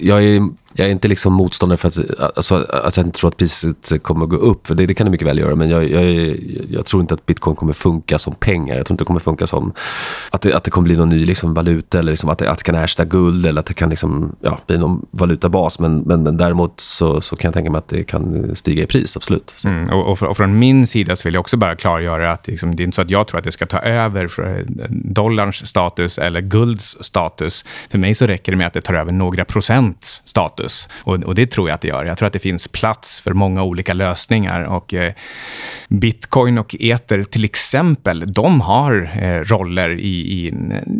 jag, 0.00 0.24
är, 0.24 0.48
jag 0.76 0.86
är 0.86 0.92
inte 0.92 1.08
liksom 1.08 1.32
motståndare 1.32 1.76
för 1.76 1.88
att, 1.88 2.20
alltså, 2.36 2.54
att 2.54 2.96
jag 2.96 3.06
inte 3.06 3.18
tror 3.18 3.28
att 3.28 3.36
priset 3.36 4.02
kommer 4.02 4.24
att 4.24 4.30
gå 4.30 4.36
upp. 4.36 4.66
För 4.66 4.74
det, 4.74 4.86
det 4.86 4.94
kan 4.94 5.04
det 5.04 5.10
mycket 5.10 5.26
väl 5.26 5.38
göra. 5.38 5.54
Men 5.54 5.70
jag, 5.70 5.90
jag, 5.90 6.04
jag 6.70 6.84
tror 6.84 7.00
inte 7.00 7.14
att 7.14 7.26
bitcoin 7.26 7.56
kommer 7.56 7.72
funka 7.72 8.18
som 8.18 8.34
pengar. 8.34 8.76
Jag 8.76 8.86
tror 8.86 8.94
inte 8.94 9.04
det 9.04 9.06
kommer 9.06 9.20
funka 9.20 9.46
som 9.46 9.72
att 10.30 10.42
det, 10.42 10.54
att 10.54 10.64
det 10.64 10.70
kommer 10.70 10.84
bli 10.84 10.96
någon 10.96 11.08
ny 11.08 11.26
liksom, 11.26 11.54
valuta. 11.54 11.98
Eller 11.98 12.12
liksom 12.12 12.30
att, 12.30 12.38
det, 12.38 12.50
att 12.50 12.58
det 12.58 12.64
kan 12.64 12.74
ersätta 12.74 13.04
guld 13.04 13.46
eller 13.46 13.60
att 13.60 13.66
det 13.66 13.74
kan 13.74 13.90
liksom, 13.90 14.36
ja, 14.40 14.58
bli 14.66 14.78
någon 14.78 15.06
valutabas. 15.10 15.78
Men, 15.78 15.98
men, 15.98 16.22
men 16.22 16.36
däremot 16.36 16.80
så, 16.80 17.20
så 17.20 17.36
kan 17.36 17.48
jag 17.48 17.54
tänka 17.54 17.70
mig 17.70 17.78
att 17.78 17.88
det 17.88 18.04
kan 18.04 18.56
stiga 18.56 18.82
i 18.82 18.86
pris, 18.86 19.16
absolut. 19.16 19.54
Mm, 19.64 19.90
och, 19.90 20.10
och, 20.10 20.18
fr- 20.18 20.26
och 20.26 20.36
från 20.36 20.58
min 20.58 20.86
sida 20.86 21.16
så 21.16 21.28
vill 21.28 21.34
jag 21.34 21.40
också 21.40 21.56
bara 21.56 21.76
klargöra 21.76 22.32
att 22.32 22.46
liksom, 22.46 22.76
det 22.76 22.82
är 22.82 22.84
inte 22.84 22.94
så 22.94 23.02
att 23.02 23.10
jag 23.10 23.26
tror 23.26 23.38
att 23.38 23.44
det 23.44 23.52
ska 23.52 23.66
ta 23.66 23.78
över 23.78 24.28
för 24.28 24.66
dollarns 24.90 25.66
status 25.66 26.18
eller 26.18 26.40
gulds 26.40 26.96
status. 27.00 27.64
För 27.90 27.98
mig 27.98 28.14
så 28.14 28.26
räcker 28.26 28.52
det 28.52 28.58
med 28.58 28.66
att 28.66 28.72
det 28.72 28.80
tar 28.80 28.94
över 28.94 29.12
några 29.12 29.44
procents 29.44 30.22
status. 30.24 30.65
Och, 31.02 31.14
och 31.14 31.34
det 31.34 31.46
tror 31.46 31.68
jag 31.68 31.74
att 31.74 31.80
det 31.80 31.88
gör. 31.88 32.04
Jag 32.04 32.18
tror 32.18 32.26
att 32.26 32.32
det 32.32 32.38
finns 32.38 32.68
plats 32.68 33.20
för 33.20 33.34
många 33.34 33.62
olika 33.62 33.94
lösningar. 33.94 34.62
Och 34.62 34.94
eh, 34.94 35.12
Bitcoin 35.88 36.58
och 36.58 36.76
Ether 36.80 37.22
till 37.24 37.44
exempel, 37.44 38.32
de 38.32 38.60
har 38.60 39.10
eh, 39.22 39.40
roller 39.40 39.90
i, 39.90 40.46
i 40.46 40.54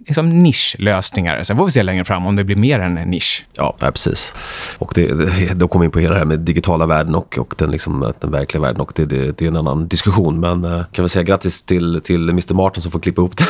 liksom 0.07 0.43
nischlösningar. 0.43 1.43
Sen 1.43 1.57
får 1.57 1.67
vi 1.67 1.73
se 1.73 1.83
längre 1.83 2.05
fram 2.05 2.27
om 2.27 2.37
det 2.37 2.45
blir 2.45 2.57
mer 2.57 2.81
än 2.81 2.99
en 2.99 3.11
nisch. 3.11 3.47
Ja, 3.57 3.77
precis. 3.79 4.35
Och 4.79 4.93
det, 4.95 5.07
det, 5.07 5.55
då 5.55 5.69
kommer 5.69 5.83
vi 5.83 5.87
in 5.87 5.91
på 5.91 5.99
hela 5.99 6.13
det 6.15 6.19
här 6.19 6.27
med 6.27 6.39
digitala 6.39 6.87
världen 6.87 7.15
och, 7.15 7.39
och 7.39 7.55
den, 7.59 7.71
liksom, 7.71 8.13
den 8.21 8.31
verkliga 8.31 8.61
världen. 8.61 8.81
Och 8.81 8.93
det, 8.97 9.05
det, 9.05 9.39
det 9.39 9.45
är 9.45 9.49
en 9.49 9.57
annan 9.57 9.89
diskussion. 9.89 10.41
Men 10.41 10.65
eh, 10.65 10.85
kan 10.93 11.03
vi 11.03 11.09
säga 11.09 11.23
grattis 11.23 11.63
till, 11.63 12.01
till 12.05 12.29
Mr. 12.29 12.55
Martin 12.55 12.83
som 12.83 12.93
får 12.93 13.01
klippa 13.01 13.21
ihop 13.21 13.37
det. 13.37 13.47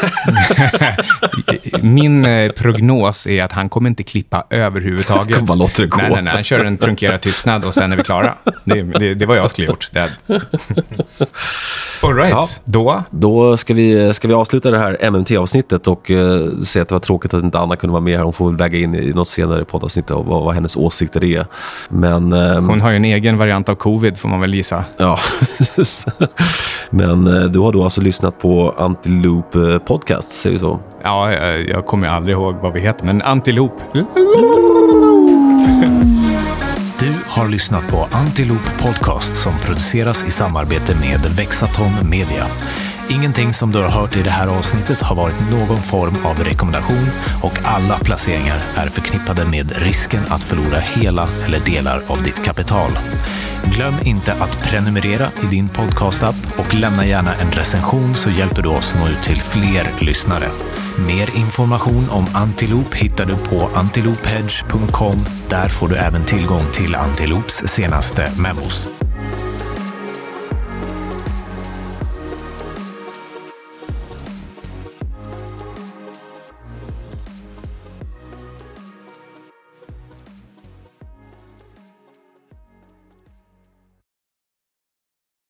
Min 1.83 2.25
eh, 2.25 2.53
prognos 2.53 3.27
är 3.27 3.45
att 3.45 3.53
han 3.53 3.69
kommer 3.69 3.91
inte 3.91 4.03
klippa 4.03 4.45
överhuvudtaget. 4.51 5.35
Kommer 5.35 5.47
bara 5.47 5.59
låta 5.59 5.83
det 5.83 5.89
gå. 6.06 6.06
Nej, 6.09 6.15
nej, 6.15 6.23
nej. 6.23 6.35
Han 6.35 6.43
kör 6.45 6.65
en 6.65 6.79
trunkerad 6.79 7.21
tystnad 7.21 7.65
och 7.65 7.75
sen 7.75 7.93
är 7.93 7.97
vi 7.97 8.03
klara. 8.03 8.35
Det, 8.65 8.83
det, 8.83 9.15
det 9.15 9.27
var 9.27 9.37
jag 9.37 9.51
skulle 9.51 9.67
ha 9.67 9.73
gjort. 9.73 9.91
Det. 9.93 10.11
All 12.03 12.15
right, 12.15 12.31
Ja. 12.31 12.47
då. 12.65 13.03
Då 13.11 13.57
ska 13.57 13.75
vi, 13.75 14.15
ska 14.15 14.29
vi 14.29 14.35
avsluta 14.35 14.71
det 14.71 14.79
här 14.79 15.11
MMT-avsnittet 15.11 15.87
och 15.89 16.11
uh, 16.11 16.61
säga 16.61 16.83
att 16.83 16.89
det 16.89 16.95
var 16.95 17.01
tråkigt 17.01 17.35
att 17.35 17.43
inte 17.45 17.59
Anna 17.59 17.77
kunde 17.77 17.93
vara 17.93 18.01
med 18.03 18.17
här. 18.17 18.25
Hon 18.25 18.33
får 18.33 18.47
väl 18.49 18.57
väga 18.57 18.79
in 18.79 18.95
i 18.95 19.13
något 19.13 19.29
senare 19.29 19.65
poddavsnitt 19.65 20.11
och 20.11 20.27
vad, 20.27 20.45
vad 20.45 20.55
hennes 20.55 20.77
åsikter 20.77 21.25
är. 21.25 21.47
Men, 21.89 22.33
ehm, 22.33 22.69
Hon 22.69 22.81
har 22.81 22.91
ju 22.91 22.97
en 22.97 23.05
egen 23.05 23.39
variant 23.39 23.69
av 23.69 23.75
covid, 23.75 24.19
får 24.19 24.29
man 24.29 24.41
väl 24.41 24.55
gissa. 24.55 24.85
ja. 24.97 25.19
Men 26.91 27.27
eh, 27.27 27.43
du 27.43 27.59
har 27.59 27.73
då 27.73 27.85
alltså 27.85 28.01
lyssnat 28.01 28.39
på 28.41 28.75
Antiloop 28.79 29.55
eh, 29.55 29.79
Podcast, 29.79 30.33
säger 30.33 30.53
vi 30.55 30.59
så? 30.61 30.81
Ja, 31.03 31.33
jag, 31.33 31.69
jag 31.69 31.87
kommer 31.87 32.09
aldrig 32.09 32.33
ihåg 32.37 32.55
vad 32.63 32.73
vi 32.73 32.81
heter, 32.81 33.05
men 33.05 33.23
Antilop. 33.23 33.73
Har 37.37 37.49
lyssnat 37.49 37.89
på 37.89 38.09
Antiloop 38.11 38.79
Podcast 38.79 39.37
som 39.43 39.59
produceras 39.59 40.25
i 40.29 40.31
samarbete 40.31 40.95
med 40.95 41.21
Vexatom 41.37 41.93
Media. 42.11 42.47
Ingenting 43.11 43.53
som 43.53 43.73
du 43.73 43.79
har 43.79 43.89
hört 43.89 44.17
i 44.17 44.23
det 44.23 44.31
här 44.31 44.49
avsnittet 44.49 45.03
har 45.03 45.17
varit 45.17 45.51
någon 45.51 45.77
form 45.77 46.15
av 46.25 46.45
rekommendation 46.45 47.09
och 47.43 47.53
alla 47.65 47.99
placeringar 47.99 48.63
är 48.75 48.87
förknippade 48.87 49.45
med 49.47 49.73
risken 49.77 50.23
att 50.29 50.43
förlora 50.43 50.79
hela 50.79 51.29
eller 51.47 51.61
delar 51.61 52.03
av 52.07 52.23
ditt 52.23 52.45
kapital. 52.45 52.91
Glöm 53.65 53.95
inte 54.05 54.33
att 54.33 54.59
prenumerera 54.63 55.31
i 55.43 55.47
din 55.47 55.69
podcastapp 55.69 56.37
och 56.57 56.75
lämna 56.75 57.07
gärna 57.07 57.35
en 57.35 57.53
recension 57.53 58.15
så 58.15 58.31
hjälper 58.31 58.63
du 58.63 58.69
oss 58.69 58.95
nå 59.01 59.09
ut 59.09 59.23
till 59.23 59.43
fler 59.43 60.05
lyssnare. 60.05 60.49
Mer 60.99 61.37
information 61.37 62.11
om 62.11 62.27
Antiloop 62.35 62.95
hittar 62.95 63.25
du 63.25 63.37
på 63.37 63.69
antilophedge.com. 63.75 65.25
Där 65.49 65.69
får 65.69 65.89
du 65.89 65.97
även 65.97 66.25
tillgång 66.25 66.63
till 66.73 66.95
Antiloops 66.95 67.63
senaste 67.67 68.33
memos. 68.43 69.06